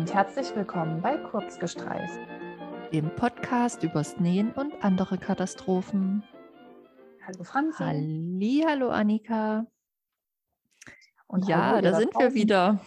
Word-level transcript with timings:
und 0.00 0.14
herzlich 0.14 0.56
willkommen 0.56 1.02
bei 1.02 1.18
Kurzgestreift, 1.18 2.18
dem 2.90 3.14
Podcast 3.16 3.82
übers 3.82 4.18
Nähen 4.18 4.50
und 4.52 4.82
andere 4.82 5.18
Katastrophen. 5.18 6.24
Hallo 7.26 7.44
Franzi. 7.44 7.84
Halli, 7.84 8.64
hallo 8.66 8.88
Annika. 8.88 9.66
Und 11.26 11.46
ja, 11.46 11.66
hallo, 11.66 11.82
da 11.82 11.96
sind 11.96 12.14
wir 12.14 12.32
wieder. 12.32 12.80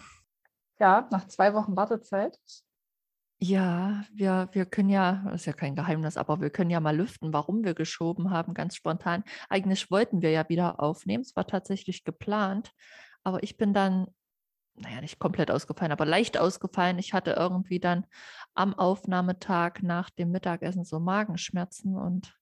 Ja, 0.80 1.06
nach 1.12 1.28
zwei 1.28 1.54
Wochen 1.54 1.76
Wartezeit. 1.76 2.36
Ja, 3.38 4.02
wir, 4.12 4.48
wir 4.50 4.66
können 4.66 4.88
ja, 4.88 5.22
das 5.26 5.42
ist 5.42 5.46
ja 5.46 5.52
kein 5.52 5.76
Geheimnis, 5.76 6.16
aber 6.16 6.40
wir 6.40 6.50
können 6.50 6.70
ja 6.70 6.80
mal 6.80 6.96
lüften, 6.96 7.32
warum 7.32 7.62
wir 7.62 7.74
geschoben 7.74 8.32
haben, 8.32 8.54
ganz 8.54 8.74
spontan. 8.74 9.22
Eigentlich 9.48 9.88
wollten 9.88 10.20
wir 10.20 10.32
ja 10.32 10.48
wieder 10.48 10.80
aufnehmen, 10.80 11.22
es 11.22 11.36
war 11.36 11.46
tatsächlich 11.46 12.02
geplant, 12.02 12.72
aber 13.22 13.44
ich 13.44 13.56
bin 13.56 13.72
dann, 13.72 14.08
naja, 14.76 15.00
nicht 15.00 15.18
komplett 15.18 15.50
ausgefallen, 15.50 15.92
aber 15.92 16.06
leicht 16.06 16.38
ausgefallen. 16.38 16.98
Ich 16.98 17.12
hatte 17.12 17.32
irgendwie 17.32 17.80
dann 17.80 18.06
am 18.54 18.74
Aufnahmetag 18.74 19.82
nach 19.82 20.10
dem 20.10 20.30
Mittagessen 20.30 20.84
so 20.84 21.00
Magenschmerzen 21.00 21.96
und 21.96 22.38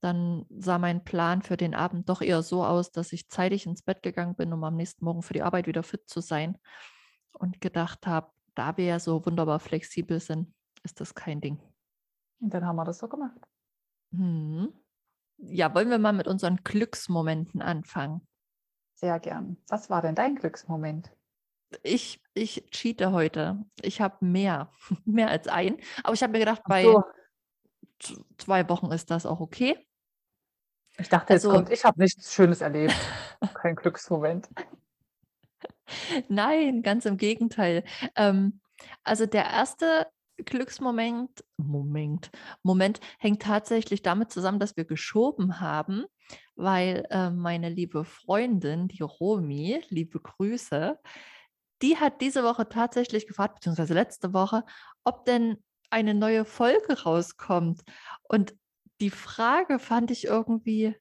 dann 0.00 0.46
sah 0.50 0.78
mein 0.78 1.02
Plan 1.02 1.42
für 1.42 1.56
den 1.56 1.74
Abend 1.74 2.08
doch 2.08 2.22
eher 2.22 2.42
so 2.42 2.64
aus, 2.64 2.92
dass 2.92 3.12
ich 3.12 3.28
zeitig 3.28 3.66
ins 3.66 3.82
Bett 3.82 4.02
gegangen 4.02 4.36
bin, 4.36 4.52
um 4.52 4.62
am 4.62 4.76
nächsten 4.76 5.04
Morgen 5.04 5.22
für 5.22 5.32
die 5.32 5.42
Arbeit 5.42 5.66
wieder 5.66 5.82
fit 5.82 6.08
zu 6.08 6.20
sein 6.20 6.56
und 7.32 7.60
gedacht 7.60 8.06
habe, 8.06 8.30
da 8.54 8.76
wir 8.76 8.84
ja 8.84 9.00
so 9.00 9.24
wunderbar 9.24 9.58
flexibel 9.58 10.20
sind, 10.20 10.54
ist 10.84 11.00
das 11.00 11.14
kein 11.14 11.40
Ding. 11.40 11.60
Und 12.40 12.54
dann 12.54 12.64
haben 12.64 12.76
wir 12.76 12.84
das 12.84 12.98
so 12.98 13.08
gemacht. 13.08 13.40
Hm. 14.12 14.72
Ja, 15.38 15.74
wollen 15.74 15.90
wir 15.90 15.98
mal 15.98 16.12
mit 16.12 16.28
unseren 16.28 16.56
Glücksmomenten 16.58 17.62
anfangen? 17.62 18.26
Sehr 18.94 19.18
gern. 19.20 19.56
Was 19.68 19.90
war 19.90 20.02
denn 20.02 20.14
dein 20.14 20.34
Glücksmoment? 20.34 21.10
Ich, 21.82 22.22
ich 22.34 22.64
cheate 22.70 23.12
heute. 23.12 23.64
Ich 23.82 24.00
habe 24.00 24.24
mehr, 24.24 24.72
mehr 25.04 25.28
als 25.28 25.48
ein. 25.48 25.78
Aber 26.02 26.14
ich 26.14 26.22
habe 26.22 26.32
mir 26.32 26.38
gedacht, 26.40 26.62
Ach 26.64 26.68
bei 26.68 26.82
so, 26.84 27.02
zwei 28.38 28.68
Wochen 28.68 28.90
ist 28.92 29.10
das 29.10 29.26
auch 29.26 29.40
okay. 29.40 29.76
ich 30.98 31.08
dachte, 31.08 31.34
jetzt 31.34 31.44
Also- 31.44 31.56
kommt, 31.56 31.70
ich 31.70 31.84
habe 31.84 32.00
nichts 32.00 32.32
Schönes 32.32 32.60
erlebt. 32.60 32.94
Kein 33.54 33.76
Glücksmoment. 33.76 34.48
Nein, 36.28 36.82
ganz 36.82 37.06
im 37.06 37.16
Gegenteil. 37.16 37.84
Ähm, 38.14 38.60
also 39.04 39.26
der 39.26 39.44
erste 39.46 40.06
Glücksmoment, 40.44 41.44
Moment, 41.56 42.30
Moment 42.62 43.00
hängt 43.18 43.42
tatsächlich 43.42 44.02
damit 44.02 44.30
zusammen, 44.30 44.60
dass 44.60 44.76
wir 44.76 44.84
geschoben 44.84 45.60
haben, 45.60 46.04
weil 46.54 47.06
äh, 47.10 47.30
meine 47.30 47.68
liebe 47.70 48.04
Freundin, 48.04 48.86
die 48.86 49.02
Romi, 49.02 49.82
liebe 49.88 50.20
Grüße, 50.20 50.98
die 51.82 51.96
hat 51.96 52.20
diese 52.20 52.42
Woche 52.42 52.68
tatsächlich 52.68 53.26
gefragt, 53.26 53.56
beziehungsweise 53.56 53.94
letzte 53.94 54.32
Woche, 54.32 54.64
ob 55.04 55.24
denn 55.24 55.62
eine 55.90 56.14
neue 56.14 56.44
Folge 56.44 57.02
rauskommt. 57.02 57.82
Und 58.24 58.54
die 59.00 59.10
Frage 59.10 59.78
fand 59.78 60.10
ich 60.10 60.24
irgendwie 60.24 60.96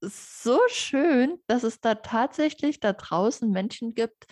so 0.00 0.58
schön, 0.68 1.38
dass 1.46 1.62
es 1.62 1.80
da 1.80 1.94
tatsächlich 1.94 2.80
da 2.80 2.92
draußen 2.92 3.50
Menschen 3.50 3.94
gibt, 3.94 4.26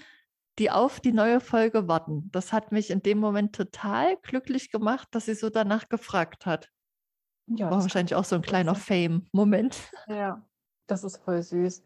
die 0.59 0.71
auf 0.71 1.01
die 1.01 1.13
neue 1.13 1.41
Folge 1.41 1.89
warten. 1.89 2.31
Das 2.31 2.53
hat 2.53 2.73
mich 2.73 2.91
in 2.91 3.03
dem 3.03 3.19
Moment 3.19 3.55
total 3.55 4.17
glücklich 4.19 4.71
gemacht, 4.71 5.09
dass 5.13 5.27
sie 5.27 5.35
so 5.35 5.49
danach 5.49 5.89
gefragt 5.89 6.45
hat. 6.45 6.69
Ja, 7.47 7.71
War 7.71 7.81
wahrscheinlich 7.83 8.15
auch 8.15 8.25
so 8.25 8.37
ein 8.37 8.43
kleiner. 8.43 8.75
Fame-Moment. 8.75 9.77
Ja, 10.09 10.47
das 10.87 11.05
ist 11.05 11.19
voll 11.19 11.43
süß. 11.43 11.83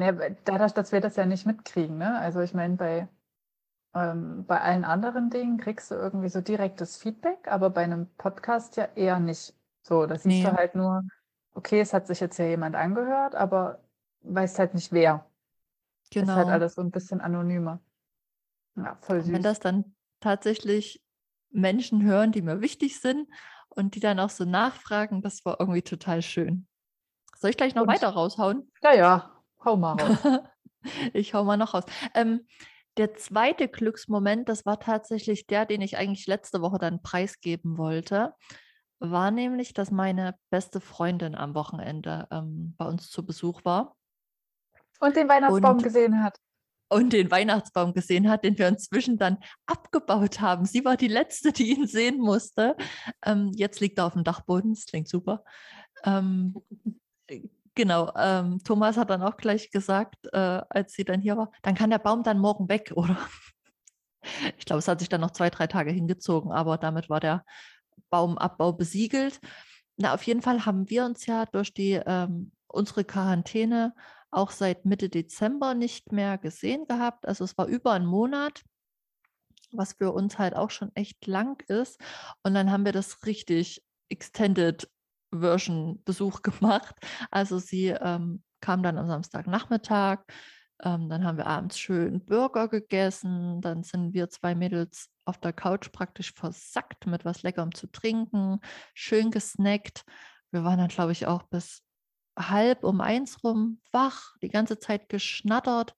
Weil 0.00 0.36
dadurch, 0.44 0.72
dass 0.72 0.92
wir 0.92 1.00
das 1.00 1.16
ja 1.16 1.26
nicht 1.26 1.46
mitkriegen, 1.46 1.98
ne? 1.98 2.18
Also 2.18 2.40
ich 2.40 2.54
meine, 2.54 2.76
bei, 2.76 3.08
ähm, 3.94 4.44
bei 4.46 4.60
allen 4.60 4.84
anderen 4.84 5.30
Dingen 5.30 5.58
kriegst 5.58 5.90
du 5.90 5.94
irgendwie 5.94 6.28
so 6.28 6.40
direktes 6.40 6.96
Feedback, 6.96 7.48
aber 7.48 7.70
bei 7.70 7.82
einem 7.84 8.06
Podcast 8.16 8.76
ja 8.76 8.88
eher 8.94 9.18
nicht. 9.20 9.54
So, 9.82 10.06
da 10.06 10.14
siehst 10.14 10.26
Nee. 10.26 10.42
du 10.44 10.52
halt 10.52 10.74
nur, 10.74 11.02
okay, 11.54 11.80
es 11.80 11.92
hat 11.92 12.06
sich 12.06 12.20
jetzt 12.20 12.38
ja 12.38 12.46
jemand 12.46 12.76
angehört, 12.76 13.34
aber 13.34 13.80
weißt 14.22 14.58
halt 14.58 14.74
nicht 14.74 14.92
wer. 14.92 15.26
Ist 16.04 16.16
halt 16.16 16.26
Genau. 16.26 16.46
alles 16.48 16.74
so 16.74 16.82
ein 16.82 16.90
bisschen 16.90 17.20
anonymer. 17.20 17.80
Ja, 18.76 18.96
voll 19.00 19.18
Und 19.20 19.28
wenn 19.28 19.36
süß. 19.36 19.42
das 19.44 19.60
dann 19.60 19.94
tatsächlich 20.20 21.02
Menschen 21.50 22.02
hören, 22.04 22.30
die 22.32 22.42
mir 22.42 22.60
wichtig 22.60 23.00
sind 23.00 23.28
und 23.68 23.94
die 23.94 24.00
dann 24.00 24.20
auch 24.20 24.30
so 24.30 24.44
nachfragen, 24.44 25.22
das 25.22 25.44
war 25.44 25.58
irgendwie 25.58 25.82
total 25.82 26.22
schön. 26.22 26.66
Soll 27.36 27.50
ich 27.50 27.56
gleich 27.56 27.74
noch 27.74 27.82
Und- 27.82 27.88
weiter 27.88 28.08
raushauen? 28.10 28.70
Ja, 28.82 28.92
ja, 28.94 29.30
hau 29.64 29.76
mal 29.76 29.92
raus. 29.94 30.18
ich 31.12 31.34
hau 31.34 31.44
mal 31.44 31.56
noch 31.56 31.74
raus. 31.74 31.84
Ähm, 32.14 32.46
der 32.96 33.14
zweite 33.14 33.68
Glücksmoment, 33.68 34.48
das 34.48 34.66
war 34.66 34.80
tatsächlich 34.80 35.46
der, 35.46 35.64
den 35.64 35.80
ich 35.80 35.96
eigentlich 35.96 36.26
letzte 36.26 36.60
Woche 36.60 36.78
dann 36.78 37.02
preisgeben 37.02 37.78
wollte, 37.78 38.34
war 38.98 39.30
nämlich, 39.30 39.72
dass 39.72 39.90
meine 39.90 40.34
beste 40.50 40.80
Freundin 40.80 41.34
am 41.34 41.54
Wochenende 41.54 42.26
ähm, 42.30 42.74
bei 42.76 42.84
uns 42.86 43.08
zu 43.08 43.24
Besuch 43.24 43.64
war 43.64 43.96
Und 45.00 45.16
den 45.16 45.28
Weihnachtsbaum 45.28 45.76
Und- 45.76 45.82
gesehen 45.82 46.22
hat. 46.22 46.36
und 46.90 47.12
den 47.12 47.30
Weihnachtsbaum 47.30 47.94
gesehen 47.94 48.28
hat, 48.28 48.44
den 48.44 48.58
wir 48.58 48.68
inzwischen 48.68 49.16
dann 49.16 49.38
abgebaut 49.66 50.40
haben. 50.40 50.66
Sie 50.66 50.84
war 50.84 50.96
die 50.96 51.08
Letzte, 51.08 51.52
die 51.52 51.70
ihn 51.70 51.86
sehen 51.86 52.18
musste. 52.18 52.76
Ähm, 53.24 53.52
jetzt 53.54 53.80
liegt 53.80 53.98
er 53.98 54.06
auf 54.06 54.14
dem 54.14 54.24
Dachboden, 54.24 54.74
das 54.74 54.84
klingt 54.84 55.08
super. 55.08 55.44
Ähm, 56.04 56.54
äh, 57.28 57.42
genau, 57.80 58.12
ähm, 58.14 58.58
Thomas 58.62 58.98
hat 58.98 59.08
dann 59.08 59.22
auch 59.22 59.38
gleich 59.38 59.70
gesagt, 59.70 60.26
äh, 60.34 60.60
als 60.68 60.92
sie 60.92 61.04
dann 61.04 61.22
hier 61.22 61.38
war, 61.38 61.50
dann 61.62 61.74
kann 61.74 61.88
der 61.88 61.98
Baum 61.98 62.22
dann 62.22 62.38
morgen 62.38 62.68
weg, 62.68 62.92
oder? 62.94 63.16
Ich 64.58 64.66
glaube, 64.66 64.80
es 64.80 64.88
hat 64.88 65.00
sich 65.00 65.08
dann 65.08 65.22
noch 65.22 65.30
zwei, 65.30 65.48
drei 65.48 65.66
Tage 65.66 65.90
hingezogen, 65.90 66.52
aber 66.52 66.76
damit 66.76 67.08
war 67.08 67.20
der 67.20 67.42
Baumabbau 68.10 68.74
besiegelt. 68.74 69.40
Na, 69.96 70.12
auf 70.12 70.24
jeden 70.24 70.42
Fall 70.42 70.66
haben 70.66 70.90
wir 70.90 71.06
uns 71.06 71.24
ja 71.24 71.46
durch 71.46 71.72
die 71.72 71.92
ähm, 71.92 72.52
unsere 72.66 73.04
Quarantäne 73.04 73.94
auch 74.30 74.50
seit 74.50 74.84
Mitte 74.84 75.08
Dezember 75.08 75.72
nicht 75.72 76.12
mehr 76.12 76.36
gesehen 76.36 76.86
gehabt. 76.86 77.26
Also 77.26 77.44
es 77.44 77.56
war 77.56 77.66
über 77.66 77.92
einen 77.92 78.06
Monat, 78.06 78.62
was 79.72 79.94
für 79.94 80.12
uns 80.12 80.38
halt 80.38 80.54
auch 80.54 80.70
schon 80.70 80.94
echt 80.94 81.26
lang 81.26 81.62
ist. 81.68 81.98
Und 82.42 82.52
dann 82.52 82.70
haben 82.70 82.84
wir 82.84 82.92
das 82.92 83.24
richtig 83.24 83.82
Extended 84.10 84.86
Version 85.32 86.02
Besuch 86.04 86.42
gemacht. 86.42 86.94
Also 87.30 87.58
sie 87.58 87.88
ähm, 87.88 88.42
kam 88.60 88.82
dann 88.82 88.98
am 88.98 89.06
Samstagnachmittag. 89.06 90.20
Ähm, 90.82 91.08
dann 91.08 91.24
haben 91.24 91.36
wir 91.36 91.46
abends 91.46 91.78
schön 91.78 92.24
Burger 92.24 92.68
gegessen. 92.68 93.60
Dann 93.60 93.82
sind 93.82 94.14
wir 94.14 94.30
zwei 94.30 94.54
Mädels 94.54 95.10
auf 95.24 95.38
der 95.38 95.52
Couch 95.52 95.92
praktisch 95.92 96.32
versackt 96.34 97.06
mit 97.06 97.24
was 97.24 97.42
Leckerem 97.42 97.74
zu 97.74 97.86
trinken, 97.86 98.60
schön 98.94 99.30
gesnackt. 99.30 100.04
Wir 100.50 100.64
waren 100.64 100.78
dann, 100.78 100.88
glaube 100.88 101.12
ich, 101.12 101.26
auch 101.26 101.44
bis 101.44 101.82
halb 102.36 102.84
um 102.84 103.00
eins 103.00 103.44
rum 103.44 103.80
wach, 103.92 104.34
die 104.42 104.48
ganze 104.48 104.78
Zeit 104.78 105.08
geschnattert. 105.08 105.94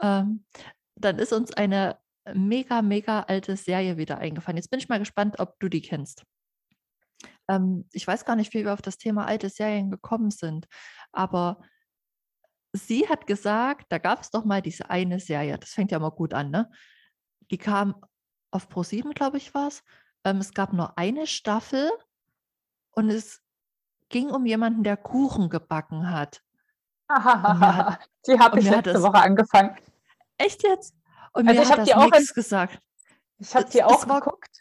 Ähm, 0.00 0.44
dann 0.94 1.18
ist 1.18 1.32
uns 1.32 1.52
eine 1.52 1.98
mega, 2.34 2.82
mega 2.82 3.20
alte 3.22 3.56
Serie 3.56 3.96
wieder 3.96 4.18
eingefallen. 4.18 4.56
Jetzt 4.56 4.70
bin 4.70 4.78
ich 4.78 4.88
mal 4.88 4.98
gespannt, 4.98 5.38
ob 5.38 5.58
du 5.58 5.68
die 5.68 5.82
kennst. 5.82 6.24
Ähm, 7.48 7.88
ich 7.92 8.06
weiß 8.06 8.24
gar 8.24 8.36
nicht, 8.36 8.52
wie 8.54 8.64
wir 8.64 8.72
auf 8.72 8.82
das 8.82 8.98
Thema 8.98 9.26
alte 9.26 9.48
Serien 9.48 9.90
gekommen 9.90 10.30
sind, 10.30 10.66
aber 11.12 11.60
sie 12.72 13.08
hat 13.08 13.26
gesagt, 13.26 13.86
da 13.90 13.98
gab 13.98 14.20
es 14.22 14.30
doch 14.30 14.44
mal 14.44 14.62
diese 14.62 14.90
eine 14.90 15.18
Serie, 15.20 15.58
das 15.58 15.70
fängt 15.70 15.90
ja 15.90 15.98
mal 15.98 16.10
gut 16.10 16.34
an, 16.34 16.50
ne? 16.50 16.70
Die 17.50 17.58
kam 17.58 18.00
auf 18.52 18.68
Pro7, 18.68 19.12
glaube 19.14 19.36
ich, 19.38 19.54
war 19.54 19.68
es. 19.68 19.82
Ähm, 20.24 20.36
es 20.38 20.54
gab 20.54 20.72
nur 20.72 20.96
eine 20.98 21.26
Staffel 21.26 21.90
und 22.92 23.10
es 23.10 23.42
ging 24.08 24.30
um 24.30 24.46
jemanden, 24.46 24.82
der 24.84 24.96
Kuchen 24.96 25.48
gebacken 25.48 26.10
hat. 26.10 26.42
hat- 27.08 28.00
Die 28.26 28.38
habe 28.38 28.60
ich 28.60 28.68
letzte 28.70 28.92
das- 28.92 29.02
Woche 29.02 29.18
angefangen. 29.20 29.76
Echt 30.36 30.62
jetzt? 30.62 30.94
Und 31.32 31.48
Also 31.48 31.60
mir 31.60 31.64
ich 31.64 31.70
hat 31.70 31.78
das 31.78 31.88
die 31.88 31.94
auch 31.94 32.10
nichts 32.10 32.34
gesagt. 32.34 32.78
Ich 33.38 33.54
habe 33.54 33.68
die 33.70 33.82
auch 33.82 34.06
geguckt. 34.06 34.59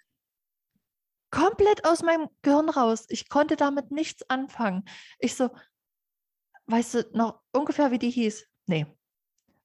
Komplett 1.32 1.86
aus 1.86 2.02
meinem 2.04 2.28
Gehirn 2.42 2.70
raus. 2.70 3.06
Ich 3.10 3.30
konnte 3.30 3.56
damit 3.56 3.92
nichts 3.92 4.28
anfangen. 4.30 4.84
Ich 5.20 5.36
so, 5.36 5.50
weißt 6.68 6.94
du 6.96 7.10
noch 7.14 7.42
ungefähr, 7.52 7.92
wie 7.92 8.00
die 8.00 8.10
hieß? 8.10 8.46
Nee. 8.68 8.86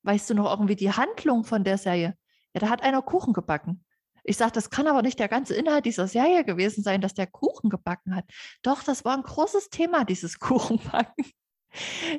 Weißt 0.02 0.28
du 0.30 0.34
noch 0.34 0.50
irgendwie 0.50 0.76
die 0.76 0.92
Handlung 0.92 1.44
von 1.44 1.64
der 1.64 1.78
Serie? 1.78 2.16
Ja, 2.52 2.60
da 2.60 2.68
hat 2.68 2.82
einer 2.82 3.02
Kuchen 3.02 3.32
gebacken. 3.32 3.84
Ich 4.22 4.36
sage, 4.38 4.52
das 4.52 4.70
kann 4.70 4.86
aber 4.86 5.02
nicht 5.02 5.18
der 5.18 5.28
ganze 5.28 5.54
Inhalt 5.54 5.84
dieser 5.84 6.06
Serie 6.08 6.44
gewesen 6.44 6.82
sein, 6.82 7.00
dass 7.00 7.12
der 7.14 7.26
Kuchen 7.26 7.68
gebacken 7.68 8.14
hat. 8.16 8.24
Doch, 8.62 8.82
das 8.82 9.04
war 9.04 9.14
ein 9.16 9.22
großes 9.22 9.68
Thema, 9.70 10.04
dieses 10.04 10.38
Kuchenbacken. 10.38 11.26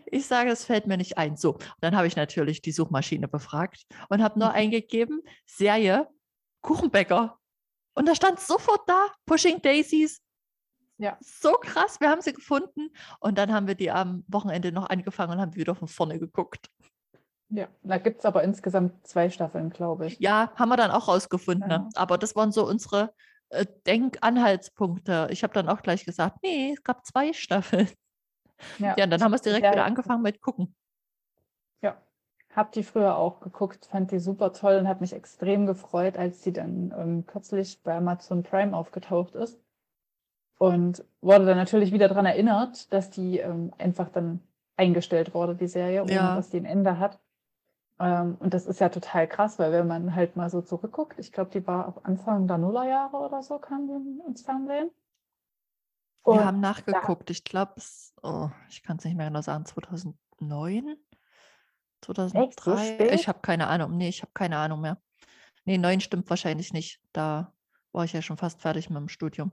Ich 0.08 0.26
sage, 0.26 0.50
es 0.52 0.66
fällt 0.66 0.86
mir 0.86 0.98
nicht 0.98 1.18
ein. 1.18 1.38
So, 1.38 1.54
und 1.54 1.64
dann 1.82 1.96
habe 1.96 2.08
ich 2.08 2.16
natürlich 2.16 2.62
die 2.62 2.72
Suchmaschine 2.74 3.28
befragt 3.28 3.86
und 4.10 4.22
habe 4.22 4.38
nur 4.38 4.50
Mhm. 4.50 4.56
eingegeben, 4.56 5.22
Serie 5.46 6.10
Kuchenbäcker. 6.62 7.40
Und 7.96 8.08
da 8.08 8.16
stand 8.16 8.40
sofort 8.40 8.88
da, 8.88 9.08
Pushing 9.26 9.62
Daisies. 9.62 10.22
Ja. 10.98 11.18
So 11.20 11.54
krass, 11.54 12.00
wir 12.00 12.10
haben 12.10 12.22
sie 12.22 12.34
gefunden. 12.34 12.90
Und 13.20 13.38
dann 13.38 13.52
haben 13.54 13.68
wir 13.68 13.76
die 13.76 13.92
am 13.92 14.24
Wochenende 14.28 14.72
noch 14.72 14.90
angefangen 14.90 15.34
und 15.34 15.42
haben 15.42 15.56
wieder 15.56 15.76
von 15.76 15.88
vorne 15.88 16.20
geguckt. 16.20 16.70
Ja, 17.50 17.68
da 17.84 17.98
gibt 17.98 18.20
es 18.20 18.26
aber 18.26 18.44
insgesamt 18.44 19.06
zwei 19.06 19.30
Staffeln, 19.30 19.70
glaube 19.70 20.08
ich. 20.08 20.20
Ja, 20.20 20.52
haben 20.56 20.70
wir 20.70 20.78
dann 20.78 20.92
auch 20.92 21.08
rausgefunden. 21.08 21.70
Ja. 21.70 21.80
Ne? 21.80 21.90
Aber 21.96 22.18
das 22.18 22.36
waren 22.36 22.52
so 22.52 22.68
unsere 22.68 23.14
äh, 23.50 23.66
Denkanhaltspunkte. 23.86 25.28
Ich 25.32 25.44
habe 25.44 25.54
dann 25.54 25.70
auch 25.70 25.82
gleich 25.82 26.06
gesagt, 26.06 26.38
nee, 26.44 26.74
es 26.74 26.84
gab 26.84 27.06
zwei 27.06 27.34
Staffeln. 27.34 27.90
Ja, 28.80 28.96
und 29.04 29.10
dann 29.10 29.22
haben 29.22 29.32
wir 29.32 29.36
es 29.36 29.42
direkt 29.42 29.66
Ja, 29.66 29.72
wieder 29.72 29.82
ja. 29.82 29.86
angefangen 29.86 30.22
mit 30.22 30.42
gucken. 30.42 30.74
Habe 32.56 32.72
die 32.74 32.84
früher 32.84 33.18
auch 33.18 33.42
geguckt, 33.42 33.86
fand 33.86 34.12
die 34.12 34.20
super 34.20 34.54
toll 34.54 34.78
und 34.78 34.88
habe 34.88 35.02
mich 35.02 35.14
extrem 35.14 35.66
gefreut, 35.66 36.18
als 36.18 36.42
die 36.42 36.54
dann 36.54 36.94
ähm, 36.98 37.26
kürzlich 37.28 37.82
bei 37.84 37.96
Amazon 37.98 38.44
Prime 38.44 38.76
aufgetaucht 38.76 39.36
ist. 39.36 39.60
Und 40.58 41.04
wurde 41.22 41.46
dann 41.46 41.58
natürlich 41.58 41.92
wieder 41.92 42.08
daran 42.08 42.26
erinnert, 42.26 42.92
dass 42.94 43.10
die 43.10 43.40
ähm, 43.40 43.74
einfach 43.78 44.10
dann 44.10 44.42
eingestellt 44.78 45.34
wurde, 45.34 45.56
die 45.56 45.68
Serie, 45.68 46.04
ohne 46.04 46.14
Ja. 46.14 46.36
dass 46.36 46.50
die 46.50 46.58
ein 46.58 46.66
Ende 46.66 46.98
hat. 47.00 47.20
Ähm, 48.00 48.38
und 48.40 48.54
das 48.54 48.66
ist 48.68 48.80
ja 48.80 48.90
total 48.90 49.28
krass, 49.28 49.60
weil 49.60 49.72
wenn 49.74 49.88
man 49.88 50.16
halt 50.16 50.36
mal 50.38 50.50
so 50.50 50.62
zurückguckt, 50.62 51.20
ich 51.20 51.32
glaube, 51.34 51.52
die 51.52 51.66
war 51.68 51.88
auf 51.88 52.06
Anfang 52.06 52.48
der 52.48 52.58
Nullerjahre 52.58 53.18
oder 53.18 53.44
so, 53.44 53.60
kam 53.60 53.88
die 53.88 54.22
ins 54.28 54.44
Fernsehen. 54.44 54.92
Wir 56.28 56.40
Und 56.40 56.46
haben 56.46 56.60
nachgeguckt. 56.60 57.30
Ich 57.30 57.44
glaube, 57.44 57.74
oh, 58.24 58.50
ich 58.70 58.84
kann 58.84 58.98
es 58.98 59.06
nicht 59.06 59.16
mehr 59.16 59.28
genau 59.28 59.42
sagen, 59.42 59.66
2009? 59.66 60.98
2003? 62.06 62.78
spät? 62.78 63.12
Ich 63.12 63.28
habe 63.28 63.40
keine 63.42 63.68
Ahnung. 63.68 63.98
Nee, 63.98 64.10
ich 64.10 64.22
habe 64.22 64.32
keine 64.34 64.58
Ahnung 64.58 64.82
mehr. 64.82 64.98
Nee, 65.66 65.78
9 65.78 66.00
stimmt 66.02 66.30
wahrscheinlich 66.30 66.74
nicht. 66.74 67.02
Da 67.14 67.54
war 67.92 68.06
ich 68.06 68.14
ja 68.14 68.22
schon 68.22 68.38
fast 68.38 68.62
fertig 68.62 68.90
mit 68.90 68.98
dem 69.00 69.10
Studium. 69.10 69.52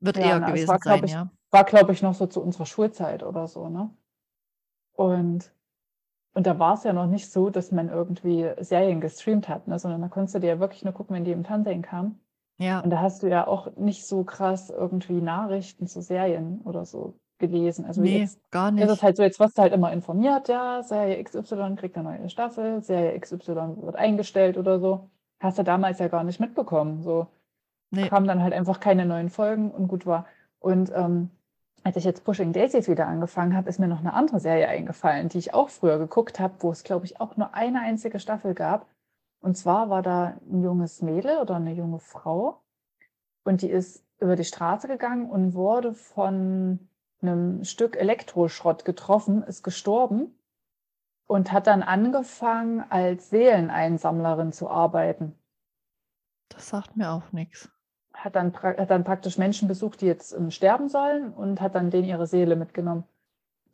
Wird 0.00 0.16
Ja, 0.16 0.22
eher 0.26 0.40
na, 0.40 0.46
es 0.48 0.52
gewesen 0.52 0.68
war, 0.68 0.78
sein, 0.80 1.04
ich, 1.04 1.12
ja. 1.12 1.30
war, 1.50 1.64
glaube 1.64 1.92
ich, 1.92 2.02
noch 2.02 2.14
so 2.14 2.26
zu 2.26 2.42
unserer 2.42 2.66
Schulzeit 2.66 3.22
oder 3.22 3.46
so, 3.48 3.68
ne? 3.68 3.90
Und, 4.92 5.52
und 6.34 6.46
da 6.46 6.58
war 6.58 6.74
es 6.74 6.84
ja 6.84 6.92
noch 6.92 7.06
nicht 7.06 7.30
so, 7.30 7.50
dass 7.50 7.70
man 7.72 7.88
irgendwie 7.88 8.50
Serien 8.60 9.00
gestreamt 9.00 9.48
hat, 9.48 9.68
ne? 9.68 9.78
Sondern 9.78 10.02
da 10.02 10.08
konntest 10.08 10.34
du 10.34 10.40
dir 10.40 10.48
ja 10.48 10.60
wirklich 10.60 10.84
nur 10.84 10.94
gucken, 10.94 11.14
wenn 11.14 11.24
die 11.24 11.32
im 11.32 11.44
Fernsehen 11.44 11.82
kamen. 11.82 12.20
Ja, 12.58 12.80
Und 12.80 12.90
da 12.90 13.00
hast 13.00 13.22
du 13.22 13.28
ja 13.28 13.46
auch 13.46 13.76
nicht 13.76 14.06
so 14.06 14.24
krass 14.24 14.70
irgendwie 14.70 15.20
Nachrichten 15.20 15.86
zu 15.86 16.02
Serien 16.02 16.60
oder 16.62 16.84
so 16.84 17.20
gelesen. 17.38 17.84
Also 17.84 18.00
nee, 18.00 18.20
jetzt 18.20 18.40
gar 18.50 18.70
ist 18.76 18.82
es 18.82 18.90
nicht. 18.90 19.02
halt 19.02 19.16
so, 19.16 19.22
jetzt 19.22 19.40
wirst 19.40 19.58
du 19.58 19.62
halt 19.62 19.72
immer 19.72 19.92
informiert, 19.92 20.48
ja, 20.48 20.82
Serie 20.82 21.22
XY 21.22 21.76
kriegt 21.76 21.96
eine 21.96 22.18
neue 22.18 22.30
Staffel, 22.30 22.82
Serie 22.82 23.18
XY 23.18 23.82
wird 23.82 23.96
eingestellt 23.96 24.56
oder 24.56 24.80
so. 24.80 25.08
Hast 25.40 25.58
du 25.58 25.62
damals 25.62 25.98
ja 25.98 26.08
gar 26.08 26.24
nicht 26.24 26.40
mitbekommen. 26.40 27.02
So 27.02 27.28
Nee, 27.90 28.08
kamen 28.08 28.26
dann 28.26 28.42
halt 28.42 28.52
einfach 28.52 28.80
keine 28.80 29.06
neuen 29.06 29.30
Folgen 29.30 29.70
und 29.70 29.88
gut 29.88 30.04
war. 30.06 30.26
Und 30.58 30.92
ähm, 30.94 31.30
als 31.84 31.96
ich 31.96 32.04
jetzt 32.04 32.24
Pushing 32.24 32.52
Daisies 32.52 32.88
wieder 32.88 33.06
angefangen 33.06 33.56
habe, 33.56 33.68
ist 33.68 33.78
mir 33.78 33.88
noch 33.88 34.00
eine 34.00 34.12
andere 34.12 34.40
Serie 34.40 34.68
eingefallen, 34.68 35.28
die 35.28 35.38
ich 35.38 35.54
auch 35.54 35.70
früher 35.70 35.98
geguckt 35.98 36.38
habe, 36.38 36.54
wo 36.60 36.70
es, 36.70 36.84
glaube 36.84 37.06
ich, 37.06 37.20
auch 37.20 37.36
nur 37.36 37.54
eine 37.54 37.80
einzige 37.80 38.20
Staffel 38.20 38.54
gab. 38.54 38.86
Und 39.40 39.56
zwar 39.56 39.88
war 39.88 40.02
da 40.02 40.36
ein 40.50 40.62
junges 40.62 41.00
Mädel 41.00 41.38
oder 41.38 41.56
eine 41.56 41.72
junge 41.72 42.00
Frau 42.00 42.60
und 43.44 43.62
die 43.62 43.70
ist 43.70 44.04
über 44.20 44.36
die 44.36 44.44
Straße 44.44 44.88
gegangen 44.88 45.30
und 45.30 45.54
wurde 45.54 45.94
von 45.94 46.87
einem 47.20 47.64
Stück 47.64 47.96
Elektroschrott 47.96 48.84
getroffen, 48.84 49.42
ist 49.42 49.62
gestorben 49.62 50.38
und 51.26 51.52
hat 51.52 51.66
dann 51.66 51.82
angefangen, 51.82 52.84
als 52.88 53.30
Seeleneinsammlerin 53.30 54.52
zu 54.52 54.68
arbeiten. 54.68 55.34
das 56.48 56.68
sagt 56.68 56.96
mir 56.96 57.10
auch 57.10 57.32
nichts. 57.32 57.70
hat 58.14 58.36
dann, 58.36 58.52
hat 58.54 58.90
dann 58.90 59.04
praktisch 59.04 59.38
Menschen 59.38 59.68
besucht, 59.68 60.00
die 60.00 60.06
jetzt 60.06 60.36
sterben 60.50 60.88
sollen 60.88 61.32
und 61.32 61.60
hat 61.60 61.74
dann 61.74 61.90
denen 61.90 62.08
ihre 62.08 62.26
Seele 62.26 62.56
mitgenommen. 62.56 63.04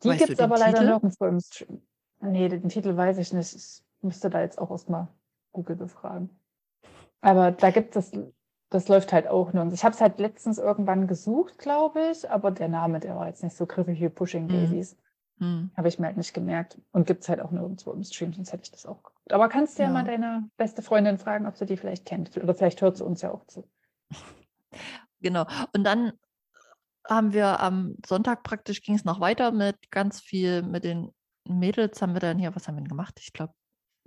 Die 0.03 0.09
gibt 0.09 0.31
es 0.31 0.39
aber 0.39 0.57
leider 0.57 0.79
Titel? 0.79 0.89
nirgendwo 0.89 1.25
im 1.25 1.39
Stream. 1.39 1.81
Nee, 2.21 2.49
den 2.49 2.69
Titel 2.69 2.95
weiß 2.95 3.17
ich 3.17 3.33
nicht. 3.33 3.55
Ich 3.55 3.83
müsste 4.01 4.29
da 4.29 4.41
jetzt 4.41 4.59
auch 4.59 4.71
erstmal 4.71 5.07
Google 5.51 5.75
befragen. 5.75 6.29
Aber 7.21 7.51
da 7.51 7.71
gibt 7.71 7.95
es, 7.95 8.11
das 8.69 8.87
läuft 8.87 9.13
halt 9.13 9.27
auch 9.27 9.53
nirgends. 9.53 9.75
Ich 9.75 9.83
habe 9.85 9.95
es 9.95 10.01
halt 10.01 10.19
letztens 10.19 10.57
irgendwann 10.57 11.07
gesucht, 11.07 11.57
glaube 11.59 12.09
ich, 12.11 12.29
aber 12.29 12.51
der 12.51 12.67
Name, 12.67 12.99
der 12.99 13.15
war 13.15 13.27
jetzt 13.27 13.43
nicht 13.43 13.55
so 13.55 13.65
griffig 13.65 13.99
wie 14.01 14.09
Pushing 14.09 14.49
Mhm. 14.49 14.51
Daisies. 14.51 14.97
Hm. 15.39 15.71
Habe 15.77 15.87
ich 15.89 15.99
mir 15.99 16.07
halt 16.07 16.17
nicht 16.17 16.33
gemerkt. 16.33 16.79
Und 16.91 17.07
gibt 17.07 17.23
es 17.23 17.29
halt 17.29 17.41
auch 17.41 17.51
nirgendwo 17.51 17.91
im 17.93 18.03
Stream, 18.03 18.33
sonst 18.33 18.53
hätte 18.53 18.63
ich 18.63 18.71
das 18.71 18.85
auch 18.85 19.03
geguckt. 19.03 19.33
Aber 19.33 19.49
kannst 19.49 19.77
du 19.77 19.83
ja, 19.83 19.89
Ja. 19.89 19.93
mal 19.93 20.03
deine 20.05 20.49
beste 20.57 20.81
Freundin 20.81 21.17
fragen, 21.17 21.45
ob 21.47 21.57
sie 21.57 21.65
die 21.65 21.77
vielleicht 21.77 22.05
kennt. 22.05 22.35
Oder 22.37 22.55
vielleicht 22.55 22.81
hört 22.81 22.97
sie 22.97 23.05
uns 23.05 23.21
ja 23.21 23.31
auch 23.31 23.45
zu. 23.47 23.69
Genau. 25.21 25.45
Und 25.73 25.83
dann 25.83 26.13
haben 27.07 27.33
wir 27.33 27.59
am 27.61 27.95
Sonntag 28.05 28.43
praktisch 28.43 28.81
ging 28.81 28.95
es 28.95 29.05
noch 29.05 29.19
weiter 29.19 29.51
mit 29.51 29.91
ganz 29.91 30.21
viel 30.21 30.63
mit 30.63 30.83
den 30.83 31.11
Mädels 31.47 32.01
haben 32.01 32.13
wir 32.13 32.21
dann 32.21 32.39
hier, 32.39 32.55
was 32.55 32.67
haben 32.67 32.75
wir 32.75 32.81
denn 32.81 32.89
gemacht? 32.89 33.19
Ich 33.21 33.33
glaube, 33.33 33.53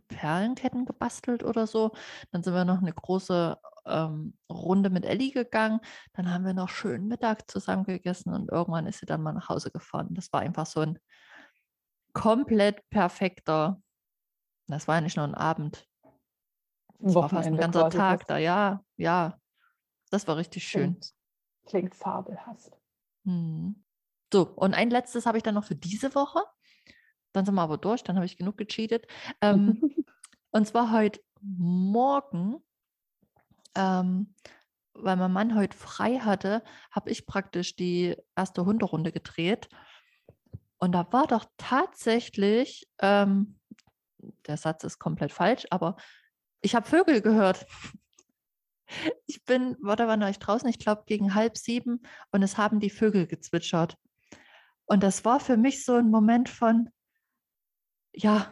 Perlenketten 0.09 0.87
gebastelt 0.87 1.45
oder 1.45 1.67
so. 1.67 1.93
Dann 2.33 2.43
sind 2.43 2.55
wir 2.55 2.65
noch 2.65 2.79
eine 2.81 2.93
große 2.93 3.59
ähm, 3.89 4.37
Runde 4.51 4.91
mit 4.91 5.05
Ellie 5.05 5.33
gegangen. 5.33 5.81
Dann 6.13 6.33
haben 6.33 6.45
wir 6.45 6.55
noch 6.55 6.69
schön 6.69 7.09
Mittag 7.09 7.51
zusammen 7.51 7.85
gegessen 7.85 8.33
und 8.33 8.51
irgendwann 8.51 8.87
ist 8.87 9.01
sie 9.01 9.07
dann 9.07 9.23
mal 9.23 9.33
nach 9.33 9.49
Hause 9.49 9.71
gefahren. 9.71 10.09
Das 10.11 10.33
war 10.33 10.41
einfach 10.41 10.67
so 10.67 10.81
ein 10.81 10.99
komplett 12.13 12.89
perfekter, 12.91 13.81
das 14.67 14.89
war 14.89 14.97
ja 14.97 15.01
nicht 15.01 15.17
nur 15.17 15.27
ein 15.27 15.35
Abend, 15.35 15.87
das 16.99 17.15
war 17.15 17.29
fast 17.29 17.47
ein 17.47 17.57
ganzer 17.57 17.91
Tag 17.91 18.27
da. 18.27 18.39
Ja, 18.39 18.83
ja, 18.97 19.39
das 20.11 20.27
war 20.27 20.37
richtig 20.37 20.67
schön. 20.67 20.95
Klingt, 20.95 21.15
klingt 21.67 21.95
fabelhaft. 21.95 22.73
Mhm. 23.25 23.85
So, 24.33 24.43
und 24.43 24.75
ein 24.75 24.91
letztes 24.91 25.27
habe 25.27 25.39
ich 25.39 25.43
dann 25.43 25.55
noch 25.55 25.65
für 25.65 25.77
diese 25.77 26.15
Woche. 26.15 26.43
Dann 27.33 27.45
sind 27.45 27.55
wir 27.55 27.63
aber 27.63 27.79
durch, 27.79 28.03
dann 28.03 28.17
habe 28.17 28.27
ich 28.27 28.37
genug 28.37 28.57
gecheatet. 28.57 29.07
Ähm, 29.41 29.81
und 30.51 30.67
zwar 30.67 30.93
heute 30.93 31.21
Morgen, 31.41 32.57
ähm, 33.75 34.35
weil 34.95 35.17
mein 35.17 35.33
Mann 35.33 35.55
heute 35.55 35.77
frei 35.77 36.19
hatte, 36.19 36.63
habe 36.91 37.11
ich 37.11 37.27
praktisch 37.27 37.77
die 37.77 38.17
erste 38.37 38.65
Hunderunde 38.65 39.13
gedreht. 39.13 39.69
Und 40.79 40.93
da 40.93 41.11
war 41.13 41.27
doch 41.27 41.47
tatsächlich, 41.57 42.89
ähm, 43.01 43.59
der 44.47 44.57
Satz 44.57 44.85
ist 44.85 44.99
komplett 44.99 45.33
falsch, 45.33 45.67
aber 45.71 45.97
ich 46.61 46.75
habe 46.75 46.89
Vögel 46.89 47.21
gehört. 47.21 47.67
Ich 49.27 49.45
bin, 49.45 49.77
warte, 49.83 50.07
wann 50.09 50.23
war 50.23 50.31
ich 50.31 50.39
draußen? 50.39 50.67
Ich 50.67 50.79
glaube 50.79 51.03
gegen 51.05 51.35
halb 51.35 51.59
sieben 51.59 52.01
und 52.31 52.43
es 52.43 52.57
haben 52.57 52.81
die 52.81 52.89
Vögel 52.89 53.27
gezwitschert. 53.27 53.99
Und 54.87 55.03
das 55.03 55.27
war 55.27 55.41
für 55.41 55.59
mich 55.59 55.85
so 55.85 55.97
ein 55.97 56.11
Moment 56.11 56.49
von, 56.49 56.89
ja, 58.15 58.51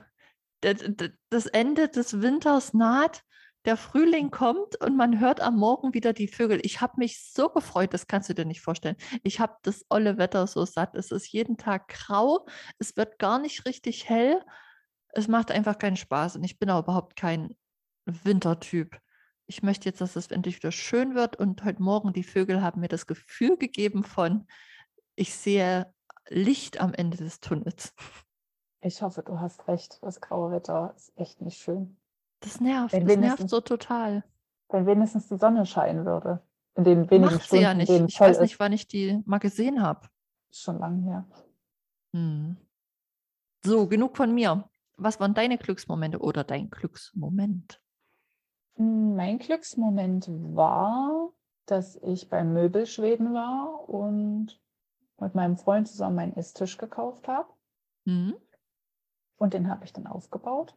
das 0.60 1.46
Ende 1.46 1.88
des 1.88 2.20
Winters 2.20 2.74
naht, 2.74 3.24
der 3.66 3.76
Frühling 3.76 4.30
kommt 4.30 4.80
und 4.80 4.96
man 4.96 5.18
hört 5.18 5.40
am 5.40 5.56
Morgen 5.56 5.92
wieder 5.92 6.12
die 6.12 6.28
Vögel. 6.28 6.60
Ich 6.62 6.80
habe 6.80 6.94
mich 6.98 7.20
so 7.20 7.48
gefreut, 7.48 7.92
das 7.92 8.06
kannst 8.06 8.28
du 8.28 8.34
dir 8.34 8.44
nicht 8.44 8.60
vorstellen. 8.60 8.96
Ich 9.24 9.40
habe 9.40 9.56
das 9.62 9.84
olle 9.90 10.18
Wetter 10.18 10.46
so 10.46 10.64
satt. 10.64 10.94
Es 10.94 11.10
ist 11.10 11.30
jeden 11.32 11.56
Tag 11.56 11.88
grau, 11.88 12.46
es 12.78 12.96
wird 12.96 13.18
gar 13.18 13.40
nicht 13.40 13.66
richtig 13.66 14.08
hell. 14.08 14.40
Es 15.08 15.26
macht 15.26 15.50
einfach 15.50 15.78
keinen 15.78 15.96
Spaß 15.96 16.36
und 16.36 16.44
ich 16.44 16.58
bin 16.58 16.70
auch 16.70 16.84
überhaupt 16.84 17.16
kein 17.16 17.56
Wintertyp. 18.04 19.00
Ich 19.48 19.62
möchte 19.62 19.88
jetzt, 19.88 20.00
dass 20.00 20.14
es 20.14 20.28
endlich 20.28 20.56
wieder 20.56 20.72
schön 20.72 21.14
wird 21.14 21.36
und 21.36 21.64
heute 21.64 21.82
Morgen 21.82 22.12
die 22.12 22.24
Vögel 22.24 22.62
haben 22.62 22.80
mir 22.80 22.88
das 22.88 23.06
Gefühl 23.06 23.56
gegeben 23.56 24.04
von, 24.04 24.46
ich 25.16 25.34
sehe 25.34 25.92
Licht 26.28 26.80
am 26.80 26.94
Ende 26.94 27.16
des 27.16 27.40
Tunnels. 27.40 27.94
Ich 28.80 29.02
hoffe, 29.02 29.22
du 29.22 29.40
hast 29.40 29.66
recht. 29.66 29.98
Das 30.02 30.20
graue 30.20 30.52
Wetter 30.52 30.92
ist 30.96 31.12
echt 31.16 31.40
nicht 31.40 31.58
schön. 31.58 31.96
Das 32.40 32.60
nervt, 32.60 32.92
Wenn 32.92 33.06
das 33.06 33.16
nervt 33.16 33.48
so 33.48 33.60
total. 33.60 34.24
Wenn 34.68 34.86
wenigstens 34.86 35.28
die 35.28 35.36
Sonne 35.36 35.66
scheinen 35.66 36.04
würde. 36.04 36.42
In 36.74 36.84
den 36.84 37.10
wenigen 37.10 37.34
Macht 37.34 37.42
sie 37.42 37.46
Stunden, 37.46 37.62
ja 37.62 37.70
in 37.72 37.78
nicht. 37.78 37.90
Ich 37.90 38.20
weiß 38.20 38.40
nicht, 38.40 38.60
wann 38.60 38.72
ich 38.72 38.86
die 38.86 39.22
mal 39.24 39.38
gesehen 39.38 39.82
habe. 39.82 40.08
Schon 40.50 40.78
lange 40.78 41.02
her. 41.04 41.26
Hm. 42.12 42.56
So, 43.64 43.86
genug 43.86 44.16
von 44.16 44.34
mir. 44.34 44.68
Was 44.96 45.20
waren 45.20 45.34
deine 45.34 45.58
Glücksmomente 45.58 46.18
oder 46.18 46.44
dein 46.44 46.70
Glücksmoment? 46.70 47.80
Mein 48.76 49.38
Glücksmoment 49.38 50.28
war, 50.28 51.30
dass 51.64 51.96
ich 51.96 52.28
beim 52.28 52.52
Möbelschweden 52.52 53.32
war 53.32 53.88
und 53.88 54.60
mit 55.18 55.34
meinem 55.34 55.56
Freund 55.56 55.88
zusammen 55.88 56.18
einen 56.18 56.36
Esstisch 56.36 56.76
gekauft 56.76 57.26
habe. 57.26 57.48
Hm? 58.04 58.34
Und 59.36 59.54
den 59.54 59.68
habe 59.68 59.84
ich 59.84 59.92
dann 59.92 60.06
aufgebaut. 60.06 60.76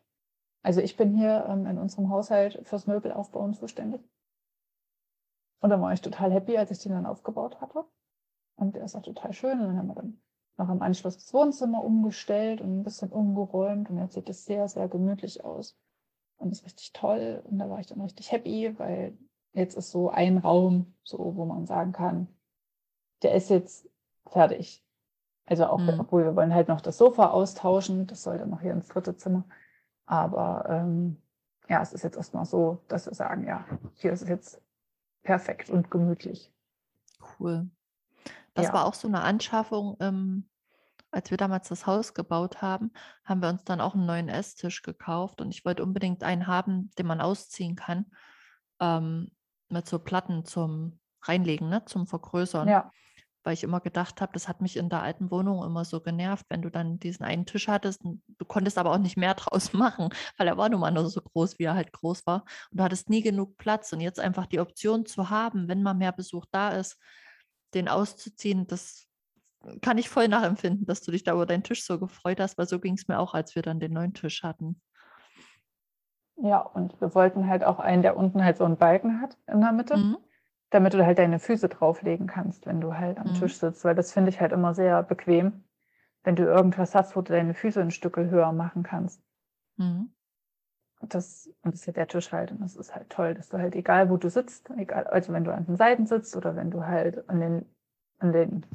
Also 0.61 0.81
ich 0.81 0.97
bin 0.97 1.15
hier 1.15 1.45
ähm, 1.47 1.65
in 1.65 1.77
unserem 1.77 2.09
Haushalt 2.09 2.59
fürs 2.63 2.87
Möbelaufbauen 2.87 3.53
zuständig. 3.53 4.01
Und 5.61 5.69
dann 5.69 5.81
war 5.81 5.93
ich 5.93 6.01
total 6.01 6.31
happy, 6.31 6.57
als 6.57 6.71
ich 6.71 6.79
den 6.79 6.93
dann 6.93 7.05
aufgebaut 7.05 7.59
hatte. 7.61 7.85
Und 8.55 8.75
der 8.75 8.83
ist 8.83 8.95
auch 8.95 9.01
total 9.01 9.33
schön. 9.33 9.59
Und 9.59 9.67
dann 9.67 9.77
haben 9.77 9.87
wir 9.87 9.95
dann 9.95 10.21
noch 10.57 10.69
im 10.69 10.81
Anschluss 10.81 11.15
das 11.15 11.33
Wohnzimmer 11.33 11.83
umgestellt 11.83 12.61
und 12.61 12.79
ein 12.79 12.83
bisschen 12.83 13.09
umgeräumt. 13.11 13.89
Und 13.89 13.97
jetzt 13.97 14.13
sieht 14.13 14.29
es 14.29 14.45
sehr, 14.45 14.67
sehr 14.67 14.87
gemütlich 14.87 15.43
aus. 15.43 15.77
Und 16.37 16.51
ist 16.51 16.65
richtig 16.65 16.93
toll. 16.93 17.41
Und 17.45 17.59
da 17.59 17.69
war 17.69 17.79
ich 17.79 17.87
dann 17.87 18.01
richtig 18.01 18.31
happy, 18.31 18.77
weil 18.77 19.17
jetzt 19.53 19.75
ist 19.77 19.91
so 19.91 20.09
ein 20.09 20.37
Raum, 20.37 20.93
so 21.03 21.35
wo 21.35 21.45
man 21.45 21.65
sagen 21.65 21.91
kann, 21.91 22.27
der 23.23 23.33
ist 23.35 23.49
jetzt 23.49 23.89
fertig. 24.27 24.85
Also 25.45 25.65
auch, 25.65 25.79
Mhm. 25.79 25.99
obwohl 25.99 26.23
wir 26.23 26.35
wollen 26.35 26.53
halt 26.53 26.67
noch 26.67 26.79
das 26.79 26.97
Sofa 26.97 27.31
austauschen, 27.31 28.07
das 28.07 28.23
soll 28.23 28.37
dann 28.37 28.49
noch 28.51 28.61
hier 28.61 28.71
ins 28.73 28.87
dritte 28.87 29.17
Zimmer. 29.17 29.43
Aber 30.09 30.65
ähm, 30.67 31.17
ja, 31.67 31.83
es 31.83 31.93
ist 31.93 32.03
jetzt 32.03 32.17
erstmal 32.17 32.43
so, 32.43 32.83
dass 32.87 33.05
wir 33.05 33.13
sagen, 33.13 33.45
ja, 33.45 33.63
hier 33.93 34.11
ist 34.11 34.23
es 34.23 34.27
jetzt 34.27 34.61
perfekt 35.21 35.69
und 35.69 35.91
gemütlich. 35.91 36.51
Cool. 37.39 37.69
Das 38.55 38.65
Ja. 38.65 38.73
war 38.73 38.85
auch 38.85 38.95
so 38.95 39.07
eine 39.07 39.21
Anschaffung, 39.21 39.97
ähm, 39.99 40.49
als 41.11 41.29
wir 41.29 41.37
damals 41.37 41.69
das 41.69 41.85
Haus 41.85 42.15
gebaut 42.15 42.63
haben, 42.63 42.91
haben 43.23 43.41
wir 43.43 43.49
uns 43.49 43.63
dann 43.65 43.81
auch 43.81 43.93
einen 43.93 44.07
neuen 44.07 44.29
Esstisch 44.29 44.81
gekauft 44.81 45.41
und 45.41 45.51
ich 45.53 45.63
wollte 45.63 45.83
unbedingt 45.83 46.23
einen 46.23 46.47
haben, 46.47 46.89
den 46.97 47.05
man 47.05 47.21
ausziehen 47.21 47.75
kann, 47.75 48.07
ähm, 48.79 49.29
mit 49.69 49.87
so 49.87 49.99
Platten 49.99 50.43
zum 50.43 50.99
Reinlegen, 51.21 51.69
ne, 51.69 51.85
zum 51.85 52.07
Vergrößern. 52.07 52.67
Ja, 52.67 52.91
weil 53.49 53.55
ich 53.55 53.63
immer 53.63 53.79
gedacht 53.79 54.21
habe, 54.21 54.31
das 54.31 54.47
hat 54.47 54.61
mich 54.61 54.77
in 54.77 54.89
der 54.89 55.01
alten 55.01 55.31
Wohnung 55.31 55.63
immer 55.63 55.83
so 55.83 56.01
genervt, 56.01 56.45
wenn 56.49 56.61
du 56.61 56.69
dann 56.69 56.99
diesen 56.99 57.25
einen 57.25 57.47
Tisch 57.47 57.67
hattest. 57.67 58.05
Und 58.05 58.21
du 58.37 58.45
konntest 58.45 58.77
aber 58.77 58.91
auch 58.91 58.99
nicht 58.99 59.17
mehr 59.17 59.33
draus 59.33 59.73
machen, 59.73 60.09
weil 60.37 60.47
er 60.47 60.55
war 60.55 60.69
nun 60.69 60.81
mal 60.81 60.91
nur 60.91 61.09
so 61.09 61.19
groß, 61.19 61.57
wie 61.57 61.63
er 61.63 61.73
halt 61.73 61.91
groß 61.91 62.27
war. 62.27 62.45
Und 62.69 62.79
du 62.79 62.83
hattest 62.83 63.09
nie 63.09 63.23
genug 63.23 63.57
Platz. 63.57 63.91
Und 63.91 64.01
jetzt 64.01 64.19
einfach 64.19 64.45
die 64.45 64.59
Option 64.59 65.07
zu 65.07 65.31
haben, 65.31 65.67
wenn 65.67 65.81
mal 65.81 65.95
mehr 65.95 66.11
Besuch 66.11 66.45
da 66.51 66.69
ist, 66.69 66.99
den 67.73 67.87
auszuziehen, 67.87 68.67
das 68.67 69.07
kann 69.81 69.97
ich 69.97 70.09
voll 70.09 70.27
nachempfinden, 70.27 70.85
dass 70.85 71.01
du 71.01 71.09
dich 71.09 71.23
da 71.23 71.33
über 71.33 71.47
deinen 71.47 71.63
Tisch 71.63 71.83
so 71.83 71.97
gefreut 71.97 72.39
hast, 72.39 72.55
weil 72.59 72.67
so 72.67 72.79
ging 72.79 72.93
es 72.93 73.07
mir 73.07 73.17
auch, 73.17 73.33
als 73.33 73.55
wir 73.55 73.63
dann 73.63 73.79
den 73.79 73.93
neuen 73.93 74.13
Tisch 74.13 74.43
hatten. 74.43 74.79
ja, 76.35 76.59
und 76.59 77.01
wir 77.01 77.15
wollten 77.15 77.47
halt 77.47 77.63
auch 77.63 77.79
einen, 77.79 78.03
der 78.03 78.15
unten 78.15 78.43
halt 78.45 78.57
so 78.57 78.65
einen 78.65 78.77
Balken 78.77 79.21
hat 79.21 79.37
in 79.47 79.59
der 79.59 79.71
Mitte, 79.71 79.97
Mhm. 79.97 80.17
Damit 80.69 80.93
du 80.93 81.05
halt 81.05 81.17
deine 81.17 81.39
Füße 81.39 81.69
drauflegen 81.69 82.27
kannst, 82.27 82.65
wenn 82.65 82.81
du 82.81 82.95
halt 82.95 83.17
am 83.17 83.27
Mhm. 83.29 83.33
Tisch 83.33 83.57
sitzt, 83.57 83.83
weil 83.85 83.95
das 83.95 84.11
finde 84.11 84.29
ich 84.29 84.39
halt 84.39 84.51
immer 84.51 84.73
sehr 84.73 85.01
bequem, 85.03 85.63
wenn 86.23 86.35
du 86.35 86.43
irgendwas 86.43 86.95
hast, 86.95 87.15
wo 87.15 87.21
du 87.21 87.33
deine 87.33 87.53
Füße 87.53 87.81
ein 87.81 87.91
Stückel 87.91 88.29
höher 88.29 88.51
machen 88.51 88.83
kannst. 88.83 89.21
Mhm. 89.77 90.11
Das, 91.01 91.49
und 91.63 91.73
das 91.73 91.81
ist 91.81 91.85
ja 91.85 91.93
der 91.93 92.07
Tisch 92.07 92.31
halt. 92.31 92.51
Und 92.51 92.61
das 92.61 92.75
ist 92.75 92.93
halt 92.93 93.09
toll, 93.09 93.33
dass 93.33 93.49
du 93.49 93.57
halt, 93.57 93.73
egal 93.75 94.09
wo 94.09 94.17
du 94.17 94.29
sitzt, 94.29 94.69
egal, 94.77 95.07
also 95.07 95.31
wenn 95.31 95.45
du 95.45 95.53
an 95.53 95.65
den 95.65 95.77
Seiten 95.77 96.05
sitzt 96.05 96.35
oder 96.35 96.55
wenn 96.55 96.71
du 96.71 96.85
halt 96.85 97.27
an 97.29 97.39
den, 97.39 97.65
an 98.19 98.33
den 98.33 98.65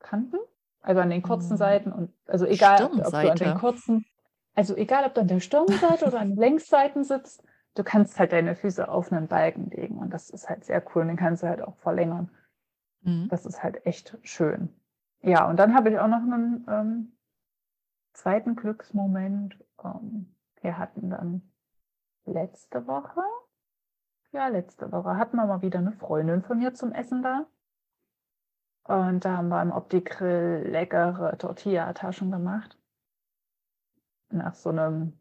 Kanten, 0.00 0.36
also 0.82 1.00
an 1.00 1.10
den 1.10 1.22
kurzen 1.22 1.54
Mm. 1.54 1.58
Seiten 1.58 1.92
und 1.92 2.12
also 2.26 2.44
egal, 2.46 2.84
ob 2.84 2.92
du 3.20 3.30
an 3.30 3.38
den 3.38 3.54
kurzen, 3.54 4.04
also 4.54 4.76
egal, 4.76 5.04
ob 5.06 5.14
du 5.14 5.22
an 5.22 5.28
der 5.28 5.40
Stirnseite 5.40 6.06
oder 6.06 6.20
an 6.20 6.30
den 6.30 6.38
Längsseiten 6.38 7.04
sitzt, 7.04 7.42
du 7.76 7.84
kannst 7.84 8.18
halt 8.18 8.32
deine 8.32 8.56
Füße 8.56 8.88
auf 8.88 9.12
einen 9.12 9.28
Balken 9.28 9.70
legen 9.70 9.98
und 9.98 10.10
das 10.10 10.30
ist 10.30 10.48
halt 10.48 10.64
sehr 10.64 10.82
cool 10.94 11.02
und 11.02 11.08
den 11.08 11.16
kannst 11.16 11.42
du 11.42 11.48
halt 11.48 11.62
auch 11.62 11.76
verlängern. 11.76 12.30
Mhm. 13.02 13.28
Das 13.28 13.46
ist 13.46 13.62
halt 13.62 13.86
echt 13.86 14.18
schön. 14.22 14.68
Ja, 15.20 15.48
und 15.48 15.56
dann 15.56 15.74
habe 15.74 15.90
ich 15.90 15.98
auch 15.98 16.08
noch 16.08 16.22
einen 16.22 16.66
ähm, 16.68 17.16
zweiten 18.12 18.56
Glücksmoment. 18.56 19.56
Ähm, 19.82 20.34
wir 20.60 20.78
hatten 20.78 21.10
dann 21.10 21.42
letzte 22.24 22.86
Woche, 22.86 23.22
ja, 24.32 24.48
letzte 24.48 24.90
Woche 24.92 25.16
hatten 25.16 25.36
wir 25.36 25.46
mal 25.46 25.62
wieder 25.62 25.78
eine 25.78 25.92
Freundin 25.92 26.42
von 26.42 26.58
mir 26.58 26.74
zum 26.74 26.92
Essen 26.92 27.22
da. 27.22 27.46
Und 28.84 29.24
da 29.24 29.38
haben 29.38 29.48
wir 29.48 29.62
im 29.62 29.72
Opti-Grill 29.72 30.68
leckere 30.68 31.36
Tortilla-Taschen 31.38 32.30
gemacht. 32.30 32.78
Nach 34.28 34.54
so 34.54 34.70
einem 34.70 35.18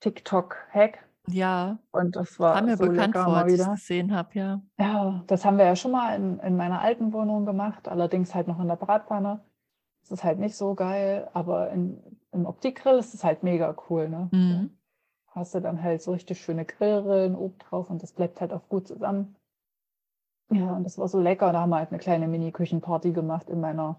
TikTok-Hack. 0.00 1.06
Ja, 1.28 1.78
Und 1.92 2.16
das 2.16 2.38
war 2.38 2.54
kam 2.54 2.66
mir 2.66 2.76
so 2.76 2.84
bekannt 2.86 3.16
vor, 3.16 3.36
als 3.36 3.52
ich 3.52 3.58
wieder. 3.58 3.72
gesehen 3.72 4.12
habe, 4.14 4.38
ja. 4.38 4.62
Ja, 4.78 5.22
das 5.28 5.44
haben 5.44 5.58
wir 5.58 5.64
ja 5.66 5.76
schon 5.76 5.92
mal 5.92 6.16
in, 6.16 6.38
in 6.40 6.56
meiner 6.56 6.80
alten 6.80 7.12
Wohnung 7.12 7.46
gemacht, 7.46 7.88
allerdings 7.88 8.34
halt 8.34 8.48
noch 8.48 8.60
in 8.60 8.68
der 8.68 8.76
Bratpfanne. 8.76 9.40
Das 10.02 10.10
ist 10.12 10.24
halt 10.24 10.38
nicht 10.38 10.56
so 10.56 10.74
geil, 10.74 11.28
aber 11.34 11.70
in, 11.70 12.02
im 12.32 12.46
Optikgrill 12.46 12.98
ist 12.98 13.14
es 13.14 13.24
halt 13.24 13.42
mega 13.44 13.74
cool, 13.90 14.08
ne? 14.08 14.30
Mhm. 14.32 14.76
Da 15.28 15.34
hast 15.40 15.54
du 15.54 15.60
dann 15.60 15.82
halt 15.82 16.02
so 16.02 16.12
richtig 16.12 16.40
schöne 16.42 16.64
Grillrillen 16.64 17.34
oben 17.36 17.58
drauf 17.58 17.90
und 17.90 18.02
das 18.02 18.12
bleibt 18.12 18.40
halt 18.40 18.52
auch 18.52 18.68
gut 18.68 18.88
zusammen. 18.88 19.36
Ja, 20.50 20.72
und 20.76 20.84
das 20.84 20.98
war 20.98 21.08
so 21.08 21.18
lecker. 21.20 21.52
Da 21.52 21.60
haben 21.62 21.70
wir 21.70 21.78
halt 21.78 21.90
eine 21.90 21.98
kleine 21.98 22.28
Mini-Küchenparty 22.28 23.12
gemacht 23.12 23.48
in 23.50 23.60
meiner 23.60 23.98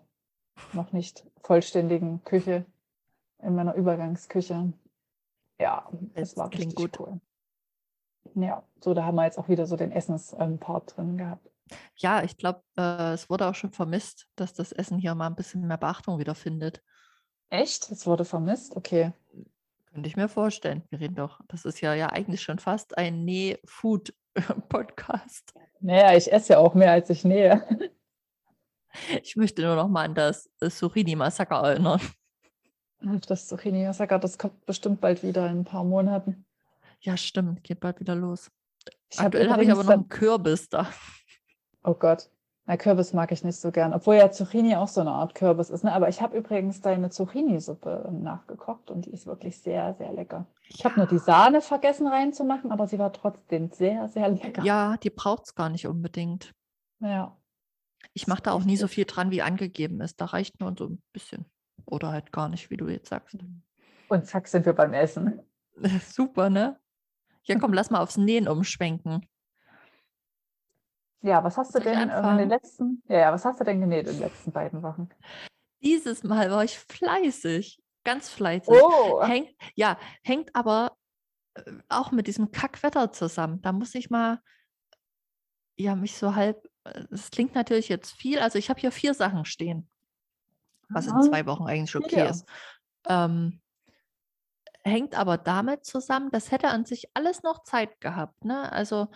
noch 0.74 0.92
nicht 0.94 1.26
vollständigen 1.44 2.24
Küche, 2.26 2.66
in 3.44 3.56
meiner 3.56 3.76
Übergangsküche. 3.76 4.74
Ja, 5.64 5.88
das 6.14 6.32
Das 6.32 6.38
war 6.38 6.50
klingt 6.50 6.76
gut. 6.76 7.00
cool. 7.00 7.22
Ja, 8.36 8.64
so 8.82 8.94
da 8.94 9.06
haben 9.06 9.16
wir 9.16 9.24
jetzt 9.24 9.38
auch 9.38 9.48
wieder 9.48 9.66
so 9.66 9.78
den 9.78 9.94
Essenspart 9.94 10.98
drin 10.98 11.18
gehabt. 11.18 11.50
Ja, 11.96 12.22
ich 12.22 12.36
glaube, 12.36 12.62
äh, 12.78 13.14
es 13.14 13.30
wurde 13.30 13.48
auch 13.48 13.56
schon 13.56 13.72
vermisst, 13.72 14.28
dass 14.36 14.54
das 14.54 14.74
Essen 14.74 15.00
hier 15.00 15.16
mal 15.16 15.28
ein 15.28 15.36
bisschen 15.36 15.66
mehr 15.66 15.78
Beachtung 15.78 16.20
wieder 16.20 16.36
findet. 16.36 16.84
Echt? 17.50 17.90
Es 17.92 18.06
wurde 18.06 18.26
vermisst? 18.26 18.76
Okay. 18.76 19.14
Könnte 19.86 20.10
ich 20.10 20.18
mir 20.18 20.28
vorstellen. 20.28 20.84
Wir 20.90 21.00
reden 21.00 21.16
doch, 21.16 21.40
das 21.48 21.64
ist 21.64 21.80
ja, 21.80 21.94
ja 21.94 22.08
eigentlich 22.08 22.42
schon 22.42 22.60
fast 22.60 22.98
ein 22.98 23.24
Nee-Food-Podcast. 23.24 25.54
Naja, 25.80 26.18
ich 26.18 26.30
esse 26.32 26.54
ja 26.54 26.60
auch 26.60 26.74
mehr, 26.74 26.92
als 26.92 27.10
ich 27.10 27.24
nähe. 27.24 27.66
Ich 29.24 29.36
möchte 29.38 29.62
nur 29.62 29.76
noch 29.76 29.88
mal 29.88 30.04
an 30.06 30.14
das 30.14 30.52
äh, 30.60 30.70
Surini-Massaker 30.70 31.64
erinnern. 31.64 32.02
Das 33.28 33.48
Zucchini-Massaker, 33.48 34.20
das 34.20 34.38
kommt 34.38 34.66
bestimmt 34.66 35.02
bald 35.02 35.24
wieder 35.24 35.50
in 35.50 35.60
ein 35.60 35.66
paar 35.66 35.84
Monaten. 35.84 36.46
Ja, 37.02 37.18
stimmt, 37.18 37.64
geht 37.64 37.82
bald 37.82 38.00
wieder 38.00 38.16
los. 38.16 38.50
Ich 39.10 39.20
Aktuell 39.20 39.50
habe 39.50 39.64
ich 39.64 39.72
aber 39.72 39.84
noch 39.84 39.92
einen 39.92 40.10
Kürbis 40.10 40.70
da. 40.70 40.88
Oh 41.84 41.94
Gott. 41.94 42.30
Na, 42.66 42.78
Kürbis 42.78 43.12
mag 43.12 43.34
ich 43.34 43.44
nicht 43.44 43.58
so 43.58 43.72
gern, 43.72 43.94
obwohl 43.94 44.16
ja 44.16 44.32
Zucchini 44.32 44.78
auch 44.78 44.88
so 44.88 45.02
eine 45.02 45.12
Art 45.12 45.36
Kürbis 45.36 45.70
ist. 45.70 45.84
Ne? 45.84 45.92
Aber 45.92 46.08
ich 46.08 46.22
habe 46.22 46.38
übrigens 46.38 46.80
deine 46.80 47.10
Zucchini-Suppe 47.10 48.06
ähm, 48.08 48.24
nachgekocht 48.24 48.90
und 48.90 49.06
die 49.06 49.12
ist 49.12 49.28
wirklich 49.28 49.60
sehr, 49.60 49.94
sehr 49.96 50.14
lecker. 50.14 50.48
Ich 50.70 50.86
habe 50.86 50.96
nur 50.96 51.08
die 51.08 51.20
Sahne 51.20 51.60
vergessen 51.60 52.08
reinzumachen, 52.08 52.72
aber 52.72 52.88
sie 52.88 53.00
war 53.00 53.12
trotzdem 53.12 53.70
sehr, 53.70 54.08
sehr 54.08 54.30
lecker. 54.30 54.64
Ja, 54.64 54.96
die 54.96 55.10
braucht 55.10 55.44
es 55.48 55.56
gar 55.56 55.68
nicht 55.68 55.88
unbedingt. 55.88 56.54
Ja. 57.00 57.36
Ich 58.14 58.28
mache 58.28 58.44
da 58.44 58.54
auch 58.54 58.64
nie 58.64 58.78
so 58.78 58.88
viel 58.88 59.04
dran, 59.04 59.32
wie 59.32 59.42
angegeben 59.42 60.00
ist. 60.00 60.22
Da 60.22 60.26
reicht 60.26 60.62
nur 60.62 60.74
so 60.78 60.88
ein 60.88 61.02
bisschen. 61.12 61.46
Oder 61.86 62.12
halt 62.12 62.32
gar 62.32 62.50
nicht, 62.50 62.70
wie 62.70 62.78
du 62.78 62.88
jetzt 62.88 63.10
sagst. 63.10 63.38
Und 64.08 64.26
zack, 64.26 64.48
sind 64.48 64.66
wir 64.66 64.74
beim 64.74 64.94
Essen. 64.94 65.42
Super, 66.02 66.50
ne? 66.50 66.80
Ja, 67.44 67.58
komm, 67.60 67.74
lass 67.74 67.90
mal 67.90 68.02
aufs 68.02 68.18
Nähen 68.18 68.48
umschwenken. 68.48 69.28
Ja, 71.22 71.44
was 71.44 71.58
hast 71.58 71.74
du 71.74 71.80
denn 71.80 72.12
ähm, 72.14 72.32
in 72.32 72.38
den 72.38 72.50
letzten, 72.50 73.02
ja, 73.08 73.20
ja, 73.20 73.32
was 73.32 73.46
hast 73.46 73.60
du 73.60 73.64
denn 73.64 73.80
genäht 73.80 74.08
in 74.08 74.16
den 74.16 74.24
letzten 74.24 74.52
beiden 74.52 74.84
Wochen? 74.84 75.08
Dieses 75.82 76.24
Mal 76.24 76.52
war 76.52 76.66
ich 76.66 76.78
fleißig, 76.78 77.82
ganz 78.04 78.30
fleißig. 78.30 78.74
Oh, 78.74 79.24
Hängt, 79.24 79.50
ja, 79.76 79.98
hängt 80.24 80.54
aber 80.54 80.98
äh, 81.54 81.72
auch 81.88 82.12
mit 82.12 82.28
diesem 82.28 82.52
Kackwetter 82.52 83.14
zusammen. 83.14 83.62
Da 83.62 83.72
muss 83.72 83.96
ich 83.96 84.10
mal, 84.10 84.42
ja, 85.78 85.96
mich 85.96 86.18
so 86.18 86.36
halb, 86.36 86.68
äh, 86.84 87.06
es 87.10 87.32
klingt 87.32 87.56
natürlich 87.56 87.88
jetzt 87.88 88.12
viel, 88.12 88.40
also 88.40 88.60
ich 88.60 88.70
habe 88.70 88.82
hier 88.82 88.92
vier 88.92 89.14
Sachen 89.14 89.46
stehen, 89.46 89.90
was 90.94 91.08
in 91.08 91.22
zwei 91.22 91.46
Wochen 91.46 91.66
eigentlich 91.66 91.96
okay 91.96 92.16
Vier. 92.16 92.30
ist. 92.30 92.46
Ähm, 93.08 93.62
hängt 94.84 95.18
aber 95.18 95.38
damit 95.38 95.86
zusammen, 95.86 96.30
das 96.32 96.52
hätte 96.52 96.70
an 96.70 96.86
sich 96.86 97.10
alles 97.14 97.44
noch 97.44 97.64
Zeit 97.64 98.02
gehabt. 98.02 98.44
Ne? 98.46 98.72
Also 98.72 99.08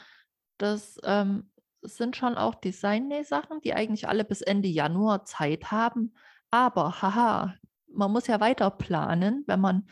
das 0.58 0.98
ähm, 1.04 1.52
sind 1.82 2.16
schon 2.16 2.38
auch 2.38 2.56
Design-Sachen, 2.56 3.62
die 3.62 3.74
eigentlich 3.74 4.08
alle 4.08 4.24
bis 4.24 4.42
Ende 4.42 4.70
Januar 4.70 5.26
Zeit 5.26 5.72
haben. 5.72 6.14
Aber 6.52 7.02
haha, 7.02 7.56
man 7.88 8.12
muss 8.12 8.28
ja 8.28 8.40
weiter 8.40 8.70
planen, 8.72 9.44
wenn 9.48 9.60
man 9.60 9.88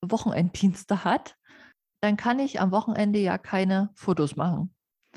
Wochenenddienste 0.00 1.04
hat. 1.04 1.36
Dann 2.00 2.16
kann 2.16 2.38
ich 2.38 2.60
am 2.60 2.70
Wochenende 2.70 3.18
ja 3.18 3.38
keine 3.38 3.90
Fotos 3.94 4.36
machen. 4.36 4.74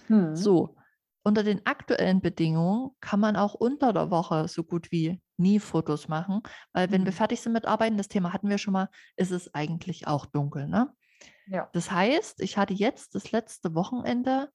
hm. 0.08 0.36
So, 0.36 0.76
unter 1.24 1.44
den 1.44 1.66
aktuellen 1.66 2.22
Bedingungen 2.22 2.92
kann 3.02 3.20
man 3.20 3.36
auch 3.36 3.54
unter 3.54 3.94
der 3.94 4.10
Woche 4.10 4.48
so 4.48 4.64
gut 4.64 4.92
wie 4.92 5.22
nie 5.40 5.60
Fotos 5.60 6.08
machen, 6.08 6.42
weil 6.74 6.92
wenn 6.92 7.06
wir 7.06 7.12
Mhm. 7.12 7.14
fertig 7.14 7.42
sind 7.42 7.54
mit 7.54 7.66
Arbeiten, 7.66 7.98
das 7.98 8.08
Thema 8.10 8.34
hatten 8.34 8.50
wir 8.50 8.58
schon 8.58 8.74
mal, 8.74 8.90
ist 9.18 9.32
es 9.32 9.54
eigentlich 9.54 10.08
auch 10.08 10.26
dunkel. 10.26 10.68
Ne? 10.68 10.94
Ja. 11.48 11.74
Das 11.74 11.92
heißt, 11.92 12.42
ich 12.42 12.58
hatte 12.58 12.74
jetzt 12.74 13.16
das 13.16 13.32
letzte 13.32 13.76
Wochenende 13.76 14.50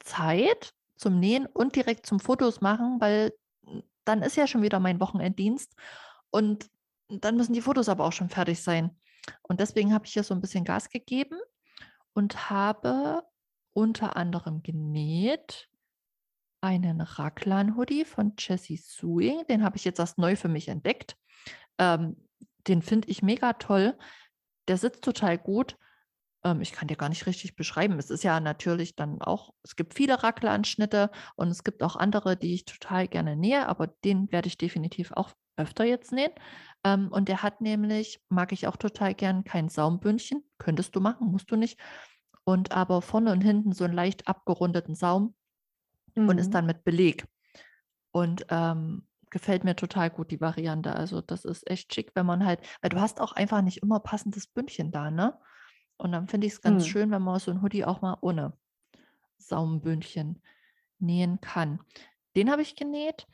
Zeit 0.00 0.72
zum 0.96 1.18
Nähen 1.18 1.46
und 1.46 1.76
direkt 1.76 2.06
zum 2.06 2.20
Fotos 2.20 2.60
machen, 2.60 3.00
weil 3.00 3.32
mm, 3.62 3.80
dann 4.04 4.22
ist 4.22 4.36
ja 4.36 4.46
schon 4.46 4.62
wieder 4.62 4.80
mein 4.80 5.00
Wochenenddienst 5.00 5.74
und 6.30 6.70
dann 7.08 7.36
müssen 7.36 7.52
die 7.52 7.62
Fotos 7.62 7.88
aber 7.88 8.04
auch 8.04 8.12
schon 8.12 8.28
fertig 8.30 8.62
sein. 8.62 8.98
Und 9.42 9.60
deswegen 9.60 9.92
habe 9.94 10.06
ich 10.06 10.12
hier 10.12 10.22
so 10.24 10.34
ein 10.34 10.40
bisschen 10.40 10.64
Gas 10.64 10.88
gegeben 10.88 11.38
und 12.14 12.50
habe 12.50 13.22
unter 13.72 14.16
anderem 14.16 14.62
genäht 14.62 15.68
einen 16.66 17.00
Raglan-Hoodie 17.00 18.04
von 18.04 18.34
Jessie 18.38 18.76
Sewing. 18.76 19.46
Den 19.48 19.62
habe 19.62 19.76
ich 19.76 19.84
jetzt 19.84 19.98
erst 20.00 20.18
neu 20.18 20.36
für 20.36 20.48
mich 20.48 20.68
entdeckt. 20.68 21.16
Ähm, 21.78 22.16
den 22.66 22.82
finde 22.82 23.08
ich 23.08 23.22
mega 23.22 23.54
toll. 23.54 23.96
Der 24.68 24.76
sitzt 24.76 25.04
total 25.04 25.38
gut. 25.38 25.76
ähm, 26.44 26.60
ich 26.60 26.72
kann 26.72 26.88
dir 26.88 26.96
gar 26.96 27.08
nicht 27.08 27.26
richtig 27.26 27.56
beschreiben. 27.56 27.98
Es 27.98 28.10
ist 28.10 28.24
ja 28.24 28.40
natürlich 28.40 28.96
dann 28.96 29.20
auch, 29.22 29.52
es 29.62 29.76
gibt 29.76 29.94
viele 29.94 30.22
Rackelanschnitte 30.22 31.10
und 31.36 31.48
es 31.48 31.64
gibt 31.64 31.82
auch 31.82 31.96
andere, 31.96 32.36
die 32.36 32.54
ich 32.54 32.64
total 32.64 33.08
gerne 33.08 33.36
nähe, 33.36 33.68
aber 33.68 33.88
den 33.88 34.30
werde 34.32 34.48
ich 34.48 34.58
definitiv 34.58 35.12
auch 35.12 35.32
öfter 35.56 35.84
jetzt 35.84 36.12
nähen. 36.12 36.32
Ähm, 36.84 37.08
und 37.10 37.28
der 37.28 37.42
hat 37.42 37.60
nämlich, 37.60 38.20
mag 38.28 38.52
ich 38.52 38.66
auch 38.66 38.76
total 38.76 39.14
gern, 39.14 39.44
kein 39.44 39.68
Saumbündchen. 39.68 40.44
Könntest 40.58 40.94
du 40.96 41.00
machen, 41.00 41.28
musst 41.28 41.50
du 41.50 41.56
nicht. 41.56 41.78
Und 42.44 42.72
aber 42.72 43.02
vorne 43.02 43.32
und 43.32 43.40
hinten 43.42 43.72
so 43.72 43.84
einen 43.84 43.94
leicht 43.94 44.28
abgerundeten 44.28 44.94
Saum 44.94 45.34
und 46.24 46.38
ist 46.38 46.54
Mhm. 46.54 46.54
dann 46.54 46.66
mit 46.66 46.84
Beleg. 46.84 47.26
Und 48.12 48.46
ähm, 48.50 49.06
gefällt 49.30 49.64
mir 49.64 49.76
total 49.76 50.10
gut, 50.10 50.30
die 50.30 50.40
Variante. 50.40 50.94
Also 50.94 51.20
das 51.20 51.44
ist 51.44 51.68
echt 51.70 51.94
schick, 51.94 52.12
wenn 52.14 52.26
man 52.26 52.44
halt, 52.46 52.60
weil 52.80 52.90
du 52.90 53.00
hast 53.00 53.20
auch 53.20 53.32
einfach 53.32 53.62
nicht 53.62 53.78
immer 53.82 54.00
passendes 54.00 54.46
Bündchen 54.46 54.92
da, 54.92 55.10
ne? 55.10 55.38
Und 55.98 56.12
dann 56.12 56.28
finde 56.28 56.46
ich 56.46 56.54
es 56.54 56.60
ganz 56.62 56.86
Mhm. 56.86 56.86
schön, 56.86 57.10
wenn 57.10 57.22
man 57.22 57.40
so 57.40 57.50
ein 57.50 57.62
Hoodie 57.62 57.84
auch 57.84 58.02
mal 58.02 58.18
ohne 58.20 58.58
Saumbündchen 59.38 60.42
nähen 60.98 61.40
kann. 61.40 61.80
Den 62.36 62.50
habe 62.50 62.62
ich 62.62 62.76
genäht. 62.76 63.26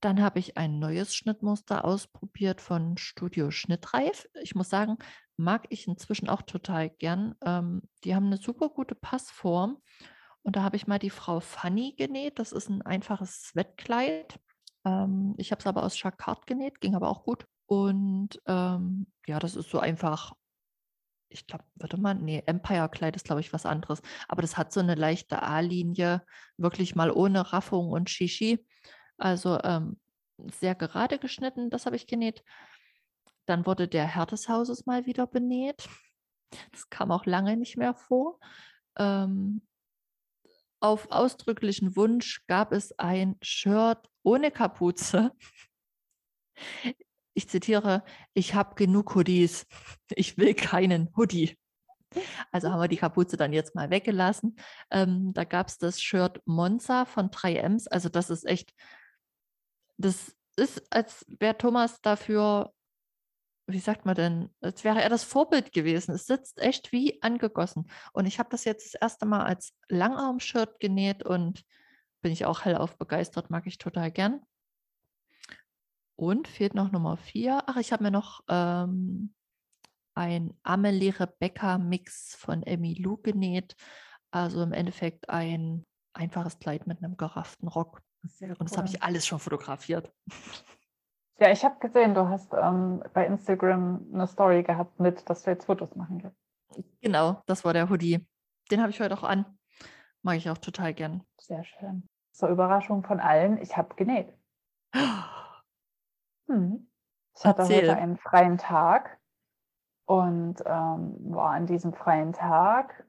Dann 0.00 0.22
habe 0.22 0.38
ich 0.38 0.56
ein 0.58 0.78
neues 0.78 1.14
Schnittmuster 1.14 1.84
ausprobiert 1.84 2.60
von 2.60 2.98
Studio 2.98 3.50
Schnittreif. 3.50 4.28
Ich 4.42 4.54
muss 4.54 4.70
sagen, 4.70 4.98
mag 5.36 5.66
ich 5.70 5.88
inzwischen 5.88 6.28
auch 6.28 6.42
total 6.42 6.90
gern. 6.90 7.34
Ähm, 7.44 7.82
die 8.04 8.14
haben 8.14 8.26
eine 8.26 8.38
super 8.38 8.68
gute 8.70 8.94
Passform. 8.94 9.78
Und 10.48 10.56
da 10.56 10.62
habe 10.62 10.76
ich 10.76 10.86
mal 10.86 10.98
die 10.98 11.10
Frau 11.10 11.40
Fanny 11.40 11.94
genäht. 11.94 12.38
Das 12.38 12.52
ist 12.52 12.70
ein 12.70 12.80
einfaches 12.80 13.42
Sweatkleid. 13.42 14.40
Ähm, 14.82 15.34
ich 15.36 15.50
habe 15.50 15.60
es 15.60 15.66
aber 15.66 15.82
aus 15.82 16.02
Jacquard 16.02 16.46
genäht, 16.46 16.80
ging 16.80 16.94
aber 16.94 17.10
auch 17.10 17.22
gut. 17.22 17.46
Und 17.66 18.40
ähm, 18.46 19.12
ja, 19.26 19.40
das 19.40 19.56
ist 19.56 19.68
so 19.68 19.78
einfach, 19.78 20.32
ich 21.28 21.46
glaube, 21.46 21.64
warte 21.74 22.00
mal, 22.00 22.14
nee, 22.14 22.42
Empire-Kleid 22.46 23.14
ist, 23.14 23.26
glaube 23.26 23.42
ich, 23.42 23.52
was 23.52 23.66
anderes. 23.66 24.00
Aber 24.26 24.40
das 24.40 24.56
hat 24.56 24.72
so 24.72 24.80
eine 24.80 24.94
leichte 24.94 25.42
A-Linie, 25.42 26.24
wirklich 26.56 26.94
mal 26.96 27.10
ohne 27.10 27.52
Raffung 27.52 27.90
und 27.90 28.08
Shishi. 28.08 28.66
Also 29.18 29.60
ähm, 29.64 30.00
sehr 30.38 30.74
gerade 30.74 31.18
geschnitten, 31.18 31.68
das 31.68 31.84
habe 31.84 31.96
ich 31.96 32.06
genäht. 32.06 32.42
Dann 33.44 33.66
wurde 33.66 33.86
der 33.86 34.06
Herr 34.06 34.24
des 34.24 34.48
Hauses 34.48 34.86
mal 34.86 35.04
wieder 35.04 35.26
benäht. 35.26 35.86
Das 36.72 36.88
kam 36.88 37.10
auch 37.10 37.26
lange 37.26 37.58
nicht 37.58 37.76
mehr 37.76 37.92
vor. 37.92 38.40
Ähm, 38.96 39.60
auf 40.80 41.10
ausdrücklichen 41.10 41.96
Wunsch 41.96 42.46
gab 42.46 42.72
es 42.72 42.98
ein 42.98 43.36
Shirt 43.42 44.08
ohne 44.22 44.50
Kapuze. 44.50 45.32
Ich 47.34 47.48
zitiere, 47.48 48.04
ich 48.34 48.54
habe 48.54 48.74
genug 48.74 49.14
Hoodies. 49.14 49.66
Ich 50.14 50.38
will 50.38 50.54
keinen 50.54 51.14
Hoodie. 51.16 51.56
Also 52.50 52.70
haben 52.70 52.80
wir 52.80 52.88
die 52.88 52.96
Kapuze 52.96 53.36
dann 53.36 53.52
jetzt 53.52 53.74
mal 53.74 53.90
weggelassen. 53.90 54.56
Ähm, 54.90 55.32
da 55.34 55.44
gab 55.44 55.68
es 55.68 55.78
das 55.78 56.00
Shirt 56.00 56.40
Monza 56.46 57.04
von 57.04 57.30
3Ms. 57.30 57.88
Also 57.88 58.08
das 58.08 58.30
ist 58.30 58.44
echt, 58.44 58.72
das 59.98 60.34
ist, 60.56 60.82
als 60.90 61.24
wäre 61.28 61.56
Thomas 61.56 62.00
dafür, 62.00 62.72
wie 63.68 63.80
sagt 63.80 64.06
man 64.06 64.14
denn, 64.14 64.50
als 64.62 64.82
wäre 64.82 65.02
er 65.02 65.10
das 65.10 65.24
Vorbild 65.24 65.72
gewesen. 65.72 66.12
Es 66.12 66.26
sitzt 66.26 66.58
echt 66.58 66.90
wie 66.90 67.22
angegossen. 67.22 67.90
Und 68.14 68.24
ich 68.24 68.38
habe 68.38 68.48
das 68.48 68.64
jetzt 68.64 68.94
das 68.94 69.00
erste 69.00 69.26
Mal 69.26 69.44
als 69.44 69.74
Langarm-Shirt 69.88 70.80
genäht 70.80 71.22
und 71.22 71.64
bin 72.22 72.32
ich 72.32 72.46
auch 72.46 72.64
hellauf 72.64 72.96
begeistert, 72.96 73.50
mag 73.50 73.66
ich 73.66 73.76
total 73.76 74.10
gern. 74.10 74.40
Und 76.16 76.48
fehlt 76.48 76.74
noch 76.74 76.90
Nummer 76.90 77.18
vier. 77.18 77.62
Ach, 77.66 77.76
ich 77.76 77.92
habe 77.92 78.04
mir 78.04 78.10
noch 78.10 78.40
ähm, 78.48 79.34
ein 80.14 80.58
Amelie 80.62 81.12
Rebecca 81.20 81.76
Mix 81.76 82.34
von 82.36 82.62
Emmy 82.62 82.94
Lou 82.94 83.18
genäht. 83.18 83.76
Also 84.30 84.62
im 84.62 84.72
Endeffekt 84.72 85.28
ein 85.28 85.86
einfaches 86.14 86.58
Kleid 86.58 86.86
mit 86.86 86.98
einem 86.98 87.18
gerafften 87.18 87.68
Rock. 87.68 88.00
Sehr 88.22 88.58
Und 88.58 88.70
das 88.70 88.78
habe 88.78 88.88
ich 88.88 89.02
alles 89.02 89.26
schon 89.26 89.38
fotografiert. 89.38 90.10
Ja, 91.40 91.52
ich 91.52 91.64
habe 91.64 91.78
gesehen, 91.78 92.14
du 92.14 92.28
hast 92.28 92.52
ähm, 92.52 93.02
bei 93.12 93.24
Instagram 93.24 94.04
eine 94.12 94.26
Story 94.26 94.64
gehabt 94.64 94.98
mit, 94.98 95.28
dass 95.30 95.44
du 95.44 95.50
jetzt 95.50 95.66
Fotos 95.66 95.94
machen 95.94 96.22
willst. 96.22 96.92
Genau, 97.00 97.42
das 97.46 97.64
war 97.64 97.72
der 97.72 97.88
Hoodie. 97.88 98.26
Den 98.70 98.80
habe 98.80 98.90
ich 98.90 99.00
heute 99.00 99.14
auch 99.14 99.22
an. 99.22 99.44
Mag 100.22 100.36
ich 100.36 100.50
auch 100.50 100.58
total 100.58 100.92
gern. 100.94 101.22
Sehr 101.38 101.62
schön. 101.62 102.08
Zur 102.32 102.48
Überraschung 102.48 103.04
von 103.04 103.20
allen, 103.20 103.58
ich 103.58 103.76
habe 103.76 103.94
genäht. 103.94 104.32
Hm. 106.50 106.90
Ich 107.36 107.44
hatte 107.44 107.60
Erzähl. 107.60 107.90
heute 107.90 108.00
einen 108.00 108.16
freien 108.16 108.56
Tag 108.56 109.18
und 110.06 110.62
ähm, 110.64 111.34
war 111.34 111.50
an 111.50 111.66
diesem 111.66 111.92
freien 111.92 112.32
Tag 112.32 113.06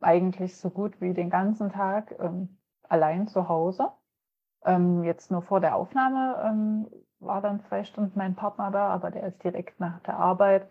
eigentlich 0.00 0.56
so 0.56 0.70
gut 0.70 0.98
wie 1.02 1.12
den 1.12 1.28
ganzen 1.28 1.68
Tag 1.68 2.14
ähm, 2.18 2.58
allein 2.88 3.28
zu 3.28 3.50
Hause. 3.50 3.92
Ähm, 4.64 5.04
jetzt 5.04 5.30
nur 5.30 5.42
vor 5.42 5.60
der 5.60 5.76
Aufnahme 5.76 6.42
ähm, 6.46 6.90
war 7.22 7.40
dann 7.40 7.60
zwei 7.60 7.84
Stunden 7.84 8.12
mein 8.14 8.34
Partner 8.34 8.70
da, 8.70 8.88
aber 8.88 9.10
der 9.10 9.26
ist 9.26 9.42
direkt 9.42 9.80
nach 9.80 10.00
der 10.00 10.18
Arbeit, 10.18 10.68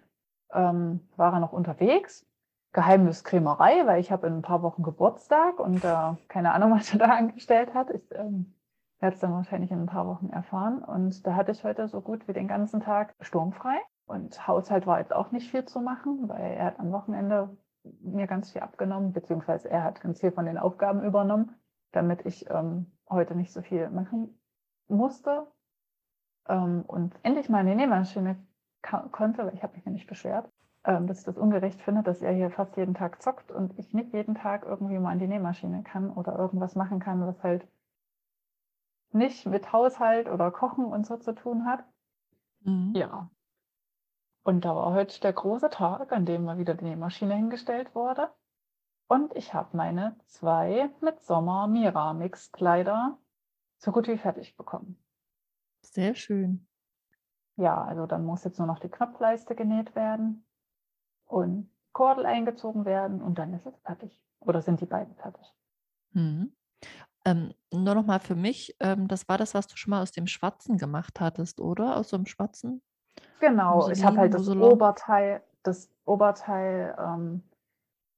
ähm, 0.53 1.01
war 1.15 1.33
er 1.33 1.39
noch 1.39 1.53
unterwegs. 1.53 2.25
Geheimniskrämerei, 2.73 3.85
weil 3.85 3.99
ich 3.99 4.11
habe 4.11 4.27
in 4.27 4.33
ein 4.37 4.41
paar 4.41 4.61
Wochen 4.61 4.83
Geburtstag 4.83 5.59
und 5.59 5.83
äh, 5.83 6.13
keine 6.27 6.53
Ahnung, 6.53 6.71
was 6.75 6.93
er 6.93 6.99
da 6.99 7.05
angestellt 7.07 7.73
hat. 7.73 7.89
Ich 7.89 8.03
ähm, 8.11 8.53
werde 8.99 9.15
es 9.15 9.21
dann 9.21 9.33
wahrscheinlich 9.33 9.71
in 9.71 9.81
ein 9.81 9.87
paar 9.87 10.07
Wochen 10.07 10.29
erfahren. 10.29 10.83
Und 10.83 11.25
da 11.25 11.35
hatte 11.35 11.51
ich 11.51 11.63
heute 11.63 11.87
so 11.87 12.01
gut 12.01 12.27
wie 12.27 12.33
den 12.33 12.47
ganzen 12.47 12.79
Tag 12.79 13.15
sturmfrei. 13.19 13.77
Und 14.05 14.47
Haushalt 14.47 14.87
war 14.87 14.99
jetzt 14.99 15.13
auch 15.13 15.31
nicht 15.31 15.49
viel 15.49 15.65
zu 15.65 15.79
machen, 15.79 16.29
weil 16.29 16.53
er 16.53 16.65
hat 16.65 16.79
am 16.79 16.91
Wochenende 16.91 17.57
mir 17.83 18.27
ganz 18.27 18.51
viel 18.51 18.61
abgenommen, 18.61 19.11
beziehungsweise 19.11 19.69
er 19.69 19.83
hat 19.83 20.01
ganz 20.01 20.19
viel 20.19 20.31
von 20.31 20.45
den 20.45 20.57
Aufgaben 20.57 21.03
übernommen, 21.03 21.55
damit 21.91 22.25
ich 22.25 22.49
ähm, 22.49 22.91
heute 23.09 23.35
nicht 23.35 23.51
so 23.51 23.61
viel 23.61 23.89
machen 23.89 24.39
musste. 24.87 25.47
Ähm, 26.47 26.83
und 26.87 27.13
endlich 27.23 27.49
mal 27.49 27.59
eine 27.59 27.75
Nähmaschine 27.75 28.37
konnte, 29.11 29.45
weil 29.45 29.53
ich 29.53 29.63
habe 29.63 29.75
mich 29.75 29.85
ja 29.85 29.91
nicht 29.91 30.07
beschwert, 30.07 30.49
ähm, 30.83 31.07
dass 31.07 31.19
ich 31.19 31.25
das 31.25 31.37
ungerecht 31.37 31.81
finde, 31.81 32.03
dass 32.03 32.21
er 32.21 32.33
hier 32.33 32.49
fast 32.49 32.75
jeden 32.77 32.93
Tag 32.93 33.21
zockt 33.21 33.51
und 33.51 33.77
ich 33.77 33.93
nicht 33.93 34.13
jeden 34.13 34.35
Tag 34.35 34.65
irgendwie 34.65 34.97
mal 34.97 35.11
an 35.11 35.19
die 35.19 35.27
Nähmaschine 35.27 35.83
kann 35.83 36.09
oder 36.11 36.37
irgendwas 36.37 36.75
machen 36.75 36.99
kann, 36.99 37.25
was 37.25 37.41
halt 37.43 37.67
nicht 39.13 39.45
mit 39.45 39.71
Haushalt 39.71 40.29
oder 40.29 40.51
Kochen 40.51 40.85
und 40.85 41.05
so 41.05 41.17
zu 41.17 41.33
tun 41.33 41.65
hat. 41.65 41.83
Mhm. 42.61 42.93
Ja. 42.95 43.29
Und 44.43 44.65
da 44.65 44.75
war 44.75 44.93
heute 44.93 45.19
der 45.21 45.33
große 45.33 45.69
Tag, 45.69 46.11
an 46.11 46.25
dem 46.25 46.45
mal 46.45 46.57
wieder 46.57 46.73
die 46.73 46.85
Nähmaschine 46.85 47.35
hingestellt 47.35 47.93
wurde. 47.93 48.31
Und 49.07 49.35
ich 49.35 49.53
habe 49.53 49.75
meine 49.75 50.15
zwei 50.25 50.89
Midsommer 51.01 51.67
Mira 51.67 52.13
Mix 52.13 52.51
Kleider 52.51 53.17
so 53.77 53.91
gut 53.91 54.07
wie 54.07 54.17
fertig 54.17 54.55
bekommen. 54.55 55.00
Sehr 55.81 56.15
schön. 56.15 56.67
Ja, 57.57 57.83
also 57.83 58.05
dann 58.05 58.25
muss 58.25 58.43
jetzt 58.43 58.57
nur 58.57 58.67
noch 58.67 58.79
die 58.79 58.89
Knopfleiste 58.89 59.55
genäht 59.55 59.95
werden 59.95 60.45
und 61.25 61.69
Kordel 61.91 62.25
eingezogen 62.25 62.85
werden 62.85 63.21
und 63.21 63.37
dann 63.37 63.53
ist 63.53 63.65
es 63.65 63.77
fertig. 63.79 64.19
Oder 64.39 64.61
sind 64.61 64.81
die 64.81 64.85
beiden 64.85 65.15
fertig? 65.15 65.53
Mhm. 66.13 66.53
Ähm, 67.25 67.53
nur 67.71 67.95
noch 67.95 68.05
mal 68.05 68.19
für 68.19 68.35
mich, 68.35 68.75
ähm, 68.79 69.07
das 69.07 69.29
war 69.29 69.37
das, 69.37 69.53
was 69.53 69.67
du 69.67 69.77
schon 69.77 69.91
mal 69.91 70.01
aus 70.01 70.11
dem 70.11 70.27
Schwarzen 70.27 70.77
gemacht 70.77 71.19
hattest, 71.19 71.59
oder? 71.59 71.97
Aus 71.97 72.09
so 72.09 72.17
einem 72.17 72.25
Schwarzen? 72.25 72.81
Genau, 73.39 73.89
ich 73.89 74.03
habe 74.03 74.17
halt 74.17 74.33
das 74.33 74.47
Muselin, 74.47 74.63
Oberteil, 74.63 75.43
das 75.63 75.89
Oberteil 76.05 76.95
ähm, 76.97 77.43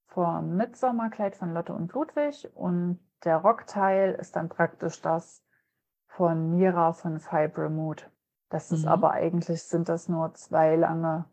vom 0.07 0.55
Mitsommerkleid 0.55 1.35
von 1.35 1.53
Lotte 1.53 1.73
und 1.73 1.91
Ludwig 1.91 2.49
und 2.55 2.99
der 3.25 3.37
Rockteil 3.37 4.13
ist 4.13 4.35
dann 4.35 4.49
praktisch 4.49 5.01
das 5.01 5.43
von 6.15 6.55
Mira 6.57 6.93
von 6.93 7.19
Fibre 7.19 7.69
Mood. 7.69 8.09
Das 8.49 8.71
ist 8.71 8.83
Mhm. 8.83 8.89
aber 8.89 9.11
eigentlich 9.11 9.63
sind 9.63 9.89
das 9.89 10.09
nur 10.09 10.33
zwei 10.35 10.75
lange 10.75 11.25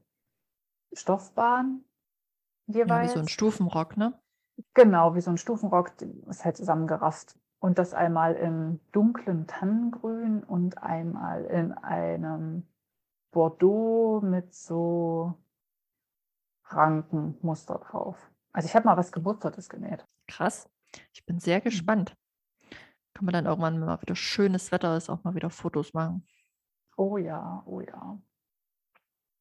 Stoffbahnen 0.93 1.85
Ja, 2.67 2.75
wie 2.75 2.79
jeweils. 2.79 3.13
so 3.13 3.19
ein 3.21 3.29
Stufenrock, 3.29 3.97
ne? 3.97 4.19
Genau, 4.75 5.15
wie 5.15 5.21
so 5.21 5.31
ein 5.31 5.37
Stufenrock, 5.39 5.93
ist 6.29 6.45
halt 6.45 6.57
zusammengerafft. 6.57 7.37
Und 7.61 7.79
das 7.79 7.93
einmal 7.93 8.35
im 8.35 8.81
dunklen 8.93 9.47
Tannengrün 9.47 10.43
und 10.45 10.83
einmal 10.83 11.45
in 11.45 11.73
einem 11.73 12.67
Bordeaux 13.33 14.21
mit 14.23 14.55
so 14.55 15.35
Rankenmuster 16.65 17.79
drauf. 17.79 18.17
Also 18.53 18.67
ich 18.67 18.75
habe 18.75 18.87
mal 18.87 18.97
was 18.97 19.13
Geburtstages 19.13 19.69
genäht. 19.69 20.05
Krass. 20.27 20.69
Ich 21.13 21.25
bin 21.27 21.39
sehr 21.39 21.61
gespannt. 21.61 22.17
Kann 23.21 23.27
man 23.27 23.35
dann 23.35 23.45
irgendwann, 23.45 23.79
wenn 23.79 23.87
mal 23.87 24.01
wieder 24.01 24.17
schönes 24.17 24.73
Wetter 24.73 24.97
ist, 24.97 25.11
auch 25.11 25.23
mal 25.25 25.35
wieder 25.35 25.51
Fotos 25.51 25.93
machen. 25.93 26.27
Oh 26.97 27.19
ja, 27.19 27.63
oh 27.67 27.83
ja. 27.83 28.19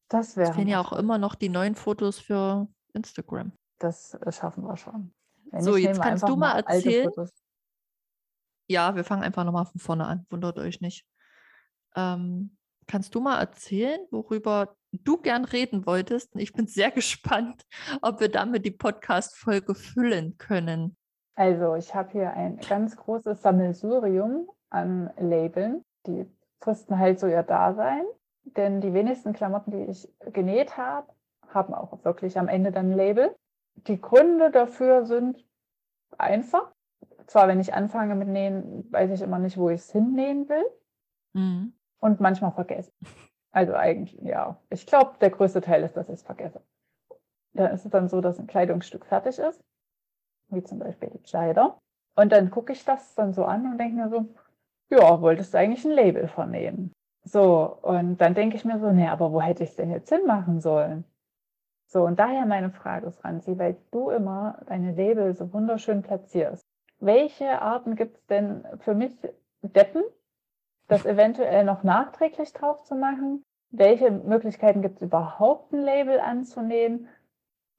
Das 0.06 0.28
Es 0.28 0.36
wäre 0.36 0.52
fehlen 0.52 0.68
ja 0.68 0.82
auch 0.82 0.92
immer 0.92 1.16
noch 1.16 1.34
die 1.34 1.48
neuen 1.48 1.74
Fotos 1.74 2.18
für 2.18 2.68
Instagram. 2.92 3.52
Das 3.78 4.12
äh, 4.12 4.30
schaffen 4.32 4.64
wir 4.64 4.76
schon. 4.76 5.14
Wenn 5.50 5.62
So, 5.62 5.78
jetzt 5.78 5.98
kannst 5.98 6.28
du 6.28 6.36
mal 6.36 6.58
erzählen. 6.58 7.10
Ja, 8.68 8.94
wir 8.96 9.02
fangen 9.02 9.22
einfach 9.22 9.44
nochmal 9.44 9.64
von 9.64 9.80
vorne 9.80 10.04
an. 10.06 10.26
Wundert 10.28 10.58
euch 10.58 10.82
nicht. 10.82 11.06
Ähm, 11.96 12.58
kannst 12.86 13.14
du 13.14 13.22
mal 13.22 13.38
erzählen, 13.38 14.06
worüber 14.10 14.76
du 14.92 15.16
gern 15.16 15.46
reden 15.46 15.86
wolltest. 15.86 16.36
Ich 16.36 16.52
bin 16.52 16.66
sehr 16.66 16.90
gespannt, 16.90 17.64
ob 18.02 18.20
wir 18.20 18.28
damit 18.28 18.66
die 18.66 18.72
Podcast-Folge 18.72 19.74
füllen 19.74 20.36
können. 20.36 20.98
Also, 21.40 21.74
ich 21.74 21.94
habe 21.94 22.10
hier 22.10 22.34
ein 22.34 22.58
ganz 22.68 22.98
großes 22.98 23.40
Sammelsurium 23.40 24.50
an 24.68 25.10
Labeln. 25.16 25.82
Die 26.06 26.30
fristen 26.60 26.98
halt 26.98 27.18
so 27.18 27.28
ihr 27.28 27.42
Dasein. 27.42 28.04
Denn 28.44 28.82
die 28.82 28.92
wenigsten 28.92 29.32
Klamotten, 29.32 29.70
die 29.70 29.84
ich 29.84 30.06
genäht 30.34 30.76
habe, 30.76 31.10
haben 31.48 31.72
auch 31.72 32.04
wirklich 32.04 32.38
am 32.38 32.48
Ende 32.48 32.72
dann 32.72 32.90
ein 32.90 32.94
Label. 32.94 33.34
Die 33.86 33.98
Gründe 33.98 34.50
dafür 34.50 35.06
sind 35.06 35.42
einfach. 36.18 36.72
Zwar, 37.26 37.48
wenn 37.48 37.58
ich 37.58 37.72
anfange 37.72 38.16
mit 38.16 38.28
Nähen, 38.28 38.86
weiß 38.92 39.10
ich 39.10 39.22
immer 39.22 39.38
nicht, 39.38 39.56
wo 39.56 39.70
ich 39.70 39.80
es 39.80 39.92
hinnähen 39.92 40.46
will. 40.46 40.66
Mhm. 41.32 41.72
Und 42.00 42.20
manchmal 42.20 42.52
vergessen. 42.52 42.92
Also 43.50 43.72
eigentlich, 43.72 44.20
ja. 44.20 44.60
Ich 44.68 44.86
glaube, 44.86 45.14
der 45.22 45.30
größte 45.30 45.62
Teil 45.62 45.84
ist, 45.84 45.96
dass 45.96 46.10
ich 46.10 46.16
es 46.16 46.22
vergesse. 46.22 46.60
Dann 47.54 47.72
ist 47.72 47.86
es 47.86 47.90
dann 47.90 48.10
so, 48.10 48.20
dass 48.20 48.38
ein 48.38 48.46
Kleidungsstück 48.46 49.06
fertig 49.06 49.38
ist, 49.38 49.64
wie 50.52 50.62
zum 50.62 50.78
Beispiel 50.78 51.10
die 51.10 51.22
Kleider. 51.22 51.78
Und 52.16 52.32
dann 52.32 52.50
gucke 52.50 52.72
ich 52.72 52.84
das 52.84 53.14
dann 53.14 53.32
so 53.32 53.44
an 53.44 53.64
und 53.70 53.78
denke 53.78 53.96
mir 53.96 54.08
so, 54.08 54.26
ja, 54.90 55.20
wolltest 55.20 55.54
du 55.54 55.58
eigentlich 55.58 55.84
ein 55.84 55.92
Label 55.92 56.28
vernehmen? 56.28 56.92
So, 57.24 57.78
und 57.82 58.18
dann 58.18 58.34
denke 58.34 58.56
ich 58.56 58.64
mir 58.64 58.78
so, 58.78 58.90
nee, 58.92 59.08
aber 59.08 59.32
wo 59.32 59.40
hätte 59.40 59.62
ich 59.62 59.70
es 59.70 59.76
denn 59.76 59.90
jetzt 59.90 60.08
hinmachen 60.08 60.60
sollen? 60.60 61.04
So, 61.86 62.04
und 62.04 62.18
daher 62.18 62.46
meine 62.46 62.70
Frage, 62.70 63.10
Franzi, 63.10 63.58
weil 63.58 63.76
du 63.90 64.10
immer 64.10 64.60
deine 64.66 64.92
Label 64.92 65.34
so 65.34 65.52
wunderschön 65.52 66.02
platzierst. 66.02 66.62
Welche 67.00 67.60
Arten 67.60 67.96
gibt 67.96 68.16
es 68.18 68.26
denn 68.26 68.64
für 68.78 68.94
mich 68.94 69.16
Deppen, 69.62 70.02
das 70.88 71.04
eventuell 71.04 71.64
noch 71.64 71.82
nachträglich 71.82 72.52
drauf 72.52 72.82
zu 72.84 72.94
machen? 72.94 73.42
Welche 73.70 74.10
Möglichkeiten 74.10 74.82
gibt 74.82 74.96
es 74.96 75.02
überhaupt, 75.02 75.72
ein 75.72 75.82
Label 75.82 76.20
anzunehmen? 76.20 77.08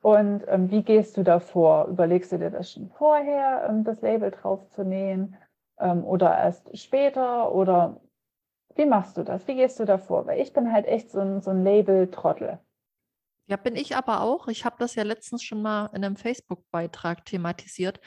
Und 0.02 0.44
ähm, 0.48 0.72
wie 0.72 0.82
gehst 0.84 1.16
du 1.16 1.24
davor? 1.24 1.88
Überlegst 1.88 2.32
du 2.32 2.40
dir 2.40 2.50
das 2.50 2.72
schon 2.72 2.90
vorher, 2.90 3.68
ähm, 3.70 3.84
das 3.84 4.02
Label 4.02 4.32
drauf 4.32 4.68
zu 4.70 4.84
nähen? 4.84 5.38
Ähm, 5.80 6.04
oder 6.04 6.36
erst 6.38 6.76
später? 6.78 7.54
Oder 7.54 8.02
wie 8.76 8.86
machst 8.86 9.18
du 9.18 9.24
das? 9.24 9.48
Wie 9.48 9.56
gehst 9.56 9.80
du 9.80 9.86
davor? 9.86 10.26
Weil 10.26 10.42
ich 10.42 10.54
bin 10.54 10.72
halt 10.74 10.88
echt 10.88 11.12
so 11.12 11.20
ein, 11.20 11.42
so 11.42 11.52
ein 11.52 11.64
Label-Trottel. 11.64 12.60
Ja, 13.46 13.58
bin 13.58 13.76
ich 13.76 13.96
aber 13.96 14.22
auch. 14.22 14.48
Ich 14.48 14.66
habe 14.66 14.78
das 14.80 14.96
ja 14.96 15.04
letztens 15.04 15.44
schon 15.44 15.62
mal 15.62 15.88
in 15.94 16.04
einem 16.04 16.16
Facebook-Beitrag 16.16 17.26
thematisiert, 17.26 18.00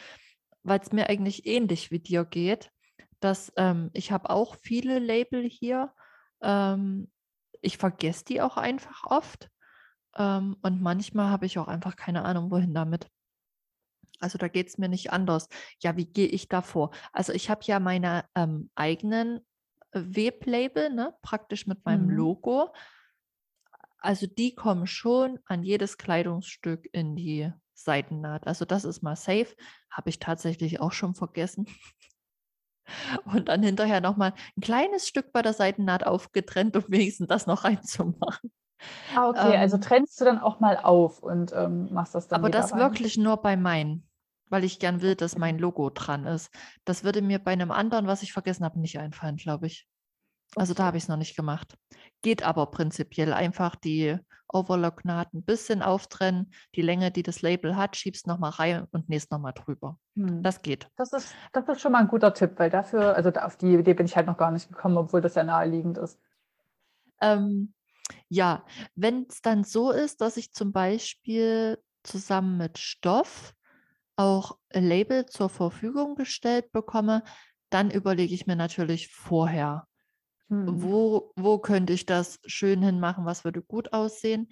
weil 0.63 0.81
es 0.81 0.93
mir 0.93 1.09
eigentlich 1.09 1.47
ähnlich 1.47 1.91
wie 1.93 2.01
dir 2.01 2.25
geht, 2.25 2.73
dass 3.21 3.53
ähm, 3.57 3.91
ich 3.93 4.11
habe 4.11 4.31
auch 4.31 4.57
viele 4.57 4.99
Label 4.99 5.45
hier. 5.45 5.93
Ähm, 6.43 7.11
ich 7.61 7.79
vergesse 7.79 8.25
die 8.25 8.43
auch 8.43 8.57
einfach 8.57 9.05
oft. 9.07 9.51
Ähm, 10.17 10.57
und 10.63 10.81
manchmal 10.81 11.31
habe 11.31 11.47
ich 11.47 11.59
auch 11.59 11.69
einfach 11.69 11.97
keine 11.97 12.25
Ahnung, 12.25 12.51
wohin 12.51 12.75
damit. 12.75 13.09
Also 14.21 14.39
da 14.39 14.49
geht 14.49 14.69
es 14.69 14.79
mir 14.79 14.89
nicht 14.89 15.13
anders. 15.13 15.49
Ja, 15.83 15.97
wie 15.97 16.07
gehe 16.07 16.29
ich 16.29 16.49
da 16.49 16.63
vor? 16.63 16.91
Also 17.13 17.33
ich 17.33 17.51
habe 17.51 17.61
ja 17.65 17.81
meine 17.81 18.25
ähm, 18.35 18.71
eigenen 18.75 19.39
äh, 19.93 20.01
Weblabel, 20.03 20.91
ne, 20.91 21.15
praktisch 21.23 21.67
mit 21.67 21.85
meinem 21.85 22.07
mhm. 22.07 22.17
Logo. 22.17 22.73
Also 23.99 24.27
die 24.27 24.55
kommen 24.55 24.87
schon 24.87 25.41
an 25.47 25.63
jedes 25.63 25.99
Kleidungsstück 25.99 26.89
in 26.93 27.17
die 27.17 27.53
Seitennaht. 27.75 28.47
Also 28.47 28.65
das 28.65 28.85
ist 28.85 29.03
mal 29.03 29.17
safe. 29.17 29.55
Habe 29.91 30.11
ich 30.11 30.19
tatsächlich 30.19 30.81
auch 30.81 30.93
schon 30.93 31.15
vergessen. 31.15 31.67
Und 33.25 33.49
dann 33.49 33.63
hinterher 33.63 34.01
nochmal 34.01 34.35
ein 34.57 34.61
kleines 34.61 35.09
Stück 35.09 35.33
bei 35.33 35.43
der 35.43 35.55
Seitennaht 35.55 36.07
aufgetrennt, 36.07 36.77
um 36.77 36.85
wenigstens 36.89 37.29
das 37.29 37.47
noch 37.47 37.65
reinzumachen. 37.65 38.53
Ah, 39.15 39.29
okay, 39.29 39.39
also 39.39 39.53
ähm, 39.53 39.61
also 39.61 39.79
trennst 39.79 40.21
du 40.21 40.25
dann 40.25 40.39
auch 40.39 40.61
mal 40.61 40.77
auf 40.77 41.23
und 41.23 41.53
ähm, 41.53 41.93
machst 41.93 42.15
das 42.15 42.29
dann 42.29 42.41
Aber 42.41 42.51
das 42.51 42.73
rein? 42.73 42.81
wirklich 42.81 43.17
nur 43.17 43.37
bei 43.39 43.57
meinen, 43.57 44.09
weil 44.51 44.65
ich 44.65 44.79
gern 44.79 45.03
will, 45.03 45.15
dass 45.15 45.39
mein 45.39 45.59
Logo 45.59 45.91
dran 45.91 46.27
ist. 46.27 46.51
Das 46.85 47.05
würde 47.05 47.23
mir 47.23 47.39
bei 47.39 47.53
einem 47.53 47.71
anderen, 47.71 48.07
was 48.07 48.23
ich 48.23 48.33
vergessen 48.33 48.65
habe, 48.65 48.81
nicht 48.81 48.99
einfallen, 48.99 49.37
glaube 49.37 49.67
ich. 49.67 49.87
Also 50.57 50.75
da 50.75 50.85
habe 50.85 50.97
ich 50.97 51.05
es 51.05 51.09
noch 51.09 51.17
nicht 51.17 51.37
gemacht. 51.37 51.77
Geht 52.23 52.43
aber 52.43 52.67
prinzipiell 52.67 53.33
einfach 53.33 53.75
die 53.75 54.19
Overlock-Naht 54.49 55.35
ein 55.35 55.43
bisschen 55.43 55.83
auftrennen, 55.83 56.53
die 56.77 56.83
Länge, 56.83 57.11
die 57.11 57.23
das 57.23 57.43
Label 57.43 57.77
hat, 57.77 57.97
schiebst 57.97 58.27
nochmal 58.27 58.51
rein 58.51 58.87
und 58.93 59.09
nähst 59.09 59.33
nochmal 59.33 59.53
drüber. 59.53 59.99
Hm. 60.15 60.43
Das 60.43 60.63
geht. 60.63 60.89
Das 60.97 61.13
ist, 61.13 61.35
das 61.53 61.69
ist 61.69 61.81
schon 61.81 61.93
mal 61.93 61.99
ein 61.99 62.09
guter 62.09 62.33
Tipp, 62.35 62.53
weil 62.57 62.71
dafür, 62.71 63.17
also 63.17 63.31
auf 63.31 63.57
die 63.57 63.75
Idee 63.75 63.95
bin 63.95 64.07
ich 64.07 64.17
halt 64.17 64.27
noch 64.27 64.37
gar 64.37 64.53
nicht 64.53 64.69
gekommen, 64.69 64.97
obwohl 64.97 65.21
das 65.21 65.35
ja 65.35 65.43
naheliegend 65.43 65.99
ist. 65.99 66.21
Ähm, 67.21 67.75
ja, 68.29 68.65
wenn 68.95 69.27
es 69.29 69.43
dann 69.43 69.65
so 69.65 69.91
ist, 69.91 70.21
dass 70.21 70.37
ich 70.37 70.53
zum 70.53 70.73
Beispiel 70.73 71.79
zusammen 72.03 72.59
mit 72.59 72.79
Stoff 72.79 73.55
auch 74.17 74.59
ein 74.71 74.87
Label 74.87 75.27
zur 75.27 75.49
Verfügung 75.49 76.15
gestellt 76.15 76.73
bekomme, 76.73 77.25
dann 77.71 77.91
überlege 77.91 78.35
ich 78.35 78.47
mir 78.47 78.57
natürlich 78.57 79.09
vorher, 79.09 79.89
Mhm. 80.49 80.83
Wo, 80.83 81.33
wo 81.37 81.59
könnte 81.59 81.93
ich 81.93 82.07
das 82.07 82.39
schön 82.47 82.83
hinmachen? 82.83 83.25
Was 83.25 83.45
würde 83.45 83.63
gut 83.63 83.93
aussehen? 83.93 84.49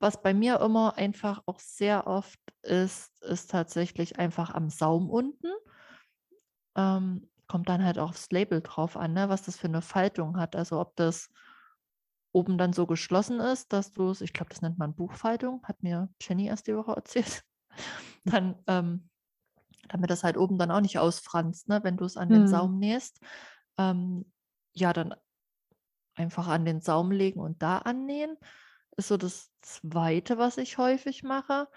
Was 0.00 0.22
bei 0.22 0.34
mir 0.34 0.60
immer 0.60 0.96
einfach 0.96 1.42
auch 1.46 1.58
sehr 1.60 2.06
oft 2.06 2.38
ist, 2.62 3.20
ist 3.22 3.50
tatsächlich 3.50 4.18
einfach 4.18 4.54
am 4.54 4.70
Saum 4.70 5.10
unten. 5.10 5.48
Ähm, 6.76 7.28
kommt 7.46 7.68
dann 7.68 7.84
halt 7.84 7.98
aufs 7.98 8.30
Label 8.30 8.60
drauf 8.60 8.96
an, 8.96 9.14
ne, 9.14 9.28
was 9.28 9.42
das 9.42 9.56
für 9.56 9.68
eine 9.68 9.82
Faltung 9.82 10.36
hat. 10.38 10.54
Also 10.54 10.78
ob 10.80 10.94
das 10.96 11.30
oben 12.32 12.58
dann 12.58 12.72
so 12.72 12.86
geschlossen 12.86 13.40
ist, 13.40 13.72
dass 13.72 13.92
du 13.92 14.10
es, 14.10 14.20
ich 14.20 14.32
glaube, 14.32 14.50
das 14.50 14.62
nennt 14.62 14.78
man 14.78 14.94
Buchfaltung, 14.94 15.62
hat 15.64 15.82
mir 15.82 16.08
Jenny 16.20 16.46
erst 16.46 16.66
die 16.66 16.76
Woche 16.76 16.92
erzählt. 16.96 17.42
dann, 18.24 18.56
ähm, 18.66 19.08
damit 19.88 20.10
das 20.10 20.24
halt 20.24 20.36
oben 20.36 20.58
dann 20.58 20.70
auch 20.70 20.80
nicht 20.80 20.98
ausfranst, 20.98 21.68
ne, 21.68 21.82
wenn 21.82 21.96
du 21.96 22.04
es 22.04 22.16
an 22.16 22.28
den 22.28 22.42
mhm. 22.42 22.48
Saum 22.48 22.78
nähst. 22.78 23.20
Ähm, 23.78 24.30
ja, 24.74 24.92
dann 24.92 25.14
einfach 26.14 26.48
an 26.48 26.64
den 26.64 26.80
Saum 26.80 27.10
legen 27.10 27.40
und 27.40 27.62
da 27.62 27.78
annähen. 27.78 28.36
Ist 28.96 29.08
so 29.08 29.16
das 29.16 29.50
Zweite, 29.62 30.38
was 30.38 30.58
ich 30.58 30.76
häufig 30.76 31.22
mache. 31.22 31.68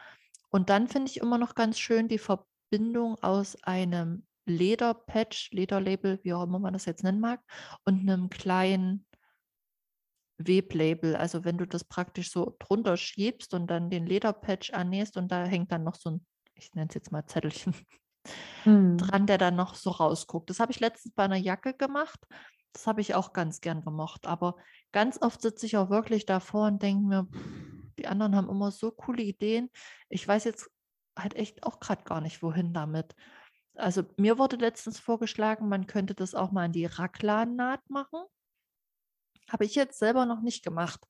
Und 0.49 0.69
dann 0.69 0.87
finde 0.87 1.09
ich 1.09 1.17
immer 1.17 1.37
noch 1.37 1.55
ganz 1.55 1.79
schön 1.79 2.07
die 2.07 2.17
Verbindung 2.17 3.15
aus 3.21 3.61
einem 3.63 4.25
Lederpatch, 4.45 5.51
Lederlabel, 5.51 6.19
wie 6.23 6.33
auch 6.33 6.43
immer 6.43 6.59
man 6.59 6.73
das 6.73 6.85
jetzt 6.85 7.03
nennen 7.03 7.19
mag, 7.19 7.41
und 7.85 8.01
einem 8.01 8.29
kleinen 8.29 9.05
Weblabel. 10.47 11.15
Also 11.15 11.43
wenn 11.43 11.57
du 11.57 11.65
das 11.65 11.83
praktisch 11.83 12.31
so 12.31 12.55
drunter 12.59 12.97
schiebst 12.97 13.53
und 13.53 13.67
dann 13.67 13.89
den 13.89 14.05
Lederpatch 14.05 14.71
annähst 14.71 15.17
und 15.17 15.31
da 15.31 15.45
hängt 15.45 15.71
dann 15.71 15.83
noch 15.83 15.95
so 15.95 16.11
ein, 16.11 16.25
ich 16.55 16.73
nenne 16.73 16.87
es 16.89 16.95
jetzt 16.95 17.11
mal 17.11 17.25
Zettelchen, 17.25 17.75
hm. 18.63 18.97
dran, 18.97 19.27
der 19.27 19.37
dann 19.37 19.55
noch 19.55 19.75
so 19.75 19.89
rausguckt. 19.89 20.49
Das 20.49 20.59
habe 20.59 20.71
ich 20.71 20.79
letztens 20.79 21.13
bei 21.13 21.23
einer 21.23 21.37
Jacke 21.37 21.73
gemacht. 21.73 22.19
Das 22.73 22.87
habe 22.87 23.01
ich 23.01 23.15
auch 23.15 23.33
ganz 23.33 23.61
gern 23.61 23.83
gemocht. 23.83 24.27
Aber 24.27 24.55
ganz 24.91 25.21
oft 25.21 25.41
sitze 25.41 25.65
ich 25.65 25.77
auch 25.77 25.89
wirklich 25.89 26.25
davor 26.25 26.67
und 26.67 26.81
denke 26.81 27.05
mir, 27.05 27.27
die 27.99 28.07
anderen 28.07 28.35
haben 28.35 28.49
immer 28.49 28.71
so 28.71 28.91
coole 28.91 29.23
Ideen. 29.23 29.69
Ich 30.09 30.27
weiß 30.27 30.45
jetzt 30.45 30.69
halt 31.17 31.35
echt 31.35 31.63
auch 31.63 31.79
gerade 31.79 32.03
gar 32.03 32.21
nicht, 32.21 32.41
wohin 32.41 32.73
damit. 32.73 33.15
Also 33.75 34.03
mir 34.17 34.37
wurde 34.37 34.57
letztens 34.57 34.99
vorgeschlagen, 34.99 35.69
man 35.69 35.87
könnte 35.87 36.13
das 36.13 36.35
auch 36.35 36.51
mal 36.51 36.65
in 36.65 36.71
die 36.71 36.85
Raglan-Naht 36.85 37.89
machen. 37.89 38.23
Habe 39.51 39.65
ich 39.65 39.75
jetzt 39.75 39.99
selber 39.99 40.25
noch 40.25 40.41
nicht 40.41 40.63
gemacht. 40.63 41.05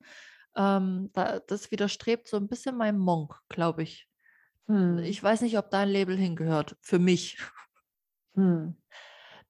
Ähm, 0.56 1.10
da, 1.12 1.40
das 1.40 1.70
widerstrebt 1.70 2.28
so 2.28 2.36
ein 2.36 2.48
bisschen 2.48 2.76
meinem 2.76 2.98
Monk, 2.98 3.38
glaube 3.48 3.82
ich. 3.82 4.08
Hm. 4.66 4.98
Ich 4.98 5.22
weiß 5.22 5.40
nicht, 5.42 5.58
ob 5.58 5.70
da 5.70 5.80
ein 5.80 5.88
Label 5.88 6.16
hingehört. 6.16 6.76
Für 6.80 6.98
mich. 6.98 7.38
Hm 8.34 8.76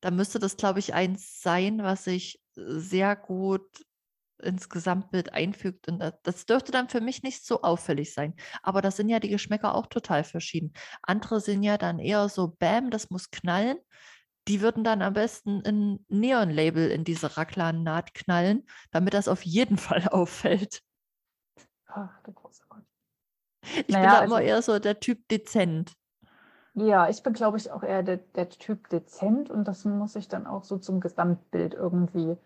da 0.02 0.10
müsste 0.10 0.38
das, 0.38 0.56
glaube 0.56 0.80
ich, 0.80 0.92
eins 0.92 1.40
sein, 1.40 1.82
was 1.82 2.04
sich 2.04 2.42
sehr 2.54 3.16
gut 3.16 3.86
ins 4.42 4.68
Gesamtbild 4.68 5.32
einfügt. 5.32 5.86
Und 5.86 6.02
das 6.24 6.44
dürfte 6.44 6.72
dann 6.72 6.88
für 6.88 7.00
mich 7.00 7.22
nicht 7.22 7.46
so 7.46 7.62
auffällig 7.62 8.12
sein. 8.12 8.34
Aber 8.62 8.82
das 8.82 8.96
sind 8.96 9.08
ja 9.08 9.20
die 9.20 9.28
Geschmäcker 9.28 9.74
auch 9.74 9.86
total 9.86 10.24
verschieden. 10.24 10.72
Andere 11.02 11.40
sind 11.40 11.62
ja 11.62 11.78
dann 11.78 12.00
eher 12.00 12.28
so, 12.28 12.48
bam, 12.48 12.90
das 12.90 13.10
muss 13.10 13.30
knallen. 13.30 13.78
Die 14.48 14.60
würden 14.60 14.84
dann 14.84 15.02
am 15.02 15.14
besten 15.14 15.62
ein 15.64 16.04
Neon-Label 16.08 16.90
in 16.90 17.04
diese 17.04 17.36
Raglan-Naht 17.36 18.14
knallen, 18.14 18.66
damit 18.90 19.14
das 19.14 19.28
auf 19.28 19.42
jeden 19.42 19.76
Fall 19.78 20.08
auffällt. 20.08 20.82
Ach, 21.86 22.20
du 22.22 22.32
großer 22.32 22.64
Gott. 22.68 22.82
Ich 23.62 23.88
naja, 23.88 24.00
bin 24.00 24.02
da 24.02 24.20
also, 24.20 24.34
immer 24.34 24.42
eher 24.42 24.62
so 24.62 24.78
der 24.78 24.98
Typ 24.98 25.28
dezent. 25.28 25.92
Ja, 26.74 27.08
ich 27.08 27.22
bin, 27.22 27.34
glaube 27.34 27.58
ich, 27.58 27.70
auch 27.70 27.82
eher 27.82 28.02
der, 28.02 28.16
der 28.16 28.48
Typ 28.48 28.88
dezent 28.88 29.50
und 29.50 29.68
das 29.68 29.84
muss 29.84 30.16
ich 30.16 30.28
dann 30.28 30.46
auch 30.46 30.64
so 30.64 30.78
zum 30.78 31.00
Gesamtbild 31.00 31.74
irgendwie 31.74 32.36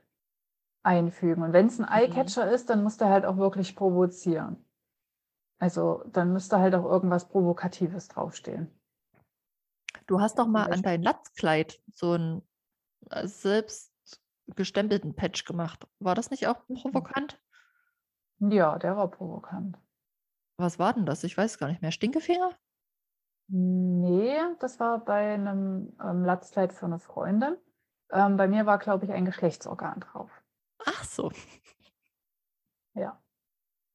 einfügen. 0.83 1.43
Und 1.43 1.53
wenn 1.53 1.67
es 1.67 1.79
ein 1.79 1.87
mhm. 1.87 1.93
Eyecatcher 1.93 2.51
ist, 2.51 2.71
dann 2.71 2.83
muss 2.83 2.97
der 2.97 3.09
halt 3.09 3.25
auch 3.25 3.37
wirklich 3.37 3.77
provozieren. 3.77 4.65
Also 5.59 6.03
dann 6.13 6.33
müsste 6.33 6.59
halt 6.59 6.75
auch 6.75 6.85
irgendwas 6.85 7.29
Provokatives 7.29 8.09
draufstehen. 8.09 8.71
Du 10.07 10.21
hast 10.21 10.39
doch 10.39 10.47
mal 10.47 10.73
an 10.73 10.83
dein 10.83 11.03
Latzkleid 11.03 11.81
so 11.93 12.13
einen 12.13 12.43
äh, 13.11 13.27
selbst 13.27 13.93
gestempelten 14.55 15.15
Patch 15.15 15.45
gemacht. 15.45 15.87
War 15.99 16.15
das 16.15 16.31
nicht 16.31 16.47
auch 16.47 16.69
mhm. 16.69 16.77
provokant? 16.77 17.41
Ja, 18.39 18.79
der 18.79 18.97
war 18.97 19.11
provokant. 19.11 19.79
Was 20.59 20.79
war 20.79 20.95
denn 20.95 21.07
das? 21.07 21.25
Ich 21.25 21.37
weiß 21.37 21.59
gar 21.59 21.69
nicht 21.69 21.83
mehr. 21.83 21.91
Stinkefinger? 21.91 22.51
Nee, 23.49 24.37
das 24.61 24.81
war 24.81 25.05
bei 25.05 25.35
einem 25.35 25.97
ähm, 26.03 26.25
Latzkleid 26.25 26.73
für 26.73 26.87
eine 26.87 26.99
Freundin. 26.99 27.57
Ähm, 28.11 28.37
bei 28.37 28.49
mir 28.49 28.67
war, 28.67 28.79
glaube 28.79 29.05
ich, 29.05 29.13
ein 29.13 29.25
Geschlechtsorgan 29.25 30.01
drauf. 30.01 30.31
Ach 30.85 31.05
so. 31.05 31.31
Ja, 32.95 33.21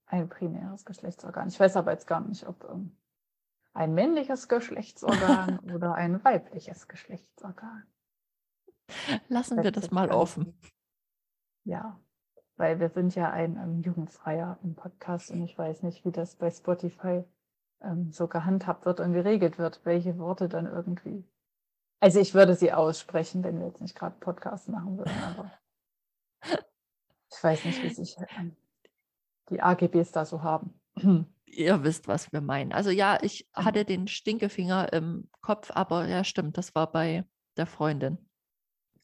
ein 0.06 0.30
primäres 0.30 0.86
Geschlechtsorgan. 0.86 1.48
Ich 1.48 1.60
weiß 1.60 1.76
aber 1.76 1.92
jetzt 1.92 2.08
gar 2.08 2.22
nicht, 2.22 2.48
ob 2.48 2.64
ähm, 2.70 2.96
ein 3.74 3.94
männliches 3.94 4.48
Geschlechtsorgan 4.48 5.60
oder 5.74 5.96
ein 5.96 6.24
weibliches 6.24 6.88
Geschlechtsorgan. 6.88 7.84
Lassen 9.30 9.64
wir 9.64 9.72
das 9.72 9.92
mal 9.92 10.12
offen. 10.12 10.58
Ja, 11.64 12.00
weil 12.58 12.80
wir 12.80 12.90
sind 12.90 13.16
ja 13.16 13.32
ein 13.32 13.56
ähm, 13.56 13.82
jugendfreier 13.82 14.60
Podcast 14.76 15.32
und 15.32 15.44
ich 15.44 15.58
weiß 15.58 15.84
nicht, 15.84 16.04
wie 16.06 16.12
das 16.12 16.36
bei 16.36 16.52
Spotify 16.52 17.24
ähm, 17.82 18.12
so 18.12 18.28
gehandhabt 18.28 18.86
wird 18.86 19.00
und 19.00 19.14
geregelt 19.14 19.58
wird, 19.58 19.82
welche 19.86 20.18
Worte 20.18 20.50
dann 20.50 20.66
irgendwie. 20.66 21.24
Also 22.00 22.20
ich 22.20 22.34
würde 22.34 22.56
sie 22.56 22.74
aussprechen, 22.74 23.44
wenn 23.44 23.60
wir 23.60 23.68
jetzt 23.68 23.82
nicht 23.82 23.96
gerade 23.96 24.16
Podcast 24.20 24.68
machen 24.70 24.98
würden, 24.98 25.24
aber 25.24 25.52
ich 27.32 27.44
weiß 27.44 27.66
nicht, 27.66 27.82
wie 27.84 27.94
sich 27.94 28.18
ähm, 28.38 28.56
die 29.50 29.62
AGBs 29.62 30.12
da 30.12 30.26
so 30.26 30.42
haben. 30.42 30.81
Ihr 31.46 31.84
wisst, 31.84 32.08
was 32.08 32.32
wir 32.32 32.42
meinen. 32.42 32.72
Also 32.72 32.90
ja, 32.90 33.20
ich 33.22 33.48
mhm. 33.56 33.66
hatte 33.66 33.86
den 33.86 34.08
Stinkefinger 34.08 34.94
im 34.94 35.30
Kopf, 35.42 35.72
aber 35.74 36.08
ja, 36.08 36.24
stimmt, 36.24 36.58
das 36.58 36.76
war 36.76 36.92
bei 36.92 37.26
der 37.58 37.66
Freundin. 37.66 38.18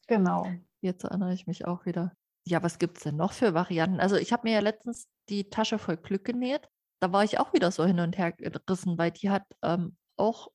Genau. 0.06 0.50
Jetzt 0.80 1.04
erinnere 1.04 1.34
ich 1.34 1.46
mich 1.46 1.66
auch 1.66 1.84
wieder. 1.84 2.12
Ja, 2.46 2.62
was 2.62 2.78
gibt 2.78 2.96
es 2.96 3.04
denn 3.04 3.16
noch 3.16 3.32
für 3.32 3.52
Varianten? 3.52 4.00
Also 4.00 4.16
ich 4.16 4.32
habe 4.32 4.48
mir 4.48 4.54
ja 4.54 4.60
letztens 4.60 5.06
die 5.28 5.50
Tasche 5.50 5.78
voll 5.78 5.98
Glück 5.98 6.24
genäht. 6.24 6.68
Da 7.00 7.12
war 7.12 7.24
ich 7.24 7.38
auch 7.38 7.52
wieder 7.52 7.70
so 7.70 7.84
hin 7.84 8.00
und 8.00 8.16
her 8.16 8.32
gerissen, 8.32 8.96
weil 8.96 9.10
die 9.10 9.28
hat 9.28 9.44
ähm, 9.62 9.96
auch 10.16 10.48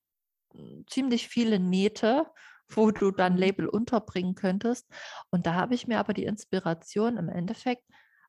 hm, 0.53 0.85
ziemlich 0.89 1.27
viele 1.27 1.59
Nähte, 1.59 2.25
wo 2.69 2.89
du 2.89 3.11
dann 3.11 3.33
mhm. 3.33 3.39
Label 3.39 3.67
unterbringen 3.67 4.33
könntest. 4.33 4.87
Und 5.29 5.45
da 5.45 5.53
habe 5.53 5.75
ich 5.75 5.87
mir 5.87 5.99
aber 5.99 6.13
die 6.13 6.25
Inspiration 6.25 7.17
im 7.17 7.29
Endeffekt 7.29 7.83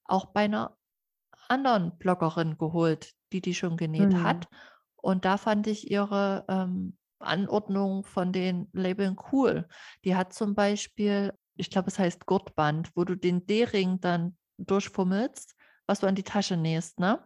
auch 0.05 0.27
bei 0.27 0.43
einer 0.43 0.77
anderen 1.49 1.97
Bloggerin 1.99 2.59
geholt, 2.59 3.13
die 3.33 3.41
die 3.41 3.55
schon 3.55 3.77
genäht 3.77 4.13
mhm. 4.13 4.23
hat. 4.23 4.49
Und 4.97 5.25
da 5.25 5.37
fand 5.37 5.67
ich 5.67 5.91
ihre 5.91 6.45
ähm, 6.49 6.97
Anordnung 7.19 8.05
von 8.05 8.33
den 8.33 8.69
Labeln 8.73 9.17
cool. 9.33 9.69
Die 10.05 10.17
hat 10.17 10.33
zum 10.33 10.55
Beispiel, 10.55 11.33
ich 11.57 11.71
glaube, 11.71 11.89
es 11.89 11.99
heißt 11.99 12.27
Gurtband, 12.27 12.91
wo 12.95 13.05
du 13.05 13.15
den 13.15 13.47
D-Ring 13.47 14.01
dann 14.01 14.37
durchfummelst, 14.59 15.55
was 15.87 16.01
du 16.01 16.07
an 16.07 16.15
die 16.15 16.23
Tasche 16.23 16.57
nähst, 16.57 16.99
ne? 16.99 17.23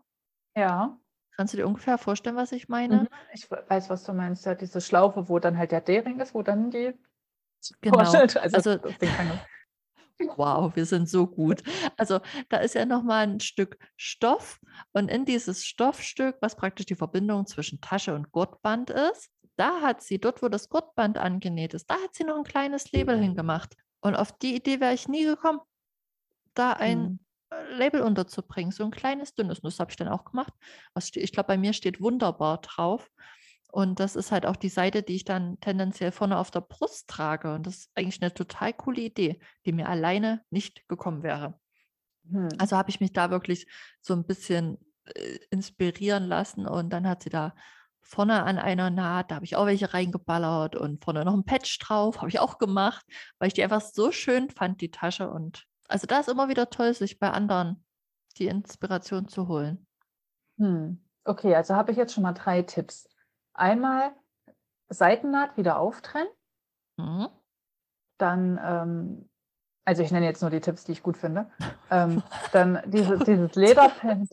Ja. 0.57 0.99
Kannst 1.37 1.55
du 1.55 1.59
dir 1.59 1.69
ungefähr 1.69 1.99
vorstellen, 1.99 2.35
was 2.35 2.51
ich 2.51 2.69
meine? 2.69 3.03
Mhm. 3.03 3.09
Ich 3.33 3.49
weiß, 3.51 3.91
was 3.91 4.03
du 4.03 4.13
meinst. 4.13 4.45
Ja, 4.45 4.55
diese 4.55 4.81
Schlaufe, 4.81 5.29
wo 5.29 5.39
dann 5.39 5.57
halt 5.57 5.71
der 5.71 5.81
D-Ring 5.81 6.19
ist, 6.19 6.35
wo 6.35 6.43
dann 6.43 6.71
die 6.71 6.95
genau. 7.81 7.99
Also, 8.03 8.39
also 8.41 8.79
Wow, 10.37 10.75
wir 10.75 10.85
sind 10.85 11.09
so 11.09 11.27
gut. 11.27 11.63
Also 11.97 12.21
da 12.49 12.59
ist 12.59 12.75
ja 12.75 12.85
nochmal 12.85 13.27
ein 13.27 13.41
Stück 13.41 13.79
Stoff 13.97 14.61
und 14.93 15.09
in 15.09 15.25
dieses 15.25 15.65
Stoffstück, 15.65 16.37
was 16.41 16.57
praktisch 16.57 16.87
die 16.87 16.97
Verbindung 16.97 17.47
zwischen 17.47 17.81
Tasche 17.81 18.15
und 18.15 18.33
Gurtband 18.33 18.91
ist, 18.91 19.31
da 19.57 19.81
hat 19.81 20.03
sie, 20.03 20.19
dort 20.19 20.43
wo 20.43 20.49
das 20.49 20.69
Gurtband 20.69 21.19
angenäht 21.19 21.75
ist, 21.75 21.91
da 21.91 21.95
hat 21.95 22.15
sie 22.15 22.25
noch 22.25 22.37
ein 22.37 22.45
kleines 22.45 22.93
Label 22.93 23.19
hingemacht. 23.19 23.77
Und 24.01 24.15
auf 24.15 24.33
die 24.39 24.55
Idee 24.55 24.81
wäre 24.81 24.95
ich 24.95 25.09
nie 25.09 25.25
gekommen, 25.25 25.61
da 26.55 26.73
ein 26.73 27.01
mhm. 27.01 27.19
Label 27.77 28.03
unterzubringen, 28.03 28.73
so 28.73 28.85
ein 28.85 28.91
kleines, 28.91 29.35
dünnes. 29.35 29.59
Und 29.59 29.65
das 29.65 29.81
habe 29.81 29.91
ich 29.91 29.97
dann 29.97 30.09
auch 30.09 30.25
gemacht. 30.25 30.53
Ich 31.15 31.33
glaube, 31.33 31.49
bei 31.49 31.59
mir 31.59 31.73
steht 31.73 32.01
wunderbar 32.01 32.61
drauf. 32.61 33.11
Und 33.71 34.01
das 34.01 34.17
ist 34.17 34.33
halt 34.33 34.47
auch 34.47 34.57
die 34.57 34.71
Seite, 34.71 35.03
die 35.03 35.17
ich 35.17 35.25
dann 35.25 35.61
tendenziell 35.61 36.11
vorne 36.11 36.39
auf 36.39 36.51
der 36.51 36.63
Brust 36.63 37.09
trage. 37.09 37.55
Und 37.55 37.67
das 37.67 37.77
ist 37.77 37.91
eigentlich 37.95 38.23
eine 38.23 38.33
total 38.33 38.73
coole 38.73 39.03
Idee, 39.03 39.41
die 39.67 39.73
mir 39.73 39.89
alleine 39.89 40.43
nicht 40.51 40.89
gekommen 40.89 41.23
wäre. 41.23 41.61
Hm. 42.31 42.49
Also 42.59 42.77
habe 42.77 42.91
ich 42.91 43.01
mich 43.01 43.13
da 43.13 43.31
wirklich 43.31 43.67
so 44.01 44.15
ein 44.15 44.25
bisschen 44.25 44.79
äh, 45.05 45.39
inspirieren 45.51 46.25
lassen 46.25 46.67
und 46.67 46.91
dann 46.91 47.07
hat 47.07 47.23
sie 47.23 47.31
da 47.31 47.55
vorne 48.01 48.43
an 48.45 48.59
einer 48.59 48.89
Naht, 48.89 49.31
da 49.31 49.35
habe 49.37 49.45
ich 49.45 49.55
auch 49.55 49.67
welche 49.67 49.93
reingeballert 49.93 50.77
und 50.77 51.05
vorne 51.05 51.25
noch 51.27 51.35
ein 51.35 51.45
Patch 51.45 51.79
drauf, 51.79 52.19
habe 52.19 52.31
ich 52.31 52.41
auch 52.41 52.57
gemacht, 52.57 53.05
weil 53.39 53.49
ich 53.49 53.55
die 53.55 53.63
einfach 53.63 53.83
so 53.83 54.13
schön 54.13 54.49
fand, 54.49 54.81
die 54.81 54.91
Tasche. 54.91 55.29
Und 55.29 55.67
also 55.89 56.07
da 56.07 56.21
ist 56.21 56.29
immer 56.29 56.49
wieder 56.49 56.71
toll, 56.71 56.95
sich 56.95 57.19
bei 57.19 57.31
anderen 57.31 57.85
die 58.39 58.47
Inspiration 58.47 59.29
zu 59.29 59.47
holen. 59.47 59.87
Hm. 60.59 61.05
Okay, 61.25 61.55
also 61.55 61.75
habe 61.75 61.93
ich 61.93 61.99
jetzt 61.99 62.15
schon 62.15 62.23
mal 62.23 62.33
drei 62.33 62.63
Tipps. 62.63 63.09
Einmal 63.59 64.13
Seitennaht 64.89 65.57
wieder 65.57 65.79
auftrennen. 65.79 66.29
Mhm. 66.97 67.29
Dann, 68.19 68.61
ähm, 68.63 69.29
also 69.85 70.03
ich 70.03 70.11
nenne 70.11 70.27
jetzt 70.27 70.41
nur 70.41 70.51
die 70.51 70.61
Tipps, 70.61 70.85
die 70.85 70.93
ich 70.93 71.03
gut 71.03 71.17
finde. 71.17 71.51
Ähm, 71.91 72.23
dann 72.53 72.83
diese, 72.85 73.17
dieses 73.19 73.55
Lederpen. 73.55 74.29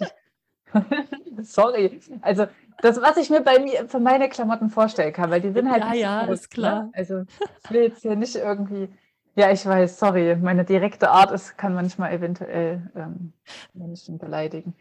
Sorry. 1.41 2.01
Also 2.21 2.47
das, 2.81 3.01
was 3.01 3.15
ich 3.15 3.29
mir 3.29 3.39
bei 3.39 3.59
mir 3.59 3.87
für 3.87 4.01
meine 4.01 4.27
Klamotten 4.27 4.69
vorstellen 4.69 5.13
kann, 5.13 5.31
weil 5.31 5.39
die 5.39 5.53
sind 5.53 5.71
halt. 5.71 5.81
Ja, 5.81 5.93
ja, 5.93 6.25
groß, 6.25 6.41
ist 6.41 6.43
ne? 6.43 6.49
klar. 6.49 6.83
Ne? 6.83 6.91
Also 6.93 7.23
ich 7.63 7.71
will 7.71 7.83
jetzt 7.83 8.01
hier 8.01 8.17
nicht 8.17 8.35
irgendwie. 8.35 8.89
Ja, 9.37 9.51
ich 9.51 9.65
weiß, 9.65 9.97
sorry, 9.97 10.35
meine 10.35 10.65
direkte 10.65 11.09
Art 11.11 11.31
ist, 11.31 11.57
kann 11.57 11.73
manchmal 11.73 12.11
eventuell 12.11 12.91
ähm, 12.93 13.31
Menschen 13.73 14.17
beleidigen. 14.17 14.75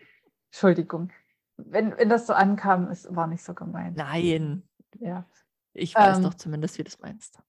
Entschuldigung 0.50 1.12
wenn, 1.56 1.96
wenn 1.96 2.08
das 2.08 2.26
so 2.26 2.32
ankam, 2.32 2.88
es 2.88 3.14
war 3.14 3.26
nicht 3.26 3.44
so 3.44 3.54
gemeint. 3.54 3.96
Nein. 3.96 4.62
Ja. 4.98 5.24
Ich 5.72 5.94
weiß 5.94 6.18
ähm, 6.18 6.24
doch 6.24 6.34
zumindest, 6.34 6.78
wie 6.78 6.84
du 6.84 6.88
es 6.88 7.00
meinst. 7.00 7.42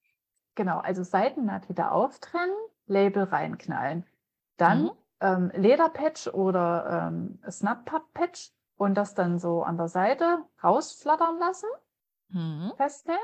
Genau, 0.55 0.79
also 0.79 1.03
Seitennaht 1.03 1.69
wieder 1.69 1.91
auftrennen, 1.91 2.55
Label 2.87 3.23
reinknallen. 3.23 4.05
Dann 4.57 4.83
mhm. 4.83 4.91
ähm, 5.19 5.51
Lederpatch 5.53 6.27
oder 6.27 7.09
ähm, 7.09 7.39
Snap-Patch 7.49 8.51
und 8.77 8.95
das 8.95 9.13
dann 9.13 9.39
so 9.39 9.63
an 9.63 9.77
der 9.77 9.87
Seite 9.87 10.43
rausflattern 10.63 11.39
lassen, 11.39 11.69
mhm. 12.29 12.71
festnehmen 12.77 13.19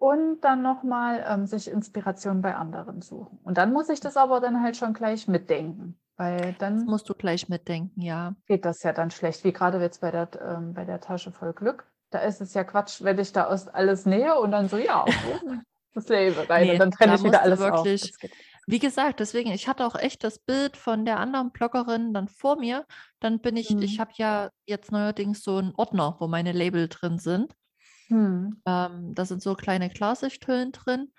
und 0.00 0.40
dann 0.40 0.62
nochmal 0.62 1.24
ähm, 1.28 1.46
sich 1.46 1.70
Inspiration 1.70 2.40
bei 2.40 2.54
anderen 2.54 3.02
suchen. 3.02 3.38
Und 3.42 3.58
dann 3.58 3.72
muss 3.72 3.90
ich 3.90 4.00
das 4.00 4.16
aber 4.16 4.40
dann 4.40 4.62
halt 4.62 4.76
schon 4.76 4.94
gleich 4.94 5.28
mitdenken. 5.28 5.99
Weil 6.20 6.54
dann 6.58 6.80
Das 6.80 6.84
musst 6.84 7.08
du 7.08 7.14
gleich 7.14 7.48
mitdenken, 7.48 7.98
ja. 7.98 8.34
geht 8.46 8.66
das 8.66 8.82
ja 8.82 8.92
dann 8.92 9.10
schlecht, 9.10 9.42
wie 9.42 9.54
gerade 9.54 9.80
jetzt 9.80 10.02
bei 10.02 10.10
der, 10.10 10.28
ähm, 10.42 10.74
bei 10.74 10.84
der 10.84 11.00
Tasche 11.00 11.32
voll 11.32 11.54
Glück. 11.54 11.90
Da 12.10 12.18
ist 12.18 12.42
es 12.42 12.52
ja 12.52 12.62
Quatsch, 12.62 13.02
wenn 13.02 13.18
ich 13.18 13.32
da 13.32 13.46
aus 13.46 13.68
alles 13.68 14.04
nähe 14.04 14.38
und 14.38 14.50
dann 14.50 14.68
so, 14.68 14.76
ja, 14.76 15.06
das 15.94 16.08
Label 16.08 16.44
rein 16.44 16.66
Nee, 16.66 16.72
und 16.72 16.78
dann 16.78 16.90
trenne 16.90 17.12
da 17.12 17.18
ich 17.18 17.24
wieder 17.24 17.40
alles 17.40 17.62
auf. 17.62 17.86
wirklich, 17.86 18.12
wie 18.66 18.78
gesagt, 18.78 19.20
deswegen, 19.20 19.50
ich 19.50 19.66
hatte 19.66 19.86
auch 19.86 19.94
echt 19.94 20.22
das 20.22 20.38
Bild 20.38 20.76
von 20.76 21.06
der 21.06 21.18
anderen 21.18 21.52
Bloggerin 21.52 22.12
dann 22.12 22.28
vor 22.28 22.58
mir. 22.58 22.84
Dann 23.20 23.40
bin 23.40 23.56
ich, 23.56 23.70
ich 23.70 23.96
mhm. 23.96 24.00
habe 24.02 24.12
ja 24.16 24.50
jetzt 24.66 24.92
neuerdings 24.92 25.42
so 25.42 25.56
einen 25.56 25.72
Ordner, 25.74 26.16
wo 26.18 26.28
meine 26.28 26.52
Label 26.52 26.88
drin 26.88 27.18
sind. 27.18 27.54
Mhm. 28.10 28.60
Ähm, 28.66 29.14
da 29.14 29.24
sind 29.24 29.40
so 29.42 29.54
kleine 29.54 29.88
Klarsichthüllen 29.88 30.72
drin. 30.72 31.14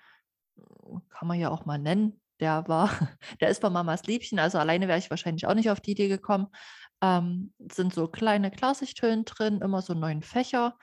Kann 1.10 1.26
man 1.26 1.40
ja 1.40 1.50
auch 1.50 1.64
mal 1.64 1.80
nennen 1.80 2.21
der 2.42 2.68
war, 2.68 2.90
der 3.40 3.48
ist 3.48 3.60
von 3.60 3.72
Mamas 3.72 4.04
Liebchen, 4.04 4.38
also 4.38 4.58
alleine 4.58 4.88
wäre 4.88 4.98
ich 4.98 5.08
wahrscheinlich 5.08 5.46
auch 5.46 5.54
nicht 5.54 5.70
auf 5.70 5.80
die 5.80 5.92
Idee 5.92 6.08
gekommen. 6.08 6.48
Ähm, 7.00 7.54
sind 7.58 7.94
so 7.94 8.08
kleine 8.08 8.50
Klarsichthüllen 8.50 9.24
drin, 9.24 9.60
immer 9.60 9.80
so 9.80 9.94
neun 9.94 10.22
Fächer. 10.22 10.76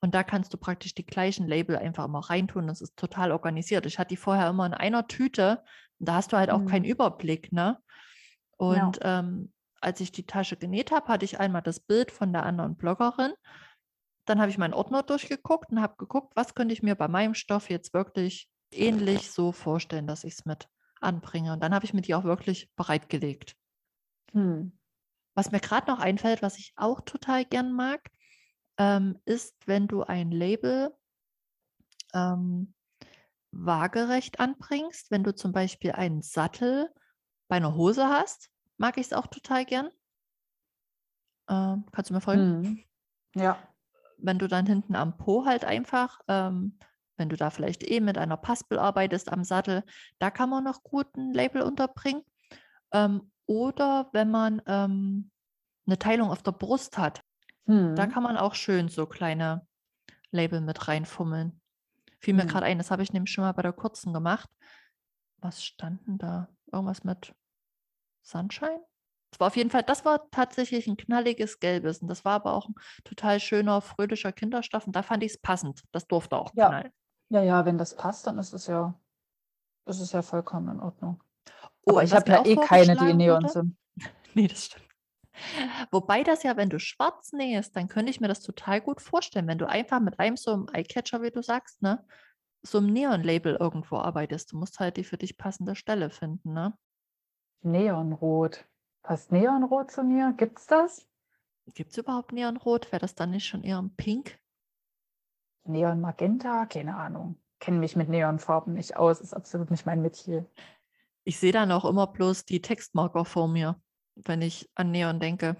Und 0.00 0.14
da 0.14 0.22
kannst 0.22 0.52
du 0.52 0.58
praktisch 0.58 0.94
die 0.94 1.06
gleichen 1.06 1.48
Label 1.48 1.76
einfach 1.76 2.04
immer 2.04 2.20
reintun. 2.20 2.66
Das 2.66 2.80
ist 2.80 2.96
total 2.96 3.32
organisiert. 3.32 3.86
Ich 3.86 3.98
hatte 3.98 4.10
die 4.10 4.16
vorher 4.16 4.50
immer 4.50 4.66
in 4.66 4.74
einer 4.74 5.06
Tüte. 5.06 5.62
Und 5.98 6.08
da 6.08 6.16
hast 6.16 6.32
du 6.32 6.36
halt 6.36 6.50
auch 6.50 6.58
mhm. 6.58 6.66
keinen 6.66 6.84
Überblick, 6.84 7.52
ne? 7.52 7.78
Und 8.56 8.98
ja. 9.02 9.20
ähm, 9.20 9.52
als 9.80 10.00
ich 10.00 10.12
die 10.12 10.26
Tasche 10.26 10.56
genäht 10.56 10.92
habe, 10.92 11.08
hatte 11.08 11.24
ich 11.24 11.40
einmal 11.40 11.62
das 11.62 11.80
Bild 11.80 12.10
von 12.10 12.32
der 12.32 12.44
anderen 12.44 12.76
Bloggerin. 12.76 13.32
Dann 14.26 14.40
habe 14.40 14.50
ich 14.50 14.58
meinen 14.58 14.74
Ordner 14.74 15.02
durchgeguckt 15.02 15.70
und 15.70 15.80
habe 15.80 15.96
geguckt, 15.96 16.32
was 16.36 16.54
könnte 16.54 16.72
ich 16.72 16.82
mir 16.82 16.94
bei 16.94 17.08
meinem 17.08 17.34
Stoff 17.34 17.70
jetzt 17.70 17.94
wirklich 17.94 18.48
ähnlich 18.72 19.30
so 19.30 19.52
vorstellen, 19.52 20.06
dass 20.06 20.24
ich 20.24 20.34
es 20.34 20.44
mit 20.44 20.68
anbringe. 21.04 21.52
Und 21.52 21.62
dann 21.62 21.74
habe 21.74 21.84
ich 21.84 21.94
mir 21.94 22.02
die 22.02 22.14
auch 22.14 22.24
wirklich 22.24 22.70
bereitgelegt. 22.74 23.56
Hm. 24.32 24.78
Was 25.34 25.50
mir 25.50 25.60
gerade 25.60 25.90
noch 25.90 25.98
einfällt, 25.98 26.42
was 26.42 26.58
ich 26.58 26.72
auch 26.76 27.00
total 27.00 27.44
gern 27.44 27.72
mag, 27.72 28.10
ähm, 28.78 29.20
ist, 29.24 29.54
wenn 29.66 29.86
du 29.88 30.02
ein 30.02 30.30
Label 30.30 30.96
ähm, 32.12 32.74
waagerecht 33.50 34.40
anbringst. 34.40 35.10
Wenn 35.10 35.24
du 35.24 35.34
zum 35.34 35.52
Beispiel 35.52 35.92
einen 35.92 36.22
Sattel 36.22 36.88
bei 37.48 37.56
einer 37.56 37.74
Hose 37.74 38.08
hast, 38.08 38.50
mag 38.76 38.96
ich 38.96 39.06
es 39.06 39.12
auch 39.12 39.26
total 39.26 39.64
gern. 39.64 39.90
Ähm, 41.48 41.84
kannst 41.92 42.10
du 42.10 42.14
mir 42.14 42.20
folgen? 42.20 42.64
Hm. 42.64 42.84
Ja. 43.34 43.58
Wenn 44.18 44.38
du 44.38 44.48
dann 44.48 44.66
hinten 44.66 44.94
am 44.94 45.16
Po 45.16 45.44
halt 45.44 45.64
einfach 45.64 46.20
ähm, 46.28 46.78
wenn 47.16 47.28
du 47.28 47.36
da 47.36 47.50
vielleicht 47.50 47.88
eh 47.88 48.00
mit 48.00 48.18
einer 48.18 48.36
Paspel 48.36 48.78
arbeitest 48.78 49.32
am 49.32 49.44
Sattel, 49.44 49.84
da 50.18 50.30
kann 50.30 50.50
man 50.50 50.64
noch 50.64 50.82
gut 50.82 51.16
ein 51.16 51.32
Label 51.32 51.62
unterbringen. 51.62 52.22
Ähm, 52.92 53.30
oder 53.46 54.08
wenn 54.12 54.30
man 54.30 54.62
ähm, 54.66 55.30
eine 55.86 55.98
Teilung 55.98 56.30
auf 56.30 56.42
der 56.42 56.52
Brust 56.52 56.98
hat, 56.98 57.22
Hm. 57.66 57.94
da 57.96 58.06
kann 58.06 58.22
man 58.22 58.36
auch 58.36 58.54
schön 58.54 58.88
so 58.88 59.06
kleine 59.06 59.66
Label 60.30 60.60
mit 60.60 60.88
reinfummeln. 60.88 61.60
Fiel 62.20 62.34
mir 62.34 62.42
Hm. 62.42 62.48
gerade 62.48 62.66
ein, 62.66 62.78
das 62.78 62.90
habe 62.90 63.02
ich 63.02 63.12
nämlich 63.12 63.32
schon 63.32 63.44
mal 63.44 63.52
bei 63.52 63.62
der 63.62 63.72
kurzen 63.72 64.12
gemacht. 64.12 64.50
Was 65.38 65.64
stand 65.64 66.06
denn 66.06 66.18
da? 66.18 66.48
Irgendwas 66.72 67.04
mit 67.04 67.34
Sunshine? 68.22 68.80
Das 69.30 69.40
war 69.40 69.48
auf 69.48 69.56
jeden 69.56 69.70
Fall, 69.70 69.82
das 69.82 70.04
war 70.04 70.30
tatsächlich 70.30 70.86
ein 70.86 70.96
knalliges 70.96 71.58
Gelbes. 71.60 71.98
Und 71.98 72.08
das 72.08 72.24
war 72.24 72.34
aber 72.34 72.54
auch 72.54 72.68
ein 72.68 72.74
total 73.04 73.40
schöner, 73.40 73.80
fröhlicher 73.80 74.32
Kinderstoff. 74.32 74.86
Und 74.86 74.94
da 74.96 75.02
fand 75.02 75.22
ich 75.22 75.32
es 75.32 75.40
passend. 75.40 75.82
Das 75.92 76.06
durfte 76.06 76.36
auch 76.36 76.52
knallen. 76.54 76.86
Ja, 76.86 76.90
ja, 77.30 77.64
wenn 77.64 77.78
das 77.78 77.96
passt, 77.96 78.26
dann 78.26 78.38
ist 78.38 78.52
es 78.52 78.66
ja, 78.66 78.94
ist 79.86 80.00
es 80.00 80.12
ja 80.12 80.22
vollkommen 80.22 80.76
in 80.76 80.80
Ordnung. 80.80 81.22
Oh, 81.86 81.92
Aber 81.92 82.04
ich 82.04 82.12
habe 82.14 82.30
ja 82.30 82.44
eh 82.44 82.56
keine, 82.56 82.96
die 82.96 83.10
in 83.10 83.16
Neon 83.16 83.48
sind. 83.48 83.76
Nee, 84.36 84.48
das 84.48 84.64
stimmt. 84.64 84.84
Wobei 85.92 86.24
das 86.24 86.42
ja, 86.42 86.56
wenn 86.56 86.68
du 86.68 86.80
schwarz 86.80 87.32
nähst, 87.32 87.76
dann 87.76 87.86
könnte 87.86 88.10
ich 88.10 88.20
mir 88.20 88.26
das 88.26 88.40
total 88.40 88.80
gut 88.80 89.00
vorstellen, 89.00 89.46
wenn 89.46 89.58
du 89.58 89.68
einfach 89.68 90.00
mit 90.00 90.18
einem 90.18 90.36
so 90.36 90.52
einem 90.52 90.66
Eyecatcher, 90.72 91.22
wie 91.22 91.30
du 91.30 91.40
sagst, 91.40 91.82
ne, 91.82 92.04
so 92.62 92.78
einem 92.78 92.92
Neon-Label 92.92 93.56
irgendwo 93.60 93.98
arbeitest. 93.98 94.52
Du 94.52 94.56
musst 94.56 94.80
halt 94.80 94.96
die 94.96 95.04
für 95.04 95.18
dich 95.18 95.36
passende 95.36 95.76
Stelle 95.76 96.10
finden, 96.10 96.52
ne? 96.52 96.76
Neonrot. 97.62 98.64
Passt 99.02 99.32
Neonrot 99.32 99.90
zu 99.90 100.02
mir? 100.02 100.34
Gibt's 100.36 100.66
das? 100.66 101.06
Gibt 101.74 101.92
es 101.92 101.98
überhaupt 101.98 102.32
Neonrot? 102.32 102.90
Wäre 102.90 103.00
das 103.00 103.14
dann 103.14 103.30
nicht 103.30 103.46
schon 103.46 103.62
eher 103.62 103.80
ein 103.80 103.94
Pink? 103.94 104.38
Neon 105.64 106.00
Magenta? 106.00 106.66
Keine 106.66 106.96
Ahnung. 106.96 107.36
Kenne 107.60 107.78
mich 107.78 107.96
mit 107.96 108.08
Neonfarben 108.08 108.74
nicht 108.74 108.96
aus. 108.96 109.20
Ist 109.20 109.34
absolut 109.34 109.70
nicht 109.70 109.86
mein 109.86 110.02
Metier. 110.02 110.46
Ich 111.24 111.38
sehe 111.38 111.52
dann 111.52 111.72
auch 111.72 111.84
immer 111.84 112.06
bloß 112.06 112.44
die 112.44 112.60
Textmarker 112.60 113.24
vor 113.24 113.48
mir, 113.48 113.80
wenn 114.14 114.42
ich 114.42 114.70
an 114.74 114.90
Neon 114.90 115.20
denke. 115.20 115.56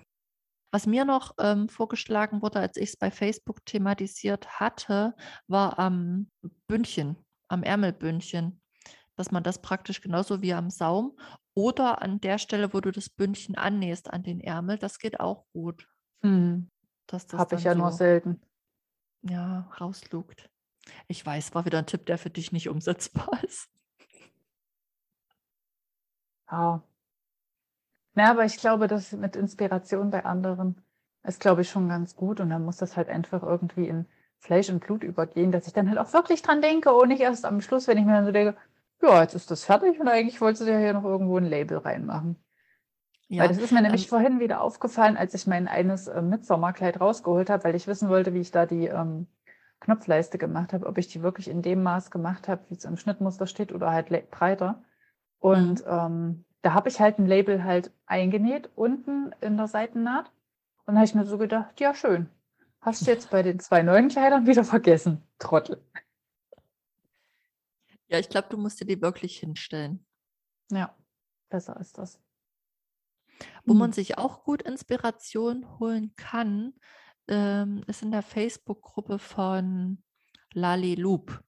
Was 0.73 0.87
mir 0.87 1.05
noch 1.05 1.35
ähm, 1.38 1.69
vorgeschlagen 1.69 2.43
wurde, 2.43 2.59
als 2.59 2.77
ich 2.77 2.90
es 2.90 2.97
bei 2.97 3.11
Facebook 3.11 3.64
thematisiert 3.64 4.61
hatte, 4.61 5.14
war 5.47 5.79
am 5.79 6.31
Bündchen, 6.67 7.17
am 7.49 7.62
Ärmelbündchen, 7.62 8.61
dass 9.17 9.31
man 9.31 9.45
das 9.45 9.62
praktisch 9.62 10.01
genauso 10.01 10.43
wie 10.43 10.53
am 10.53 10.71
Saum 10.71 11.17
oder 11.55 12.03
an 12.03 12.21
der 12.21 12.38
Stelle, 12.38 12.75
wo 12.75 12.81
du 12.81 12.90
das 12.90 13.09
Bündchen 13.09 13.57
annähst 13.57 14.12
an 14.12 14.25
den 14.25 14.40
Ärmel, 14.40 14.77
das 14.77 14.99
geht 14.99 15.21
auch 15.21 15.47
gut, 15.53 15.88
Hm. 16.23 16.69
das 17.07 17.27
Habe 17.33 17.55
ich 17.55 17.64
ja 17.64 17.75
nur 17.75 17.93
so 17.93 17.99
selten. 17.99 18.40
Ja, 19.24 19.68
rauslugt. 19.80 20.50
Ich 21.08 21.24
weiß, 21.24 21.54
war 21.54 21.64
wieder 21.64 21.78
ein 21.78 21.87
Tipp, 21.87 22.06
der 22.06 22.18
für 22.18 22.30
dich 22.30 22.52
nicht 22.52 22.68
umsetzbar 22.68 23.28
ist. 23.44 23.70
Ja. 26.50 26.82
Na, 28.14 28.30
aber 28.30 28.44
ich 28.44 28.56
glaube, 28.58 28.87
das 28.88 29.12
mit 29.12 29.37
Inspiration 29.37 30.10
bei 30.10 30.24
anderen 30.24 30.82
ist, 31.24 31.40
glaube 31.40 31.62
ich, 31.62 31.70
schon 31.70 31.88
ganz 31.88 32.14
gut. 32.16 32.40
Und 32.40 32.50
dann 32.50 32.64
muss 32.64 32.76
das 32.76 32.96
halt 32.96 33.08
einfach 33.08 33.42
irgendwie 33.42 33.88
in 33.88 34.06
Fleisch 34.38 34.68
und 34.70 34.80
Blut 34.84 35.02
übergehen, 35.02 35.52
dass 35.52 35.66
ich 35.66 35.72
dann 35.72 35.88
halt 35.88 35.98
auch 35.98 36.12
wirklich 36.12 36.42
dran 36.42 36.62
denke 36.62 36.92
und 36.92 37.08
nicht 37.08 37.20
erst 37.20 37.44
am 37.44 37.60
Schluss, 37.60 37.88
wenn 37.88 37.98
ich 37.98 38.04
mir 38.04 38.12
dann 38.12 38.26
so 38.26 38.32
denke, 38.32 38.56
ja, 39.02 39.22
jetzt 39.22 39.34
ist 39.34 39.50
das 39.50 39.64
fertig 39.64 39.98
und 40.00 40.08
eigentlich 40.08 40.40
wolltest 40.40 40.62
du 40.66 40.72
ja 40.72 40.78
hier 40.78 40.92
noch 40.94 41.04
irgendwo 41.04 41.38
ein 41.38 41.46
Label 41.46 41.78
reinmachen. 41.78 42.43
Weil 43.28 43.38
Ja, 43.38 43.48
das 43.48 43.58
ist 43.58 43.72
mir 43.72 43.82
nämlich 43.82 44.04
ähm, 44.04 44.08
vorhin 44.08 44.40
wieder 44.40 44.60
aufgefallen, 44.60 45.16
als 45.16 45.34
ich 45.34 45.46
mein 45.46 45.68
eines 45.68 46.08
äh, 46.08 46.22
Mitsommerkleid 46.22 47.00
rausgeholt 47.00 47.50
habe, 47.50 47.64
weil 47.64 47.74
ich 47.74 47.87
wissen 47.87 48.08
wollte, 48.08 48.34
wie 48.34 48.40
ich 48.40 48.50
da 48.50 48.66
die 48.66 48.87
ähm, 48.87 49.26
Knopfleiste 49.80 50.38
gemacht 50.38 50.72
habe, 50.72 50.87
ob 50.87 50.98
ich 50.98 51.08
die 51.08 51.22
wirklich 51.22 51.48
in 51.48 51.62
dem 51.62 51.82
Maß 51.82 52.10
gemacht 52.10 52.48
habe, 52.48 52.64
wie 52.68 52.74
es 52.74 52.84
im 52.84 52.96
Schnittmuster 52.96 53.46
steht 53.46 53.72
oder 53.72 53.90
halt 53.90 54.08
breiter. 54.30 54.82
Und 55.38 55.84
mhm. 55.84 55.90
ähm, 55.90 56.44
da 56.62 56.72
habe 56.72 56.88
ich 56.88 57.00
halt 57.00 57.18
ein 57.18 57.26
Label 57.26 57.64
halt 57.64 57.92
eingenäht 58.06 58.70
unten 58.74 59.34
in 59.40 59.56
der 59.56 59.68
Seitennaht. 59.68 60.30
Und 60.87 60.94
da 60.94 61.00
habe 61.00 61.04
ich 61.04 61.14
mir 61.14 61.26
so 61.26 61.38
gedacht, 61.38 61.80
ja 61.80 61.94
schön, 61.94 62.28
hast 62.80 63.06
du 63.06 63.10
jetzt 63.10 63.30
bei 63.30 63.42
den 63.42 63.60
zwei 63.60 63.82
neuen 63.82 64.08
Kleidern 64.08 64.46
wieder 64.46 64.64
vergessen, 64.64 65.22
Trottel. 65.38 65.82
Ja, 68.08 68.18
ich 68.18 68.28
glaube, 68.28 68.48
du 68.50 68.56
musst 68.56 68.80
dir 68.80 68.87
die 68.87 69.00
wirklich 69.00 69.38
hinstellen. 69.38 70.04
Ja, 70.70 70.94
besser 71.50 71.78
ist 71.80 71.98
das. 71.98 72.18
Wo 73.64 73.74
man 73.74 73.90
Hm. 73.90 73.92
sich 73.92 74.18
auch 74.18 74.44
gut 74.44 74.62
Inspiration 74.62 75.78
holen 75.78 76.14
kann, 76.16 76.74
ähm, 77.28 77.83
ist 77.87 78.02
in 78.02 78.11
der 78.11 78.22
Facebook-Gruppe 78.22 79.18
von 79.18 80.02
Lali 80.52 80.94
Loop. 80.94 81.42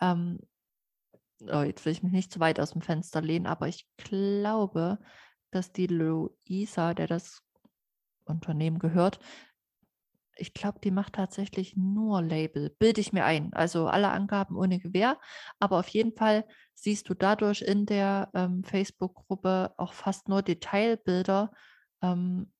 Ähm, 0.00 0.38
oh, 1.42 1.62
jetzt 1.62 1.84
will 1.84 1.92
ich 1.92 2.02
mich 2.02 2.12
nicht 2.12 2.32
zu 2.32 2.40
weit 2.40 2.58
aus 2.60 2.72
dem 2.72 2.82
Fenster 2.82 3.20
lehnen, 3.20 3.46
aber 3.46 3.68
ich 3.68 3.86
glaube, 3.96 4.98
dass 5.50 5.72
die 5.72 5.86
Luisa, 5.86 6.94
der 6.94 7.06
das 7.06 7.42
Unternehmen 8.24 8.78
gehört, 8.78 9.18
ich 10.36 10.54
glaube, 10.54 10.80
die 10.82 10.90
macht 10.90 11.14
tatsächlich 11.14 11.76
nur 11.76 12.22
Label, 12.22 12.70
bilde 12.78 13.00
ich 13.00 13.12
mir 13.12 13.24
ein. 13.24 13.52
Also 13.52 13.86
alle 13.88 14.10
Angaben 14.10 14.56
ohne 14.56 14.78
Gewähr. 14.80 15.18
Aber 15.58 15.78
auf 15.78 15.88
jeden 15.88 16.12
Fall 16.16 16.44
siehst 16.74 17.08
du 17.08 17.14
dadurch 17.14 17.62
in 17.62 17.86
der 17.86 18.30
ähm, 18.34 18.64
Facebook-Gruppe 18.64 19.74
auch 19.76 19.92
fast 19.92 20.28
nur 20.28 20.42
Detailbilder, 20.42 21.52
ähm, 22.02 22.52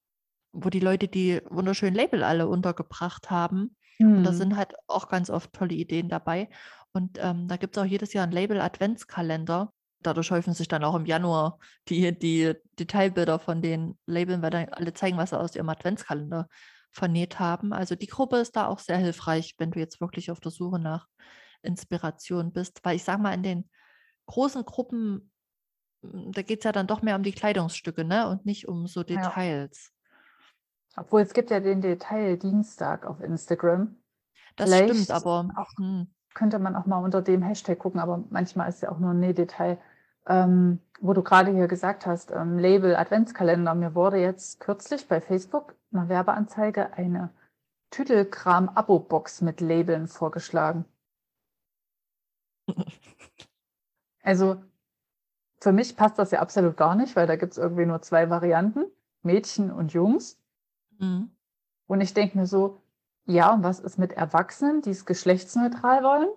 wo 0.52 0.70
die 0.70 0.80
Leute 0.80 1.08
die 1.08 1.40
wunderschönen 1.50 1.94
Label 1.96 2.22
alle 2.22 2.48
untergebracht 2.48 3.30
haben. 3.30 3.76
Und 4.14 4.24
da 4.24 4.32
Hm. 4.32 4.32
sind 4.32 4.56
halt 4.56 4.74
auch 4.86 5.08
ganz 5.08 5.30
oft 5.30 5.52
tolle 5.52 5.74
Ideen 5.74 6.08
dabei. 6.08 6.48
Und 6.92 7.18
ähm, 7.20 7.48
da 7.48 7.56
gibt 7.56 7.76
es 7.76 7.82
auch 7.82 7.86
jedes 7.86 8.12
Jahr 8.12 8.24
einen 8.24 8.32
Label-Adventskalender. 8.32 9.72
Dadurch 10.00 10.30
häufen 10.30 10.54
sich 10.54 10.68
dann 10.68 10.84
auch 10.84 10.94
im 10.94 11.06
Januar 11.06 11.58
die, 11.88 12.16
die 12.16 12.54
Detailbilder 12.78 13.38
von 13.38 13.62
den 13.62 13.98
Labeln, 14.06 14.42
weil 14.42 14.50
dann 14.50 14.68
alle 14.68 14.92
zeigen, 14.92 15.16
was 15.16 15.30
sie 15.30 15.38
aus 15.38 15.56
ihrem 15.56 15.68
Adventskalender 15.68 16.48
vernäht 16.94 17.40
haben. 17.40 17.72
Also 17.72 17.96
die 17.96 18.06
Gruppe 18.06 18.36
ist 18.38 18.56
da 18.56 18.66
auch 18.66 18.78
sehr 18.78 18.98
hilfreich, 18.98 19.54
wenn 19.58 19.72
du 19.72 19.80
jetzt 19.80 20.00
wirklich 20.00 20.30
auf 20.30 20.40
der 20.40 20.52
Suche 20.52 20.78
nach 20.78 21.08
Inspiration 21.62 22.52
bist. 22.52 22.80
Weil 22.84 22.96
ich 22.96 23.04
sage 23.04 23.20
mal, 23.20 23.34
in 23.34 23.42
den 23.42 23.70
großen 24.26 24.64
Gruppen, 24.64 25.32
m, 26.02 26.32
da 26.32 26.42
geht 26.42 26.60
es 26.60 26.64
ja 26.64 26.72
dann 26.72 26.86
doch 26.86 27.02
mehr 27.02 27.16
um 27.16 27.22
die 27.24 27.32
Kleidungsstücke, 27.32 28.04
ne? 28.04 28.28
Und 28.28 28.46
nicht 28.46 28.68
um 28.68 28.86
so 28.86 29.02
Ja. 29.08 29.16
Details. 29.16 29.90
Obwohl 30.96 31.22
es 31.22 31.34
gibt 31.34 31.50
ja 31.50 31.58
den 31.60 31.80
Detail-Dienstag 31.80 33.04
auf 33.06 33.20
Instagram. 33.20 33.96
Das 34.56 34.70
stimmt, 34.70 34.90
Vielleicht 34.90 35.10
aber 35.10 35.50
auch 35.56 35.76
hm, 35.76 36.14
könnte 36.32 36.58
man 36.58 36.76
auch 36.76 36.86
mal 36.86 36.98
unter 36.98 37.22
dem 37.22 37.42
Hashtag 37.42 37.78
gucken, 37.78 38.00
aber 38.00 38.24
manchmal 38.30 38.68
ist 38.68 38.82
ja 38.82 38.90
auch 38.92 38.98
nur 38.98 39.10
ein 39.10 39.20
Nähdetail. 39.20 39.78
Ähm, 40.26 40.80
wo 41.00 41.12
du 41.12 41.22
gerade 41.22 41.50
hier 41.52 41.68
gesagt 41.68 42.06
hast, 42.06 42.30
ähm, 42.30 42.58
Label 42.58 42.96
Adventskalender. 42.96 43.74
Mir 43.74 43.94
wurde 43.94 44.16
jetzt 44.18 44.60
kürzlich 44.60 45.06
bei 45.06 45.20
Facebook 45.20 45.74
eine 45.92 46.08
Werbeanzeige 46.08 46.94
eine 46.94 47.30
Tüdelkram-Abo-Box 47.90 49.42
mit 49.42 49.60
Labeln 49.60 50.08
vorgeschlagen. 50.08 50.84
Also 54.26 54.56
für 55.60 55.72
mich 55.72 55.96
passt 55.96 56.18
das 56.18 56.30
ja 56.30 56.40
absolut 56.40 56.78
gar 56.78 56.94
nicht, 56.94 57.14
weil 57.14 57.26
da 57.26 57.36
gibt 57.36 57.52
es 57.52 57.58
irgendwie 57.58 57.84
nur 57.84 58.00
zwei 58.00 58.30
Varianten, 58.30 58.86
Mädchen 59.22 59.70
und 59.70 59.92
Jungs. 59.92 60.40
hm. 60.98 61.30
Und 61.86 62.00
ich 62.00 62.14
denke 62.14 62.38
mir 62.38 62.46
so, 62.46 62.80
ja, 63.26 63.52
und 63.52 63.62
was 63.62 63.80
ist 63.80 63.98
mit 63.98 64.12
Erwachsenen, 64.12 64.80
die 64.80 64.90
es 64.90 65.04
geschlechtsneutral 65.04 66.02
wollen? 66.02 66.28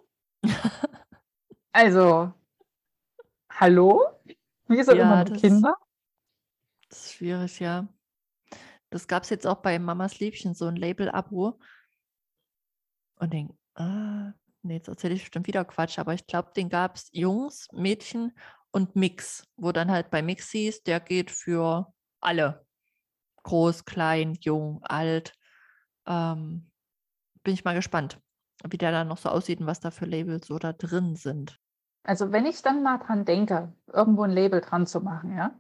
Also, 1.73 2.33
hallo? 3.59 4.05
Wieso 4.67 4.91
immer 4.91 5.05
Ja, 5.05 5.15
mit 5.17 5.29
das, 5.29 5.41
Kinder? 5.41 5.75
das 6.89 7.05
ist 7.05 7.13
schwierig, 7.13 7.59
ja. 7.59 7.87
Das 8.89 9.07
gab 9.07 9.23
es 9.23 9.29
jetzt 9.29 9.45
auch 9.45 9.57
bei 9.61 9.79
Mamas 9.79 10.19
Liebchen, 10.19 10.53
so 10.53 10.65
ein 10.65 10.75
Label-Abo. 10.75 11.59
Und 13.19 13.33
den, 13.33 13.57
ah, 13.75 14.33
nee, 14.61 14.75
jetzt 14.75 14.87
erzähle 14.87 15.15
ich 15.15 15.21
bestimmt 15.23 15.47
wieder 15.47 15.65
Quatsch, 15.65 15.99
aber 15.99 16.13
ich 16.13 16.25
glaube, 16.27 16.51
den 16.55 16.69
gab 16.69 16.95
es 16.95 17.09
Jungs, 17.11 17.67
Mädchen 17.73 18.37
und 18.71 18.95
Mix, 18.95 19.45
wo 19.57 19.71
dann 19.71 19.91
halt 19.91 20.09
bei 20.09 20.21
Mix 20.21 20.51
hieß, 20.51 20.83
der 20.83 20.99
geht 20.99 21.31
für 21.31 21.93
alle. 22.21 22.65
Groß, 23.43 23.85
klein, 23.85 24.37
jung, 24.41 24.83
alt. 24.83 25.33
Ähm, 26.05 26.69
bin 27.43 27.53
ich 27.53 27.63
mal 27.63 27.75
gespannt, 27.75 28.19
wie 28.69 28.77
der 28.77 28.91
dann 28.91 29.07
noch 29.07 29.17
so 29.17 29.29
aussieht 29.29 29.59
und 29.59 29.67
was 29.67 29.79
da 29.79 29.91
für 29.91 30.05
Labels 30.05 30.47
so 30.47 30.59
da 30.59 30.73
drin 30.73 31.15
sind. 31.15 31.59
Also, 32.03 32.31
wenn 32.31 32.45
ich 32.45 32.61
dann 32.61 32.83
mal 32.83 32.97
dran 32.99 33.25
denke, 33.25 33.73
irgendwo 33.87 34.23
ein 34.23 34.31
Label 34.31 34.61
dran 34.61 34.87
zu 34.87 35.01
machen, 35.01 35.35
ja, 35.35 35.51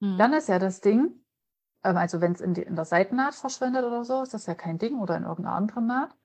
Hm. 0.00 0.18
dann 0.18 0.32
ist 0.32 0.48
ja 0.48 0.58
das 0.58 0.80
Ding, 0.80 1.12
ähm, 1.84 1.96
also 1.96 2.20
wenn 2.20 2.32
es 2.32 2.40
in, 2.40 2.54
die, 2.54 2.62
in 2.62 2.76
der 2.76 2.84
Seitennaht 2.86 3.34
verschwindet 3.34 3.84
oder 3.84 4.04
so, 4.04 4.22
ist 4.22 4.34
das 4.34 4.46
ja 4.46 4.54
kein 4.54 4.78
Ding 4.78 4.98
oder 5.00 5.16
in 5.16 5.24
irgendeiner 5.24 5.56
anderen 5.56 5.86
Naht. 5.86 6.16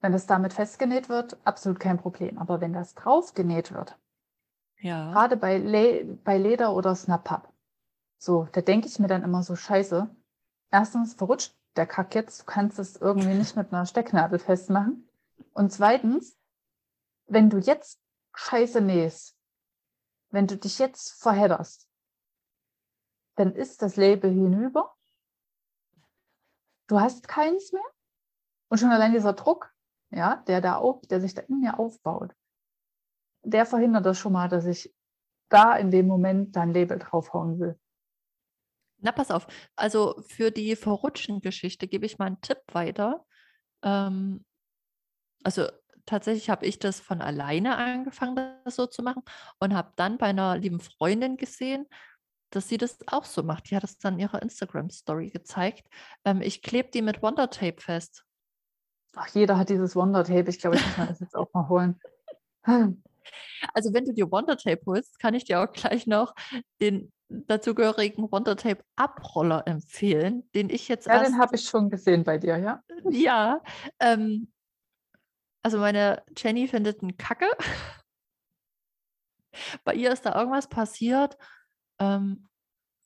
Wenn 0.00 0.14
es 0.14 0.26
damit 0.26 0.52
festgenäht 0.52 1.08
wird, 1.08 1.38
absolut 1.46 1.80
kein 1.80 1.98
Problem. 1.98 2.38
Aber 2.38 2.60
wenn 2.60 2.72
das 2.72 2.94
drauf 2.94 3.34
genäht 3.34 3.72
wird, 3.72 3.98
Ja. 4.80 5.12
gerade 5.12 5.36
bei, 5.36 5.58
Le 5.58 6.04
bei 6.24 6.38
Leder 6.38 6.74
oder 6.74 6.94
Snap-Up, 6.94 7.52
so, 8.18 8.48
da 8.52 8.60
denke 8.62 8.88
ich 8.88 8.98
mir 8.98 9.08
dann 9.08 9.22
immer 9.24 9.42
so, 9.42 9.56
scheiße, 9.56 10.08
erstens 10.70 11.14
verrutscht 11.14 11.54
der 11.76 11.86
Kack 11.86 12.14
jetzt, 12.14 12.42
du 12.42 12.46
kannst 12.46 12.78
es 12.78 12.96
irgendwie 12.96 13.34
nicht 13.34 13.56
mit 13.56 13.72
einer 13.72 13.86
Stecknadel 13.86 14.38
festmachen. 14.38 15.08
Und 15.54 15.72
zweitens, 15.72 16.38
wenn 17.28 17.50
du 17.50 17.58
jetzt 17.58 18.01
Scheiße 18.34 18.80
nähst, 18.80 19.36
wenn 20.30 20.46
du 20.46 20.56
dich 20.56 20.78
jetzt 20.78 21.20
verhedderst, 21.20 21.88
dann 23.36 23.54
ist 23.54 23.82
das 23.82 23.96
Label 23.96 24.30
hinüber 24.30 24.94
du 26.92 27.00
hast 27.00 27.26
keins 27.26 27.72
mehr. 27.72 27.82
Und 28.68 28.78
schon 28.78 28.90
allein 28.90 29.12
dieser 29.12 29.32
Druck, 29.32 29.72
ja, 30.10 30.36
der 30.46 30.60
da 30.60 30.76
auf, 30.76 31.00
der 31.02 31.20
sich 31.20 31.34
da 31.34 31.42
in 31.42 31.60
mir 31.60 31.78
aufbaut, 31.78 32.32
der 33.42 33.66
verhindert 33.66 34.06
das 34.06 34.18
schon 34.18 34.32
mal, 34.32 34.48
dass 34.48 34.66
ich 34.66 34.94
da 35.48 35.76
in 35.76 35.90
dem 35.90 36.06
Moment 36.06 36.54
dein 36.56 36.72
Label 36.72 36.98
draufhauen 36.98 37.58
will. 37.58 37.78
Na, 38.98 39.10
pass 39.10 39.30
auf. 39.30 39.46
Also 39.74 40.22
für 40.28 40.50
die 40.50 40.76
Verrutschen-Geschichte 40.76 41.88
gebe 41.88 42.06
ich 42.06 42.18
mal 42.18 42.26
einen 42.26 42.40
Tipp 42.40 42.62
weiter. 42.72 43.26
Ähm, 43.82 44.44
also 45.42 45.66
tatsächlich 46.06 46.50
habe 46.50 46.66
ich 46.66 46.78
das 46.78 47.00
von 47.00 47.20
alleine 47.20 47.76
angefangen, 47.76 48.36
das 48.64 48.76
so 48.76 48.86
zu 48.86 49.02
machen 49.02 49.22
und 49.58 49.74
habe 49.74 49.92
dann 49.96 50.18
bei 50.18 50.26
einer 50.26 50.58
lieben 50.58 50.80
Freundin 50.80 51.36
gesehen, 51.36 51.86
dass 52.50 52.68
sie 52.68 52.76
das 52.76 52.98
auch 53.06 53.24
so 53.24 53.42
macht. 53.42 53.70
Die 53.70 53.76
hat 53.76 53.84
es 53.84 53.98
dann 53.98 54.14
in 54.14 54.20
ihrer 54.20 54.42
Instagram-Story 54.42 55.30
gezeigt. 55.30 55.88
Ähm, 56.24 56.42
ich 56.42 56.62
klebe 56.62 56.90
die 56.90 57.02
mit 57.02 57.22
Wondertape 57.22 57.80
fest. 57.80 58.24
Ach, 59.14 59.28
jeder 59.28 59.58
hat 59.58 59.68
dieses 59.68 59.96
Wondertape. 59.96 60.48
Ich 60.48 60.58
glaube, 60.58 60.76
ich 60.76 60.86
muss 60.86 60.98
mir 60.98 61.06
das 61.06 61.20
jetzt 61.20 61.36
auch 61.36 61.52
mal 61.52 61.68
holen. 61.68 62.00
Also 63.72 63.94
wenn 63.94 64.04
du 64.04 64.12
dir 64.12 64.30
Wondertape 64.30 64.80
holst, 64.86 65.18
kann 65.18 65.34
ich 65.34 65.44
dir 65.44 65.60
auch 65.60 65.72
gleich 65.72 66.06
noch 66.06 66.34
den 66.80 67.12
dazugehörigen 67.28 68.30
Wondertape 68.30 68.84
Abroller 68.96 69.62
empfehlen, 69.66 70.48
den 70.54 70.68
ich 70.68 70.88
jetzt 70.88 71.06
Ja, 71.06 71.22
den 71.22 71.38
habe 71.38 71.54
ich 71.54 71.64
schon 71.64 71.88
gesehen 71.88 72.24
bei 72.24 72.38
dir, 72.38 72.58
ja. 72.58 72.82
ja, 73.10 73.60
ähm, 74.00 74.51
also 75.62 75.78
meine 75.78 76.22
Jenny 76.36 76.68
findet 76.68 77.02
einen 77.02 77.16
Kacke. 77.16 77.46
Bei 79.84 79.94
ihr 79.94 80.12
ist 80.12 80.26
da 80.26 80.38
irgendwas 80.38 80.68
passiert. 80.68 81.38
Ähm, 81.98 82.48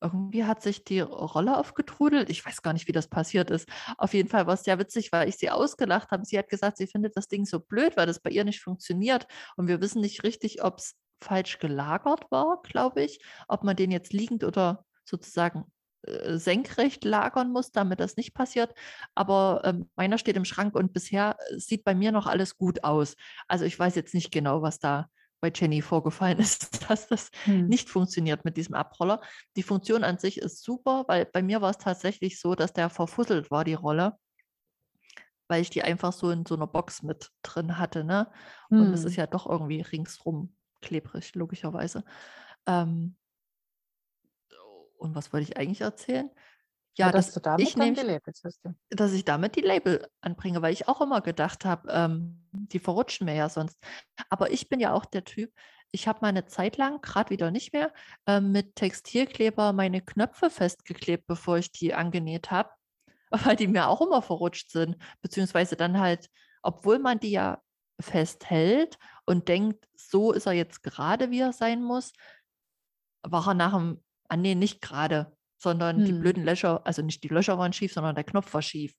irgendwie 0.01 0.45
hat 0.45 0.63
sich 0.63 0.85
die 0.85 1.01
Rolle 1.01 1.57
aufgetrudelt. 1.57 2.31
Ich 2.31 2.45
weiß 2.45 2.63
gar 2.63 2.73
nicht, 2.73 2.87
wie 2.87 2.93
das 2.93 3.09
passiert 3.09 3.51
ist. 3.51 3.69
Auf 3.99 4.15
jeden 4.15 4.29
Fall 4.29 4.47
war 4.47 4.55
es 4.55 4.65
sehr 4.65 4.79
witzig, 4.79 5.11
weil 5.13 5.29
ich 5.29 5.37
sie 5.37 5.51
ausgelacht 5.51 6.11
habe. 6.11 6.25
Sie 6.25 6.39
hat 6.39 6.49
gesagt, 6.49 6.77
sie 6.77 6.87
findet 6.87 7.17
das 7.17 7.29
Ding 7.29 7.47
so 7.47 7.61
blöd, 7.61 7.97
weil 7.97 8.07
das 8.07 8.21
bei 8.21 8.31
ihr 8.31 8.45
nicht 8.45 8.63
funktioniert. 8.63 9.27
Und 9.57 9.69
wir 9.69 9.81
wissen 9.81 10.01
nicht 10.01 10.23
richtig, 10.23 10.63
ob 10.63 10.79
es 10.79 10.97
falsch 11.23 11.59
gelagert 11.59 12.31
war, 12.31 12.61
glaube 12.63 13.03
ich. 13.03 13.25
Ob 13.49 13.65
man 13.65 13.77
den 13.77 13.91
jetzt 13.91 14.13
liegend 14.13 14.45
oder 14.45 14.85
sozusagen 15.05 15.65
äh, 16.07 16.39
senkrecht 16.39 17.05
lagern 17.05 17.51
muss, 17.51 17.73
damit 17.73 18.01
das 18.01 18.17
nicht 18.17 18.35
passiert. 18.35 18.75
Aber 19.15 19.63
ähm, 19.65 19.91
meiner 19.97 20.19
steht 20.19 20.37
im 20.37 20.45
Schrank 20.45 20.75
und 20.75 20.93
bisher 20.93 21.37
äh, 21.51 21.59
sieht 21.59 21.85
bei 21.85 21.95
mir 21.95 22.13
noch 22.13 22.27
alles 22.27 22.57
gut 22.57 22.85
aus. 22.85 23.17
Also 23.49 23.65
ich 23.65 23.79
weiß 23.79 23.95
jetzt 23.95 24.15
nicht 24.15 24.31
genau, 24.31 24.63
was 24.63 24.79
da 24.79 25.09
bei 25.41 25.53
Jenny 25.55 25.83
vorgefallen 25.83 26.39
ist, 26.41 26.91
dass 26.91 27.09
das 27.09 27.31
hm. 27.45 27.67
nicht 27.67 27.91
funktioniert 27.91 28.45
mit 28.45 28.57
diesem 28.57 28.75
Abroller. 28.75 29.21
Die 29.57 29.63
Funktion 29.63 30.05
an 30.05 30.19
sich 30.19 30.39
ist 30.39 30.63
super, 30.63 31.05
weil 31.09 31.27
bei 31.27 31.43
mir 31.43 31.61
war 31.61 31.71
es 31.71 31.79
tatsächlich 31.79 32.41
so, 32.41 32.55
dass 32.55 32.73
der 32.73 32.91
verfusselt 32.91 33.51
war, 33.51 33.65
die 33.65 33.75
Rolle, 33.75 34.19
weil 35.49 35.63
ich 35.63 35.71
die 35.71 35.83
einfach 35.83 36.13
so 36.13 36.31
in 36.31 36.45
so 36.47 36.57
einer 36.57 36.67
Box 36.67 37.03
mit 37.03 37.31
drin 37.43 37.79
hatte. 37.79 38.05
Ne? 38.05 38.31
Und 38.69 38.93
es 38.93 39.03
hm. 39.03 39.09
ist 39.09 39.17
ja 39.17 39.27
doch 39.27 39.47
irgendwie 39.47 39.81
ringsrum 39.81 40.55
klebrig, 40.83 41.35
logischerweise. 41.35 42.05
Ähm, 42.67 43.17
und 44.99 45.15
was 45.15 45.33
wollte 45.33 45.51
ich 45.51 45.57
eigentlich 45.57 45.81
erzählen? 45.81 46.31
Ja, 46.99 47.07
ja 47.07 47.13
dass, 47.13 47.27
dass, 47.27 47.35
du 47.35 47.41
damit 47.41 47.67
ich 47.67 47.77
nämlich, 47.77 48.01
die 48.01 48.07
Labels 48.07 48.43
hast. 48.45 48.65
Du. 48.65 48.75
Dass 48.91 49.13
ich 49.13 49.25
damit 49.25 49.57
die 49.57 49.61
Label 49.61 50.09
anbringe, 50.21 50.63
weil 50.63 50.73
ich 50.73 50.89
auch 50.89 51.01
immer 51.01 51.21
gedacht 51.21 51.65
habe, 51.65 51.91
ähm, 51.91 52.47
die 52.53 52.79
verrutschen 52.79 53.27
mir 53.27 53.35
ja 53.35 53.49
sonst. 53.49 53.79
Aber 54.31 54.51
ich 54.51 54.69
bin 54.69 54.81
ja 54.81 54.93
auch 54.93 55.05
der 55.05 55.25
Typ, 55.25 55.53
ich 55.93 56.09
habe 56.09 56.21
mal 56.23 56.29
eine 56.29 56.47
Zeit 56.47 56.77
lang, 56.77 57.01
gerade 57.01 57.31
wieder 57.31 57.51
nicht 57.51 57.73
mehr, 57.73 57.93
ähm, 58.27 58.53
mit 58.53 58.77
Textilkleber 58.77 59.73
meine 59.73 60.01
Knöpfe 60.01 60.51
festgeklebt, 60.51 61.27
bevor 61.27 61.59
ich 61.59 61.71
die 61.73 61.95
angenäht 61.95 62.51
habe, 62.51 62.71
weil 63.31 63.57
die 63.57 63.69
mir 63.69 63.89
auch 63.89 64.01
immer 64.01 64.23
verrutscht 64.23 64.71
sind. 64.71 64.97
Beziehungsweise 65.23 65.77
dann 65.77 66.01
halt, 66.01 66.29
obwohl 66.63 66.99
man 66.99 67.21
die 67.21 67.31
ja 67.31 67.63
festhält 68.01 68.99
und 69.25 69.49
denkt, 69.49 69.87
so 69.95 70.33
ist 70.33 70.47
er 70.47 70.53
jetzt 70.53 70.83
gerade, 70.83 71.31
wie 71.31 71.41
er 71.41 71.53
sein 71.53 71.83
muss, 71.83 72.13
war 73.23 73.49
er 73.49 73.55
nach 73.55 73.73
dem 73.73 74.03
Ah, 74.29 74.37
nee, 74.37 74.55
nicht 74.55 74.81
gerade, 74.81 75.37
sondern 75.59 76.05
die 76.05 76.13
hm. 76.13 76.21
blöden 76.21 76.45
Löcher, 76.45 76.87
also 76.87 77.03
nicht 77.03 77.23
die 77.25 77.29
Löcher 77.29 77.59
waren 77.59 77.73
schief, 77.73 77.93
sondern 77.93 78.15
der 78.15 78.25
Knopf 78.25 78.53
war 78.55 78.63
schief. 78.63 78.95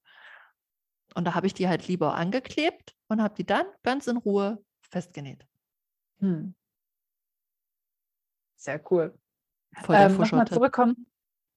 Und 1.15 1.25
da 1.25 1.33
habe 1.33 1.47
ich 1.47 1.53
die 1.53 1.67
halt 1.67 1.87
lieber 1.87 2.15
angeklebt 2.15 2.95
und 3.07 3.21
habe 3.21 3.35
die 3.35 3.45
dann 3.45 3.65
ganz 3.83 4.07
in 4.07 4.17
Ruhe 4.17 4.63
festgenäht. 4.81 5.45
Hm. 6.19 6.55
Sehr 8.55 8.81
cool. 8.91 9.17
Voll 9.81 9.95
der 9.95 10.07
ähm, 10.07 10.17
Nochmal 10.17 10.47
zurückkommen, 10.47 11.07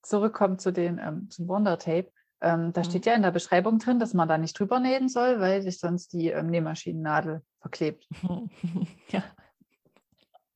zurückkommen 0.02 0.58
zu 0.58 0.72
den, 0.72 0.98
ähm, 0.98 1.30
zum 1.30 1.48
Wondertape. 1.48 2.12
Ähm, 2.42 2.72
da 2.72 2.80
mhm. 2.80 2.84
steht 2.84 3.06
ja 3.06 3.14
in 3.14 3.22
der 3.22 3.32
Beschreibung 3.32 3.78
drin, 3.78 3.98
dass 3.98 4.14
man 4.14 4.28
da 4.28 4.38
nicht 4.38 4.58
drüber 4.58 4.80
nähen 4.80 5.08
soll, 5.08 5.40
weil 5.40 5.62
sich 5.62 5.78
sonst 5.78 6.12
die 6.12 6.28
ähm, 6.28 6.46
Nähmaschinennadel 6.46 7.42
verklebt. 7.60 8.06
ja. 9.08 9.24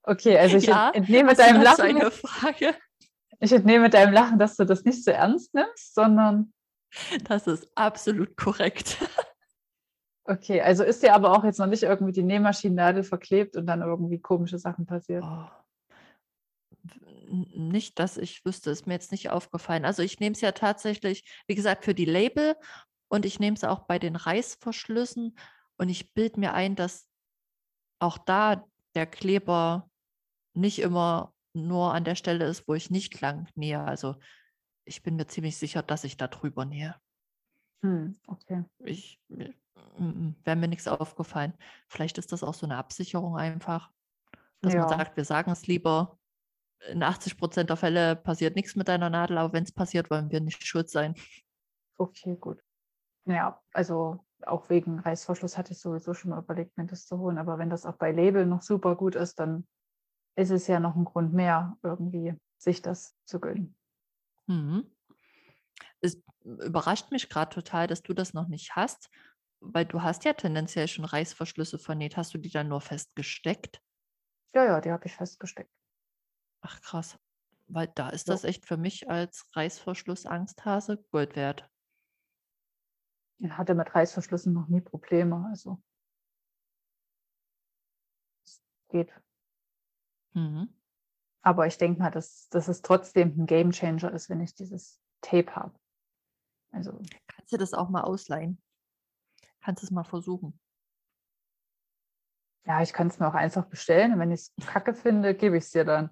Okay, 0.03 0.39
also 0.39 0.59
ich 0.59 0.67
ja, 0.67 0.91
entnehme 0.91 1.35
deinem 1.35 1.63
Lachen. 1.63 1.85
Eine 1.85 2.11
Frage. 2.11 2.75
Ich 3.41 3.53
entnehme 3.53 3.91
deinem 3.91 4.13
Lachen, 4.13 4.39
dass 4.39 4.57
du 4.57 4.65
das 4.65 4.85
nicht 4.85 5.05
so 5.05 5.11
ernst 5.11 5.55
nimmst, 5.55 5.95
sondern. 5.95 6.53
Das 7.25 7.47
ist 7.47 7.69
absolut 7.75 8.37
korrekt. 8.37 8.99
Okay, 10.27 10.63
also 10.63 10.85
ist 10.85 11.03
dir 11.03 11.15
aber 11.15 11.33
auch 11.33 11.45
jetzt 11.45 11.59
noch 11.59 11.67
nicht 11.67 11.83
irgendwie 11.83 12.13
die 12.13 12.23
Nähmaschinennadel 12.23 13.03
verklebt 13.03 13.57
und 13.57 13.67
dann 13.67 13.83
irgendwie 13.83 14.19
komische 14.19 14.59
Sachen 14.59 14.87
passiert? 14.87 15.23
Oh. 15.23 15.47
Nicht, 17.27 17.99
dass 17.99 18.17
ich 18.17 18.45
wüsste, 18.45 18.71
ist 18.71 18.87
mir 18.87 18.95
jetzt 18.95 19.13
nicht 19.13 19.31
aufgefallen. 19.31 19.85
Also 19.85 20.03
ich 20.03 20.21
nehme 20.21 20.35
es 20.35 20.41
ja 20.41 20.53
tatsächlich, 20.53 21.25
wie 21.47 21.55
gesagt, 21.55 21.85
für 21.85 21.95
die 21.95 22.05
Label 22.07 22.57
und 23.09 23.27
ich 23.27 23.39
nehme 23.39 23.57
es 23.57 23.65
auch 23.65 23.81
bei 23.81 23.99
den 23.99 24.17
Reißverschlüssen 24.17 25.37
und 25.77 25.89
ich 25.89 26.15
bilde 26.15 26.41
mir 26.41 26.55
ein, 26.55 26.75
dass 26.75 27.07
auch 27.99 28.17
da 28.17 28.65
der 28.95 29.07
Kleber 29.07 29.91
nicht 30.55 30.79
immer 30.79 31.34
nur 31.55 31.95
an 31.95 32.05
der 32.05 32.15
Stelle 32.15 32.47
ist, 32.47 32.69
wo 32.69 32.75
ich 32.75 32.91
nicht 32.91 33.21
lang 33.21 33.49
nähe. 33.55 33.81
Also 33.81 34.17
ich 34.85 35.03
bin 35.03 35.17
mir 35.17 35.27
ziemlich 35.27 35.57
sicher, 35.57 35.83
dass 35.83 36.05
ich 36.05 36.17
da 36.17 36.29
drüber 36.29 36.65
nähe. 36.65 36.95
Hm, 37.83 38.17
okay. 38.27 38.65
Ich, 38.79 39.21
wäre 39.97 40.57
mir 40.57 40.69
nichts 40.69 40.89
aufgefallen. 40.89 41.55
Vielleicht 41.89 42.19
ist 42.19 42.33
das 42.33 42.43
auch 42.43 42.55
so 42.55 42.67
eine 42.67 42.77
Absicherung 42.77 43.37
einfach, 43.37 43.91
dass 44.61 44.75
ja. 44.75 44.81
man 44.81 44.89
sagt, 44.89 45.17
wir 45.17 45.25
sagen 45.25 45.51
es 45.51 45.67
lieber. 45.67 46.19
In 46.89 47.03
80 47.03 47.39
Prozent 47.39 47.71
der 47.71 47.77
Fälle 47.77 48.17
passiert 48.17 48.57
nichts 48.57 48.77
mit 48.77 48.89
deiner 48.89 49.09
Nadel, 49.09 49.39
aber 49.39 49.53
wenn 49.53 49.65
es 49.65 49.73
passiert, 49.73 50.11
wollen 50.11 50.31
wir 50.31 50.41
nicht 50.41 50.67
schuld 50.67 50.91
sein. 50.91 51.15
Okay, 51.97 52.37
gut. 52.37 52.63
Ja, 53.27 53.61
also 53.73 54.25
auch 54.47 54.69
wegen 54.69 54.99
Reißverschluss 54.99 55.57
hatte 55.57 55.73
ich 55.73 55.81
sowieso 55.81 56.13
schon 56.13 56.31
mal 56.31 56.41
überlegt, 56.41 56.77
mir 56.77 56.87
das 56.87 57.07
zu 57.07 57.19
holen. 57.19 57.39
Aber 57.39 57.59
wenn 57.59 57.71
das 57.71 57.87
auch 57.87 57.97
bei 57.97 58.13
Label 58.13 58.45
noch 58.45 58.61
super 58.61 58.97
gut 58.97 59.15
ist, 59.15 59.39
dann 59.39 59.67
ist 60.37 60.51
es 60.51 60.67
ja 60.67 60.81
noch 60.81 60.97
ein 60.97 61.05
Grund 61.05 61.33
mehr, 61.33 61.79
irgendwie 61.83 62.35
sich 62.59 62.83
das 62.83 63.17
zu 63.25 63.41
gönnen. 63.41 63.77
Mhm. 64.47 64.91
Es 66.01 66.23
überrascht 66.45 67.11
mich 67.11 67.29
gerade 67.29 67.55
total, 67.55 67.87
dass 67.87 68.03
du 68.03 68.15
das 68.15 68.35
noch 68.35 68.49
nicht 68.49 68.77
hast, 68.77 69.11
weil 69.61 69.87
du 69.87 70.03
hast 70.03 70.25
ja 70.25 70.33
tendenziell 70.35 70.89
schon 70.89 71.05
Reißverschlüsse 71.05 71.79
vernäht. 71.79 72.17
Hast 72.17 72.35
du 72.35 72.39
die 72.39 72.51
dann 72.51 72.69
nur 72.69 72.81
festgesteckt? 72.81 73.81
Ja, 74.55 74.65
ja, 74.65 74.81
die 74.81 74.91
habe 74.91 75.07
ich 75.07 75.15
festgesteckt. 75.15 75.71
Ach 76.61 76.81
krass. 76.81 77.19
Weil 77.67 77.89
da 77.89 78.11
ist 78.11 78.29
das 78.29 78.45
echt 78.45 78.67
für 78.67 78.77
mich 78.77 79.09
als 79.09 79.49
Reißverschluss-Angsthase 79.55 81.03
Gold 81.11 81.35
wert. 81.35 81.69
Ich 83.39 83.51
hatte 83.51 83.75
mit 83.75 83.95
Reißverschlüssen 83.95 84.53
noch 84.53 84.69
nie 84.69 84.81
Probleme. 84.81 85.47
Also 85.51 85.83
es 88.45 88.63
geht. 88.89 89.13
Mhm. 90.35 90.69
Aber 91.43 91.67
ich 91.67 91.79
denke 91.79 92.01
mal, 92.01 92.11
dass, 92.11 92.49
dass 92.49 92.69
es 92.69 92.83
trotzdem 92.83 93.35
ein 93.39 93.47
Game 93.47 93.71
Changer 93.71 94.13
ist, 94.13 94.31
wenn 94.31 94.41
ich 94.41 94.55
dieses 94.55 95.01
Tape 95.21 95.55
habe. 95.55 95.75
Also. 96.73 97.01
Kannst 97.29 97.53
du 97.53 97.57
das 97.57 97.75
auch 97.75 97.89
mal 97.89 98.03
ausleihen? 98.03 98.61
Kannst 99.61 99.83
du 99.83 99.87
es 99.87 99.91
mal 99.91 100.05
versuchen? 100.05 100.59
Ja, 102.67 102.83
ich 102.83 102.93
kann 102.93 103.09
es 103.09 103.19
mir 103.19 103.29
auch 103.29 103.35
einfach 103.35 103.67
bestellen 103.67 104.15
und 104.15 104.19
wenn 104.19 104.33
ich 104.33 104.51
es 104.57 104.67
kacke 104.67 104.95
finde, 104.95 105.35
gebe 105.35 105.57
ich 105.57 105.65
es 105.65 105.71
dir 105.71 105.85
dann. 105.85 106.11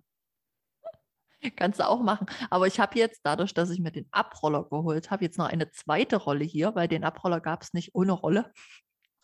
Kannst 1.56 1.80
du 1.80 1.88
auch 1.88 2.02
machen. 2.02 2.26
Aber 2.50 2.66
ich 2.66 2.78
habe 2.78 2.98
jetzt, 2.98 3.20
dadurch, 3.24 3.54
dass 3.54 3.70
ich 3.70 3.80
mir 3.80 3.90
den 3.90 4.06
Abroller 4.10 4.64
geholt 4.68 5.10
habe, 5.10 5.24
jetzt 5.24 5.38
noch 5.38 5.48
eine 5.48 5.70
zweite 5.70 6.16
Rolle 6.16 6.44
hier, 6.44 6.74
weil 6.74 6.88
den 6.88 7.04
Abroller 7.04 7.40
gab 7.40 7.62
es 7.62 7.72
nicht 7.72 7.94
ohne 7.94 8.12
Rolle. 8.12 8.52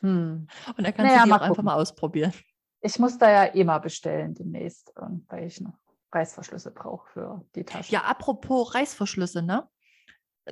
Hm. 0.01 0.47
Und 0.77 0.87
da 0.87 0.93
kannst 0.93 1.13
naja, 1.13 1.25
du 1.25 1.29
die 1.29 1.33
auch 1.33 1.41
einfach 1.41 1.63
mal 1.63 1.75
ausprobieren. 1.75 2.33
Ich 2.81 2.99
muss 2.99 3.19
da 3.19 3.31
ja 3.31 3.55
eh 3.55 3.65
mal 3.65 3.79
bestellen 3.79 4.35
demnächst, 4.35 4.93
ähm, 5.01 5.25
weil 5.29 5.45
ich 5.45 5.61
noch 5.61 5.79
Reißverschlüsse 6.13 6.71
brauche 6.71 7.09
für 7.11 7.45
die 7.55 7.65
Tasche. 7.65 7.93
Ja, 7.93 8.03
apropos 8.03 8.75
Reißverschlüsse, 8.75 9.43
ne? 9.43 9.69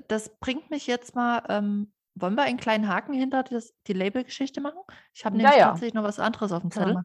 Das 0.08 0.36
bringt 0.38 0.70
mich 0.70 0.86
jetzt 0.86 1.14
mal, 1.14 1.42
ähm, 1.48 1.92
wollen 2.14 2.34
wir 2.34 2.42
einen 2.42 2.58
kleinen 2.58 2.88
Haken 2.88 3.14
hinter 3.14 3.42
das, 3.42 3.74
die 3.86 3.92
Labelgeschichte 3.92 4.60
machen? 4.60 4.80
Ich 5.14 5.24
habe 5.24 5.36
nämlich 5.36 5.54
ja, 5.54 5.60
ja. 5.60 5.66
tatsächlich 5.68 5.94
noch 5.94 6.02
was 6.02 6.18
anderes 6.18 6.52
auf 6.52 6.62
dem 6.62 6.70
Zettel. 6.70 7.02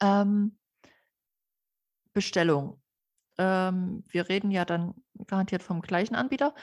Ähm, 0.00 0.58
Bestellung. 2.12 2.80
Ähm, 3.38 4.04
wir 4.08 4.28
reden 4.28 4.50
ja 4.50 4.64
dann 4.64 4.94
garantiert 5.26 5.62
vom 5.62 5.80
gleichen 5.80 6.14
Anbieter. 6.14 6.54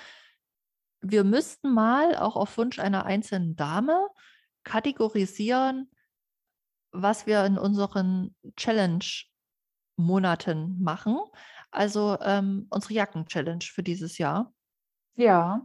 wir 1.01 1.23
müssten 1.23 1.73
mal 1.73 2.15
auch 2.15 2.35
auf 2.35 2.57
Wunsch 2.57 2.79
einer 2.79 3.05
einzelnen 3.05 3.55
Dame 3.55 4.07
kategorisieren, 4.63 5.89
was 6.91 7.27
wir 7.27 7.45
in 7.45 7.57
unseren 7.57 8.35
Challenge-Monaten 8.55 10.81
machen. 10.81 11.17
Also 11.71 12.17
ähm, 12.21 12.67
unsere 12.69 12.93
Jacken-Challenge 12.95 13.63
für 13.63 13.83
dieses 13.83 14.17
Jahr. 14.17 14.53
Ja. 15.15 15.61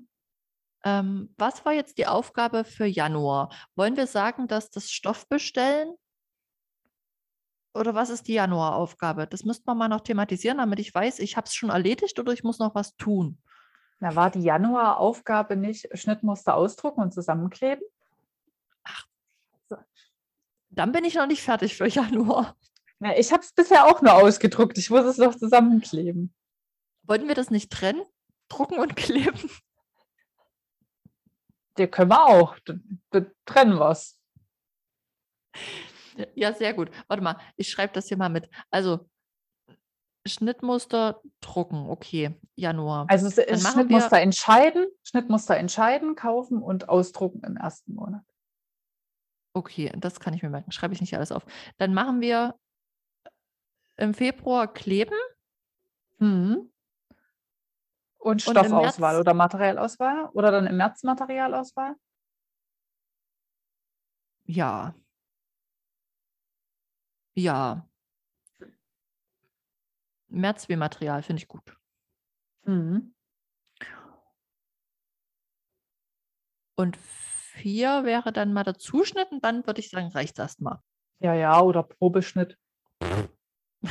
Ähm, 0.85 1.35
was 1.39 1.65
war 1.65 1.73
jetzt 1.73 1.99
die 1.99 2.07
Aufgabe 2.07 2.65
für 2.65 2.85
Januar? 2.85 3.51
Wollen 3.75 3.97
wir 3.97 4.07
sagen, 4.07 4.47
dass 4.49 4.71
das 4.71 4.91
Stoff 4.91 5.29
bestellen? 5.29 5.95
Oder 7.75 7.95
was 7.95 8.11
ist 8.11 8.29
die 8.29 8.35
Januaraufgabe? 8.35 9.27
Das 9.27 9.45
müsste 9.45 9.65
man 9.67 9.79
mal 9.79 9.89
noch 9.89 10.03
thematisieren, 10.03 10.59
damit 10.59 10.79
ich 10.79 10.95
weiß, 10.95 11.19
ich 11.19 11.37
habe 11.37 11.47
es 11.47 11.55
schon 11.55 11.71
erledigt 11.71 12.19
oder 12.21 12.33
ich 12.33 12.45
muss 12.45 12.59
noch 12.59 12.75
was 12.75 12.95
tun. 12.97 13.39
Na, 13.99 14.15
war 14.15 14.31
die 14.31 14.43
Januaraufgabe 14.43 15.57
nicht 15.57 15.89
Schnittmuster 15.99 16.55
ausdrucken 16.55 17.01
und 17.01 17.15
zusammenkleben? 17.15 17.83
Dann 20.75 20.93
bin 20.93 21.05
ich 21.05 21.15
noch 21.15 21.27
nicht 21.27 21.43
fertig 21.43 21.77
für 21.77 21.87
Januar. 21.89 22.57
Na, 22.99 23.17
ich 23.17 23.33
habe 23.33 23.43
es 23.43 23.53
bisher 23.53 23.87
auch 23.87 24.03
nur 24.03 24.15
ausgedruckt. 24.15 24.79
Ich 24.79 24.91
muss 24.91 25.05
es 25.05 25.19
noch 25.19 25.35
zusammenkleben. 25.35 26.35
Wollten 27.05 27.29
wir 27.29 27.35
das 27.35 27.51
nicht 27.51 27.71
trennen? 27.71 28.03
Drucken 28.49 28.79
und 28.79 28.97
kleben? 28.97 29.51
Der 31.77 31.89
können 31.89 32.11
wir 32.11 32.25
auch. 32.27 32.59
Da, 32.65 32.75
da 33.11 33.27
trennen 33.45 33.79
wir 33.79 33.91
es. 33.91 34.19
Ja, 36.35 36.53
sehr 36.53 36.75
gut. 36.75 36.91
Warte 37.09 37.23
mal, 37.23 37.39
ich 37.57 37.69
schreibe 37.69 37.93
das 37.93 38.09
hier 38.09 38.17
mal 38.17 38.29
mit. 38.29 38.49
Also 38.71 39.09
Schnittmuster 40.27 41.21
drucken, 41.41 41.89
okay, 41.89 42.35
Januar. 42.57 43.07
Also 43.09 43.31
Schnittmuster 43.31 44.21
entscheiden, 44.21 44.87
Schnittmuster 45.03 45.57
entscheiden, 45.57 46.15
kaufen 46.15 46.63
und 46.63 46.89
ausdrucken 46.89 47.43
im 47.45 47.57
ersten 47.57 47.95
Monat. 47.95 48.23
Okay, 49.57 49.93
das 49.97 50.19
kann 50.19 50.35
ich 50.35 50.43
mir 50.43 50.51
merken. 50.51 50.73
Schreibe 50.73 50.95
ich 50.95 51.01
nicht 51.01 51.15
alles 51.15 51.31
auf. 51.31 51.47
Dann 51.79 51.95
machen 51.95 52.21
wir 52.21 52.59
im 53.97 54.13
Februar 54.13 54.73
kleben. 54.73 55.17
Mhm. 56.19 56.73
Und 58.19 58.43
Stoffauswahl 58.43 59.21
oder 59.21 59.33
Materialauswahl? 59.33 60.29
Oder 60.33 60.51
dann 60.51 60.67
im 60.67 60.77
März 60.77 61.05
Materialauswahl? 61.05 61.95
Ja. 64.47 64.95
Ja. 67.35 67.89
März 70.29 70.69
wie 70.69 70.77
Material 70.77 71.23
finde 71.23 71.43
ich 71.43 71.49
gut. 71.49 71.77
Mhm. 72.65 73.15
Und 76.77 76.99
vier 77.55 78.05
wäre 78.05 78.33
dann 78.33 78.53
mal 78.53 78.65
der 78.65 78.75
Zuschnitt 78.75 79.31
und 79.31 79.45
dann 79.45 79.67
würde 79.67 79.81
ich 79.81 79.91
sagen, 79.91 80.09
reicht 80.09 80.39
erstmal. 80.39 80.79
Ja, 81.21 81.35
ja, 81.35 81.61
oder 81.61 81.83
Probeschnitt. 81.83 82.59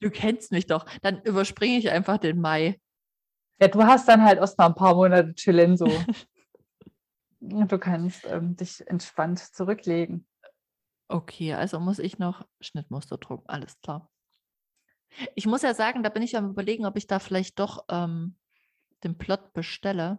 Du 0.00 0.10
kennst 0.10 0.52
mich 0.52 0.66
doch. 0.66 0.84
Dann 1.00 1.22
überspringe 1.22 1.78
ich 1.78 1.88
einfach 1.88 2.18
den 2.18 2.38
Mai. 2.38 2.78
Ja, 3.58 3.68
du 3.68 3.82
hast 3.82 4.06
dann 4.06 4.22
halt 4.22 4.38
erst 4.38 4.58
mal 4.58 4.66
ein 4.66 4.74
paar 4.74 4.94
Monate 4.94 5.34
chillen 5.34 5.78
so. 5.78 5.86
du 7.40 7.78
kannst 7.78 8.26
ähm, 8.26 8.56
dich 8.56 8.86
entspannt 8.86 9.38
zurücklegen. 9.38 10.26
Okay, 11.08 11.54
also 11.54 11.80
muss 11.80 11.98
ich 11.98 12.18
noch 12.18 12.46
Schnittmuster 12.60 13.16
drucken. 13.16 13.48
Alles 13.48 13.80
klar. 13.80 14.10
Ich 15.34 15.46
muss 15.46 15.62
ja 15.62 15.72
sagen, 15.72 16.02
da 16.02 16.10
bin 16.10 16.22
ich 16.22 16.36
am 16.36 16.50
überlegen, 16.50 16.84
ob 16.84 16.98
ich 16.98 17.06
da 17.06 17.18
vielleicht 17.18 17.58
doch 17.58 17.86
ähm, 17.88 18.36
den 19.02 19.16
Plot 19.16 19.54
bestelle. 19.54 20.18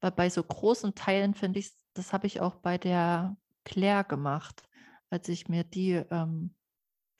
Weil 0.00 0.12
bei 0.12 0.30
so 0.30 0.42
großen 0.42 0.94
Teilen 0.94 1.34
finde 1.34 1.58
ich, 1.58 1.72
das 1.94 2.12
habe 2.12 2.26
ich 2.26 2.40
auch 2.40 2.56
bei 2.56 2.78
der 2.78 3.36
Claire 3.64 4.04
gemacht. 4.04 4.62
Als 5.10 5.28
ich 5.28 5.48
mir 5.48 5.64
die 5.64 5.92
ähm, 5.92 6.54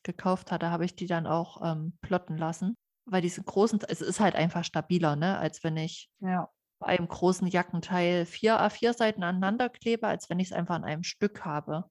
gekauft 0.03 0.51
hatte, 0.53 0.71
habe 0.71 0.85
ich 0.85 0.95
die 0.95 1.07
dann 1.07 1.27
auch 1.27 1.61
ähm, 1.63 1.99
plotten 2.01 2.37
lassen. 2.37 2.77
Weil 3.05 3.23
diese 3.23 3.43
großen, 3.43 3.81
es 3.89 4.01
ist 4.01 4.21
halt 4.21 4.35
einfach 4.35 4.65
stabiler, 4.65 5.17
ne? 5.17 5.39
als 5.39 5.65
wenn 5.65 5.77
ich 5.77 6.11
ja. 6.21 6.49
bei 6.79 6.87
einem 6.87 7.09
großen 7.09 7.49
Jackenteil 7.49 8.25
vier 8.25 8.61
A4-Seiten 8.61 9.23
aneinander 9.23 9.69
klebe, 9.69 10.07
als 10.07 10.31
wenn 10.31 10.39
ich 10.39 10.49
es 10.49 10.53
einfach 10.53 10.77
an 10.77 10.85
einem 10.85 11.03
Stück 11.03 11.45
habe. 11.45 11.85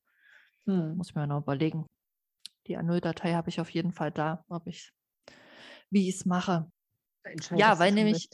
Hm. 0.66 0.96
Muss 0.96 1.16
mir 1.16 1.28
noch 1.28 1.42
überlegen. 1.42 1.86
Die 2.68 2.78
A0-Datei 2.78 3.34
habe 3.34 3.50
ich 3.50 3.60
auf 3.60 3.70
jeden 3.72 3.92
Fall 3.92 4.12
da, 4.12 4.44
ob 4.48 4.68
ich, 4.68 4.92
wie 5.90 6.08
ich 6.08 6.16
es 6.16 6.26
mache. 6.26 6.72
Ja, 7.52 7.80
weil 7.80 7.92
nämlich 7.92 8.30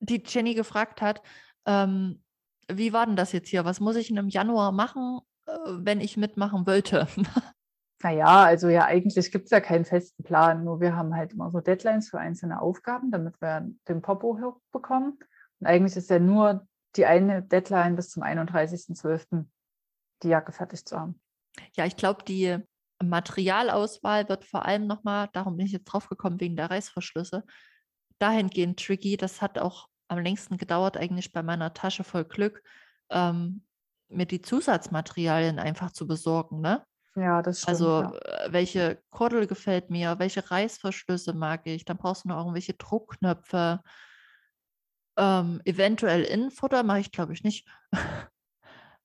die 0.00 0.22
Jenny 0.24 0.54
gefragt 0.54 1.02
hat, 1.02 1.20
ähm, 1.66 2.22
wie 2.68 2.92
war 2.92 3.06
denn 3.06 3.16
das 3.16 3.32
jetzt 3.32 3.48
hier? 3.48 3.64
Was 3.64 3.80
muss 3.80 3.96
ich 3.96 4.08
denn 4.08 4.16
im 4.16 4.28
Januar 4.28 4.72
machen, 4.72 5.20
äh, 5.46 5.52
wenn 5.66 6.00
ich 6.00 6.16
mitmachen 6.16 6.66
wollte? 6.66 7.06
Naja, 8.02 8.42
also 8.42 8.68
ja, 8.68 8.84
eigentlich 8.84 9.32
gibt 9.32 9.46
es 9.46 9.50
ja 9.50 9.60
keinen 9.60 9.86
festen 9.86 10.24
Plan, 10.24 10.62
nur 10.62 10.78
wir 10.78 10.94
haben 10.94 11.16
halt 11.16 11.32
immer 11.32 11.50
so 11.50 11.60
Deadlines 11.60 12.10
für 12.10 12.18
einzelne 12.18 12.60
Aufgaben, 12.60 13.10
damit 13.10 13.40
wir 13.40 13.66
den 13.88 14.02
Popo 14.02 14.38
hochbekommen. 14.38 15.18
Und 15.58 15.66
eigentlich 15.66 15.96
ist 15.96 16.10
ja 16.10 16.18
nur 16.18 16.68
die 16.96 17.06
eine 17.06 17.42
Deadline 17.42 17.96
bis 17.96 18.10
zum 18.10 18.22
31.12. 18.22 19.46
die 20.22 20.28
Jacke 20.28 20.52
fertig 20.52 20.84
zu 20.84 21.00
haben. 21.00 21.18
Ja, 21.76 21.86
ich 21.86 21.96
glaube, 21.96 22.24
die 22.24 22.58
Materialauswahl 23.02 24.28
wird 24.28 24.44
vor 24.44 24.66
allem 24.66 24.86
nochmal, 24.86 25.30
darum 25.32 25.56
bin 25.56 25.64
ich 25.64 25.72
jetzt 25.72 25.86
drauf 25.86 26.10
gekommen, 26.10 26.40
wegen 26.40 26.56
der 26.56 26.70
Reißverschlüsse, 26.70 27.42
dahingehend 28.18 28.84
tricky. 28.84 29.16
Das 29.16 29.40
hat 29.40 29.58
auch 29.58 29.88
am 30.08 30.18
längsten 30.18 30.56
gedauert, 30.56 30.96
eigentlich 30.96 31.32
bei 31.32 31.42
meiner 31.42 31.74
Tasche 31.74 32.04
voll 32.04 32.24
Glück, 32.24 32.62
ähm, 33.10 33.64
mir 34.08 34.26
die 34.26 34.42
Zusatzmaterialien 34.42 35.58
einfach 35.58 35.92
zu 35.92 36.06
besorgen. 36.06 36.60
Ne? 36.60 36.84
Ja, 37.16 37.42
das 37.42 37.62
stimmt. 37.62 37.68
Also, 37.68 38.02
ja. 38.02 38.12
Äh, 38.12 38.52
welche 38.52 39.02
Kordel 39.10 39.46
gefällt 39.46 39.90
mir, 39.90 40.18
welche 40.18 40.50
Reißverschlüsse 40.50 41.32
mag 41.32 41.62
ich, 41.64 41.84
dann 41.84 41.96
brauchst 41.96 42.24
du 42.24 42.28
noch 42.28 42.38
irgendwelche 42.38 42.74
Druckknöpfe. 42.74 43.80
Ähm, 45.16 45.60
eventuell 45.64 46.22
Innenfutter 46.22 46.82
mache 46.82 47.00
ich, 47.00 47.12
glaube 47.12 47.32
ich, 47.32 47.44
nicht. 47.44 47.68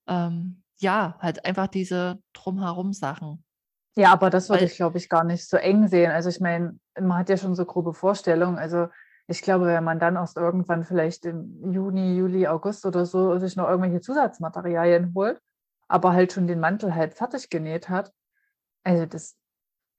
ähm, 0.08 0.62
ja, 0.78 1.16
halt 1.20 1.44
einfach 1.44 1.68
diese 1.68 2.20
drumherum 2.32 2.92
Sachen. 2.92 3.44
Ja, 3.96 4.12
aber 4.12 4.30
das 4.30 4.48
würde 4.48 4.64
ich, 4.64 4.76
glaube 4.76 4.98
ich, 4.98 5.08
gar 5.08 5.24
nicht 5.24 5.48
so 5.48 5.56
eng 5.56 5.88
sehen. 5.88 6.10
Also 6.10 6.28
ich 6.28 6.40
meine, 6.40 6.78
man 6.98 7.18
hat 7.18 7.28
ja 7.28 7.36
schon 7.36 7.54
so 7.54 7.64
grobe 7.64 7.92
Vorstellungen. 7.92 8.56
Also 8.56 8.88
ich 9.30 9.42
glaube, 9.42 9.66
wenn 9.66 9.84
man 9.84 10.00
dann 10.00 10.16
erst 10.16 10.36
irgendwann 10.36 10.82
vielleicht 10.82 11.24
im 11.24 11.72
Juni, 11.72 12.16
Juli, 12.16 12.48
August 12.48 12.84
oder 12.84 13.06
so 13.06 13.38
sich 13.38 13.54
noch 13.54 13.68
irgendwelche 13.68 14.00
Zusatzmaterialien 14.00 15.14
holt, 15.14 15.40
aber 15.86 16.12
halt 16.12 16.32
schon 16.32 16.48
den 16.48 16.58
Mantel 16.58 16.96
halt 16.96 17.14
fertig 17.14 17.48
genäht 17.48 17.88
hat. 17.88 18.12
Also 18.82 19.06
das, 19.06 19.36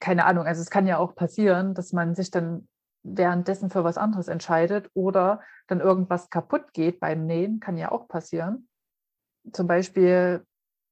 keine 0.01 0.25
Ahnung, 0.25 0.45
also 0.45 0.61
es 0.61 0.69
kann 0.69 0.85
ja 0.85 0.97
auch 0.97 1.15
passieren, 1.15 1.73
dass 1.73 1.93
man 1.93 2.13
sich 2.13 2.29
dann 2.29 2.67
währenddessen 3.03 3.69
für 3.69 3.85
was 3.85 3.97
anderes 3.97 4.27
entscheidet 4.27 4.89
oder 4.93 5.41
dann 5.67 5.79
irgendwas 5.79 6.29
kaputt 6.29 6.73
geht 6.73 6.99
beim 6.99 7.25
Nähen, 7.25 7.61
kann 7.61 7.77
ja 7.77 7.89
auch 7.91 8.09
passieren. 8.09 8.67
Zum 9.53 9.65
Beispiel 9.65 10.45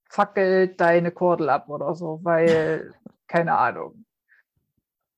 fackelt 0.09 0.79
deine 0.79 1.11
Kordel 1.11 1.49
ab 1.49 1.67
oder 1.67 1.93
so, 1.93 2.21
weil, 2.23 2.93
keine 3.27 3.57
Ahnung. 3.57 4.05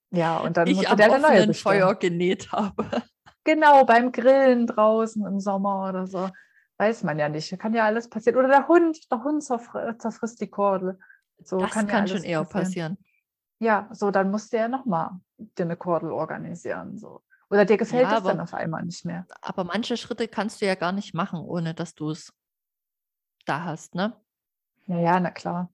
Ja, 0.10 0.40
und 0.40 0.58
dann 0.58 0.68
ich 0.68 0.76
musst 0.76 0.92
du 0.92 0.96
dir 0.96 1.06
eine 1.06 1.20
neue. 1.20 1.54
Feuer 1.54 1.96
genäht 1.96 2.52
habe. 2.52 3.04
Genau, 3.44 3.86
beim 3.86 4.12
Grillen 4.12 4.68
draußen 4.68 5.26
im 5.26 5.40
Sommer 5.40 5.90
oder 5.90 6.06
so. 6.06 6.30
Weiß 6.78 7.04
man 7.04 7.18
ja 7.20 7.30
nicht. 7.30 7.58
Kann 7.60 7.74
ja 7.74 7.86
alles 7.86 8.10
passieren. 8.10 8.38
Oder 8.40 8.50
der 8.50 8.68
Hund, 8.68 9.12
der 9.12 9.24
Hund 9.24 9.44
zerfr 9.44 9.98
zerfrisst 9.98 10.42
die 10.42 10.50
Kordel. 10.50 11.00
So 11.44 11.58
das 11.58 11.72
kann, 11.72 11.88
kann 11.88 12.08
ja 12.08 12.16
schon 12.16 12.24
eher 12.24 12.44
passieren. 12.44 12.64
passieren. 12.66 12.98
Ja, 13.60 13.90
so 13.92 14.12
dann 14.12 14.32
musst 14.32 14.54
du 14.54 14.58
ja 14.58 14.68
nochmal 14.68 15.12
dir 15.38 15.66
eine 15.66 15.76
Kordel 15.76 16.12
organisieren. 16.12 16.98
So. 16.98 17.24
Oder 17.50 17.66
dir 17.66 17.78
gefällt 17.78 18.08
ja, 18.08 18.18
es 18.18 18.24
dann 18.24 18.40
auf 18.40 18.54
einmal 18.54 18.84
nicht 18.84 19.06
mehr. 19.06 19.26
Aber 19.42 19.64
manche 19.64 19.98
Schritte 19.98 20.28
kannst 20.28 20.62
du 20.62 20.66
ja 20.66 20.76
gar 20.76 20.92
nicht 20.92 21.14
machen, 21.14 21.40
ohne 21.40 21.74
dass 21.74 21.96
du 21.96 22.12
es 22.12 22.34
da 23.46 23.64
hast, 23.64 23.96
ne? 23.96 24.16
Ja, 24.86 25.00
ja, 25.00 25.20
na 25.20 25.32
klar. 25.32 25.72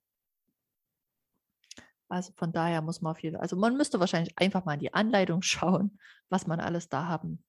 Also 2.09 2.31
von 2.35 2.53
daher 2.53 2.81
muss 2.81 3.01
man 3.01 3.15
Fall, 3.15 3.35
also 3.35 3.57
man 3.57 3.75
müsste 3.75 3.99
wahrscheinlich 3.99 4.37
einfach 4.37 4.63
mal 4.63 4.75
in 4.75 4.79
die 4.79 4.93
Anleitung 4.93 5.41
schauen, 5.43 5.99
was 6.29 6.47
man 6.47 6.59
alles 6.59 6.87
da 6.87 7.07
haben 7.07 7.43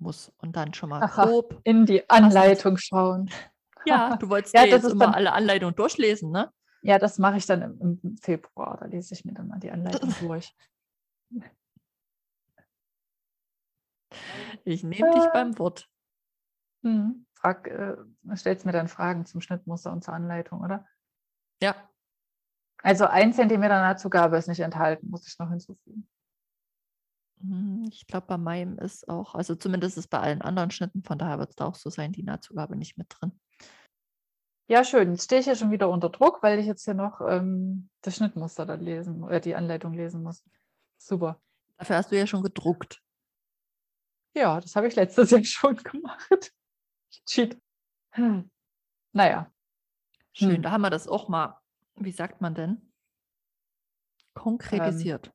muss 0.00 0.32
und 0.38 0.56
dann 0.56 0.74
schon 0.74 0.90
mal 0.90 1.02
Aha, 1.02 1.24
grob 1.24 1.60
in 1.64 1.86
die 1.86 2.08
Anleitung 2.08 2.76
schauen. 2.76 3.30
Ja, 3.84 4.16
du 4.20 4.28
wolltest 4.28 4.54
ja, 4.54 4.64
jetzt 4.64 4.84
immer 4.84 5.06
dann, 5.06 5.14
alle 5.14 5.32
Anleitungen 5.32 5.74
durchlesen, 5.74 6.30
ne? 6.30 6.52
Ja, 6.82 6.98
das 6.98 7.18
mache 7.18 7.38
ich 7.38 7.46
dann 7.46 7.62
im, 7.62 8.00
im, 8.02 8.16
Februar. 8.18 8.76
Da 8.78 8.86
lese 8.86 9.14
ich 9.14 9.24
mir 9.24 9.34
dann 9.34 9.48
mal 9.48 9.58
die 9.58 9.70
Anleitung 9.70 10.14
durch. 10.20 10.54
Ich 14.64 14.84
nehme 14.84 15.08
äh, 15.08 15.14
dich 15.14 15.24
beim 15.32 15.58
Wort. 15.58 15.88
Hm, 16.82 17.26
frag, 17.34 17.66
äh, 17.66 17.96
stellst 18.36 18.64
mir 18.64 18.72
dann 18.72 18.88
Fragen 18.88 19.26
zum 19.26 19.40
Schnittmuster 19.40 19.92
und 19.92 20.04
zur 20.04 20.14
Anleitung, 20.14 20.60
oder? 20.60 20.86
Ja. 21.62 21.74
Also 22.82 23.06
ein 23.06 23.32
Zentimeter 23.32 23.80
Nahtzugabe 23.80 24.36
ist 24.36 24.46
nicht 24.46 24.60
enthalten, 24.60 25.10
muss 25.10 25.26
ich 25.26 25.36
noch 25.38 25.50
hinzufügen. 25.50 26.08
Hm, 27.40 27.86
ich 27.90 28.06
glaube, 28.06 28.26
bei 28.26 28.38
meinem 28.38 28.78
ist 28.78 29.08
auch, 29.08 29.34
also 29.34 29.54
zumindest 29.54 29.98
ist 29.98 30.08
bei 30.08 30.18
allen 30.20 30.42
anderen 30.42 30.70
Schnitten, 30.70 31.02
von 31.02 31.18
daher 31.18 31.38
wird 31.38 31.50
es 31.50 31.56
da 31.56 31.66
auch 31.66 31.74
so 31.74 31.90
sein, 31.90 32.12
die 32.12 32.22
Nahtzugabe 32.22 32.76
nicht 32.76 32.98
mit 32.98 33.06
drin. 33.10 33.38
Ja, 34.70 34.84
schön. 34.84 35.12
Jetzt 35.12 35.24
stehe 35.24 35.40
ich 35.40 35.46
ja 35.46 35.54
schon 35.54 35.70
wieder 35.70 35.88
unter 35.88 36.10
Druck, 36.10 36.42
weil 36.42 36.58
ich 36.58 36.66
jetzt 36.66 36.84
hier 36.84 36.94
noch 36.94 37.20
ähm, 37.22 37.88
das 38.02 38.16
Schnittmuster 38.16 38.66
dann 38.66 38.80
lesen 38.80 39.22
oder 39.24 39.40
die 39.40 39.54
Anleitung 39.54 39.94
lesen 39.94 40.22
muss. 40.22 40.44
Super. 40.98 41.40
Dafür 41.78 41.96
hast 41.96 42.12
du 42.12 42.18
ja 42.18 42.26
schon 42.26 42.42
gedruckt. 42.42 43.02
Ja, 44.34 44.60
das 44.60 44.76
habe 44.76 44.88
ich 44.88 44.94
letztes 44.96 45.30
Jahr 45.30 45.44
schon 45.44 45.76
gemacht. 45.76 46.52
Cheat. 47.26 47.58
Hm. 48.12 48.50
Naja. 49.12 49.50
Schön, 50.32 50.56
Hm. 50.56 50.62
da 50.62 50.70
haben 50.72 50.82
wir 50.82 50.90
das 50.90 51.08
auch 51.08 51.28
mal, 51.28 51.58
wie 51.94 52.12
sagt 52.12 52.40
man 52.40 52.54
denn? 52.54 52.92
Konkretisiert 54.34 55.32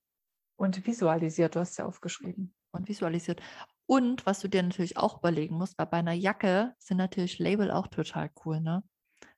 Und 0.56 0.86
visualisiert, 0.88 1.56
du 1.56 1.60
hast 1.60 1.78
ja 1.78 1.86
aufgeschrieben. 1.86 2.54
und 2.72 2.88
visualisiert. 2.90 3.42
Und 3.86 4.26
was 4.26 4.40
du 4.40 4.48
dir 4.48 4.64
natürlich 4.64 4.98
auch 4.98 5.20
überlegen 5.20 5.56
musst, 5.58 5.78
bei 5.78 5.92
einer 5.92 6.14
Jacke 6.14 6.74
sind 6.80 6.98
natürlich 6.98 7.40
Label 7.40 7.72
auch 7.72 7.88
total 7.88 8.32
cool, 8.46 8.60
ne? 8.62 8.84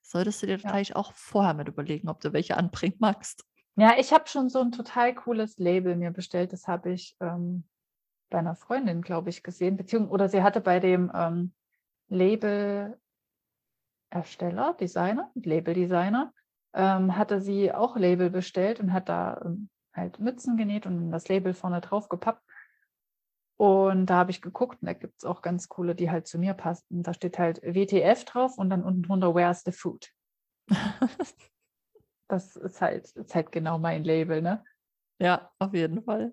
Solltest 0.02 0.42
du 0.42 0.46
dir 0.46 0.58
Ja. 0.62 0.70
gleich 0.70 0.94
auch 0.96 1.12
vorher 1.12 1.54
mit 1.54 1.68
überlegen, 1.68 2.08
ob 2.08 2.20
du 2.20 2.32
welche 2.32 2.56
anbringen 2.56 2.96
magst. 3.00 3.44
Ja, 3.76 3.94
ich 3.98 4.12
habe 4.12 4.26
schon 4.28 4.48
so 4.48 4.60
ein 4.60 4.72
total 4.72 5.14
cooles 5.14 5.58
Label 5.58 5.96
mir 5.96 6.10
bestellt. 6.10 6.52
Das 6.52 6.66
habe 6.66 6.92
ich 6.92 7.16
ähm, 7.20 7.64
bei 8.30 8.38
einer 8.38 8.56
Freundin, 8.56 9.02
glaube 9.02 9.30
ich, 9.30 9.42
gesehen. 9.42 9.76
Beziehungsweise, 9.76 10.12
oder 10.14 10.28
sie 10.28 10.42
hatte 10.42 10.60
bei 10.60 10.80
dem 10.80 11.10
ähm, 11.14 11.54
Label-Ersteller, 12.08 12.98
Designer, 14.80 15.30
Label-Designer, 15.34 16.32
ähm, 16.74 17.16
hatte 17.16 17.40
sie 17.40 17.72
auch 17.72 17.96
Label 17.96 18.30
bestellt 18.30 18.80
und 18.80 18.92
hat 18.92 19.08
da 19.08 19.40
ähm, 19.44 19.68
halt 19.96 20.20
Mützen 20.20 20.56
genäht 20.56 20.86
und 20.86 21.10
das 21.10 21.28
Label 21.28 21.54
vorne 21.54 21.80
drauf 21.80 22.08
gepappt. 22.08 22.42
Und 23.58 24.06
da 24.06 24.16
habe 24.16 24.30
ich 24.30 24.42
geguckt 24.42 24.82
und 24.82 24.86
da 24.86 24.92
gibt 24.92 25.18
es 25.18 25.24
auch 25.24 25.40
ganz 25.40 25.68
coole, 25.68 25.94
die 25.94 26.10
halt 26.10 26.26
zu 26.26 26.38
mir 26.38 26.52
passten. 26.52 27.02
Da 27.02 27.14
steht 27.14 27.38
halt 27.38 27.62
WTF 27.62 28.24
drauf 28.24 28.58
und 28.58 28.68
dann 28.68 28.84
unten 28.84 29.02
drunter 29.02 29.34
Where's 29.34 29.62
the 29.64 29.72
Food? 29.72 30.10
Das 32.28 32.56
ist 32.56 32.80
halt, 32.80 33.08
ist 33.12 33.34
halt 33.36 33.52
genau 33.52 33.78
mein 33.78 34.02
Label, 34.02 34.42
ne? 34.42 34.64
ja, 35.20 35.48
auf 35.60 35.72
jeden 35.74 36.02
Fall. 36.02 36.32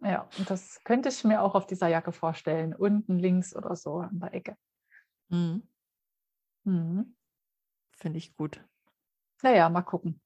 Ja, 0.00 0.28
und 0.38 0.50
das 0.50 0.82
könnte 0.84 1.08
ich 1.08 1.24
mir 1.24 1.40
auch 1.40 1.54
auf 1.54 1.66
dieser 1.66 1.88
Jacke 1.88 2.12
vorstellen. 2.12 2.74
Unten 2.74 3.18
links 3.18 3.56
oder 3.56 3.74
so 3.74 4.00
an 4.00 4.20
der 4.20 4.34
Ecke. 4.34 4.56
Mhm. 5.30 5.66
Mhm. 6.64 7.16
Finde 7.92 8.18
ich 8.18 8.36
gut. 8.36 8.62
Naja, 9.42 9.68
mal 9.70 9.82
gucken. 9.82 10.20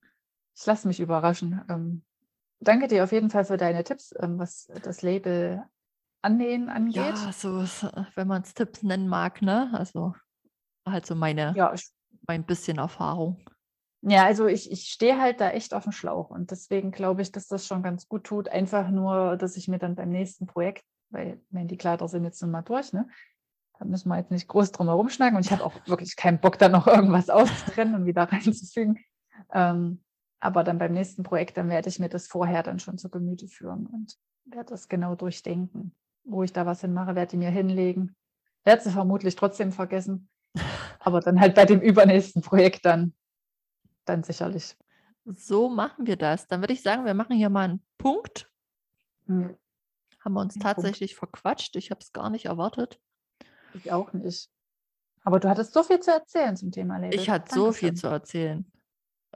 Ich 0.56 0.66
lasse 0.66 0.88
mich 0.88 0.98
überraschen. 1.00 1.64
Ähm, 1.68 2.02
danke 2.60 2.88
dir 2.88 3.04
auf 3.04 3.12
jeden 3.12 3.30
Fall 3.30 3.44
für 3.44 3.56
deine 3.56 3.84
Tipps, 3.84 4.14
ähm, 4.18 4.38
was 4.38 4.68
das 4.82 5.02
Label 5.02 5.64
annähen 6.22 6.68
angeht. 6.68 6.96
Ja, 6.96 7.32
so, 7.32 7.60
äh, 7.60 8.04
wenn 8.14 8.26
man 8.28 8.42
es 8.42 8.54
Tipps 8.54 8.82
nennen 8.82 9.08
mag, 9.08 9.42
ne? 9.42 9.70
Also 9.72 10.14
halt 10.86 11.06
so 11.06 11.14
meine, 11.14 11.54
Ja, 11.56 11.72
ich, 11.72 11.88
mein 12.26 12.44
bisschen 12.44 12.78
Erfahrung. 12.78 13.38
ja 14.02 14.24
also 14.24 14.46
ich, 14.46 14.70
ich 14.70 14.88
stehe 14.90 15.20
halt 15.20 15.40
da 15.40 15.50
echt 15.50 15.74
auf 15.74 15.84
dem 15.84 15.92
Schlauch 15.92 16.30
und 16.30 16.50
deswegen 16.50 16.90
glaube 16.90 17.22
ich, 17.22 17.30
dass 17.32 17.46
das 17.46 17.66
schon 17.66 17.82
ganz 17.82 18.08
gut 18.08 18.24
tut. 18.24 18.48
Einfach 18.48 18.90
nur, 18.90 19.36
dass 19.36 19.56
ich 19.56 19.68
mir 19.68 19.78
dann 19.78 19.94
beim 19.94 20.08
nächsten 20.10 20.46
Projekt, 20.46 20.84
weil 21.10 21.34
ich 21.34 21.52
meine, 21.52 21.68
die 21.68 21.76
Kleider 21.76 22.08
sind 22.08 22.24
jetzt 22.24 22.42
nun 22.42 22.50
mal 22.50 22.62
durch, 22.62 22.92
ne? 22.92 23.08
Da 23.78 23.84
müssen 23.84 24.08
wir 24.08 24.18
jetzt 24.18 24.32
nicht 24.32 24.48
groß 24.48 24.72
drum 24.72 24.88
herum 24.88 25.08
schnacken 25.08 25.36
und 25.36 25.46
ich 25.46 25.52
habe 25.52 25.64
auch 25.64 25.72
wirklich 25.86 26.16
keinen 26.16 26.40
Bock, 26.40 26.58
da 26.58 26.68
noch 26.68 26.88
irgendwas 26.88 27.30
auszutrennen 27.30 27.94
und 27.94 28.06
wieder 28.06 28.24
reinzufügen. 28.32 28.98
Ähm, 29.52 30.02
aber 30.40 30.64
dann 30.64 30.78
beim 30.78 30.92
nächsten 30.92 31.22
Projekt, 31.22 31.56
dann 31.56 31.68
werde 31.68 31.88
ich 31.88 31.98
mir 31.98 32.08
das 32.08 32.26
vorher 32.26 32.62
dann 32.62 32.78
schon 32.78 32.98
zu 32.98 33.10
Gemüte 33.10 33.48
führen 33.48 33.86
und 33.86 34.16
werde 34.44 34.70
das 34.70 34.88
genau 34.88 35.14
durchdenken. 35.14 35.94
Wo 36.24 36.42
ich 36.42 36.52
da 36.52 36.66
was 36.66 36.80
hinmache, 36.82 37.14
werde 37.14 37.34
ich 37.34 37.38
mir 37.38 37.50
hinlegen. 37.50 38.14
Werde 38.64 38.82
sie 38.82 38.90
vermutlich 38.90 39.34
trotzdem 39.36 39.72
vergessen. 39.72 40.28
Aber 41.00 41.20
dann 41.20 41.40
halt 41.40 41.54
bei 41.54 41.64
dem 41.64 41.80
übernächsten 41.80 42.42
Projekt 42.42 42.84
dann, 42.84 43.14
dann 44.04 44.22
sicherlich. 44.22 44.76
So 45.24 45.68
machen 45.68 46.06
wir 46.06 46.16
das. 46.16 46.46
Dann 46.46 46.60
würde 46.60 46.72
ich 46.72 46.82
sagen, 46.82 47.04
wir 47.04 47.14
machen 47.14 47.36
hier 47.36 47.50
mal 47.50 47.64
einen 47.68 47.84
Punkt. 47.98 48.50
Hm, 49.26 49.56
Haben 50.20 50.32
wir 50.34 50.40
uns 50.40 50.56
Ein 50.56 50.60
Punkt. 50.60 50.76
tatsächlich 50.76 51.14
verquatscht. 51.16 51.76
Ich 51.76 51.90
habe 51.90 52.00
es 52.00 52.12
gar 52.12 52.30
nicht 52.30 52.46
erwartet. 52.46 52.98
Ich 53.74 53.92
auch 53.92 54.12
nicht. 54.12 54.50
Aber 55.22 55.40
du 55.40 55.48
hattest 55.48 55.74
so 55.74 55.82
viel 55.82 56.00
zu 56.00 56.10
erzählen 56.10 56.56
zum 56.56 56.70
Thema 56.72 56.98
Label. 56.98 57.18
Ich 57.18 57.28
hatte 57.28 57.54
so 57.54 57.72
viel 57.72 57.88
Dankeschön. 57.90 57.96
zu 57.96 58.06
erzählen. 58.06 58.72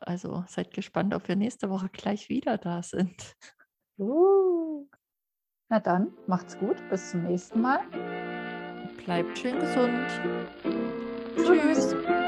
Also 0.07 0.44
seid 0.48 0.72
gespannt, 0.72 1.14
ob 1.14 1.28
wir 1.28 1.36
nächste 1.36 1.70
Woche 1.70 1.88
gleich 1.88 2.28
wieder 2.28 2.59
da 2.59 2.82
sind. 2.82 3.36
Uh. 3.98 4.86
Na 5.68 5.80
dann, 5.80 6.12
macht's 6.26 6.59
gut. 6.59 6.76
Bis 6.90 7.11
zum 7.11 7.24
nächsten 7.24 7.61
Mal. 7.61 7.80
Bleibt 9.05 9.38
schön 9.38 9.59
gesund. 9.59 10.07
Tschüss. 11.36 11.94
Tschüss. 11.94 12.21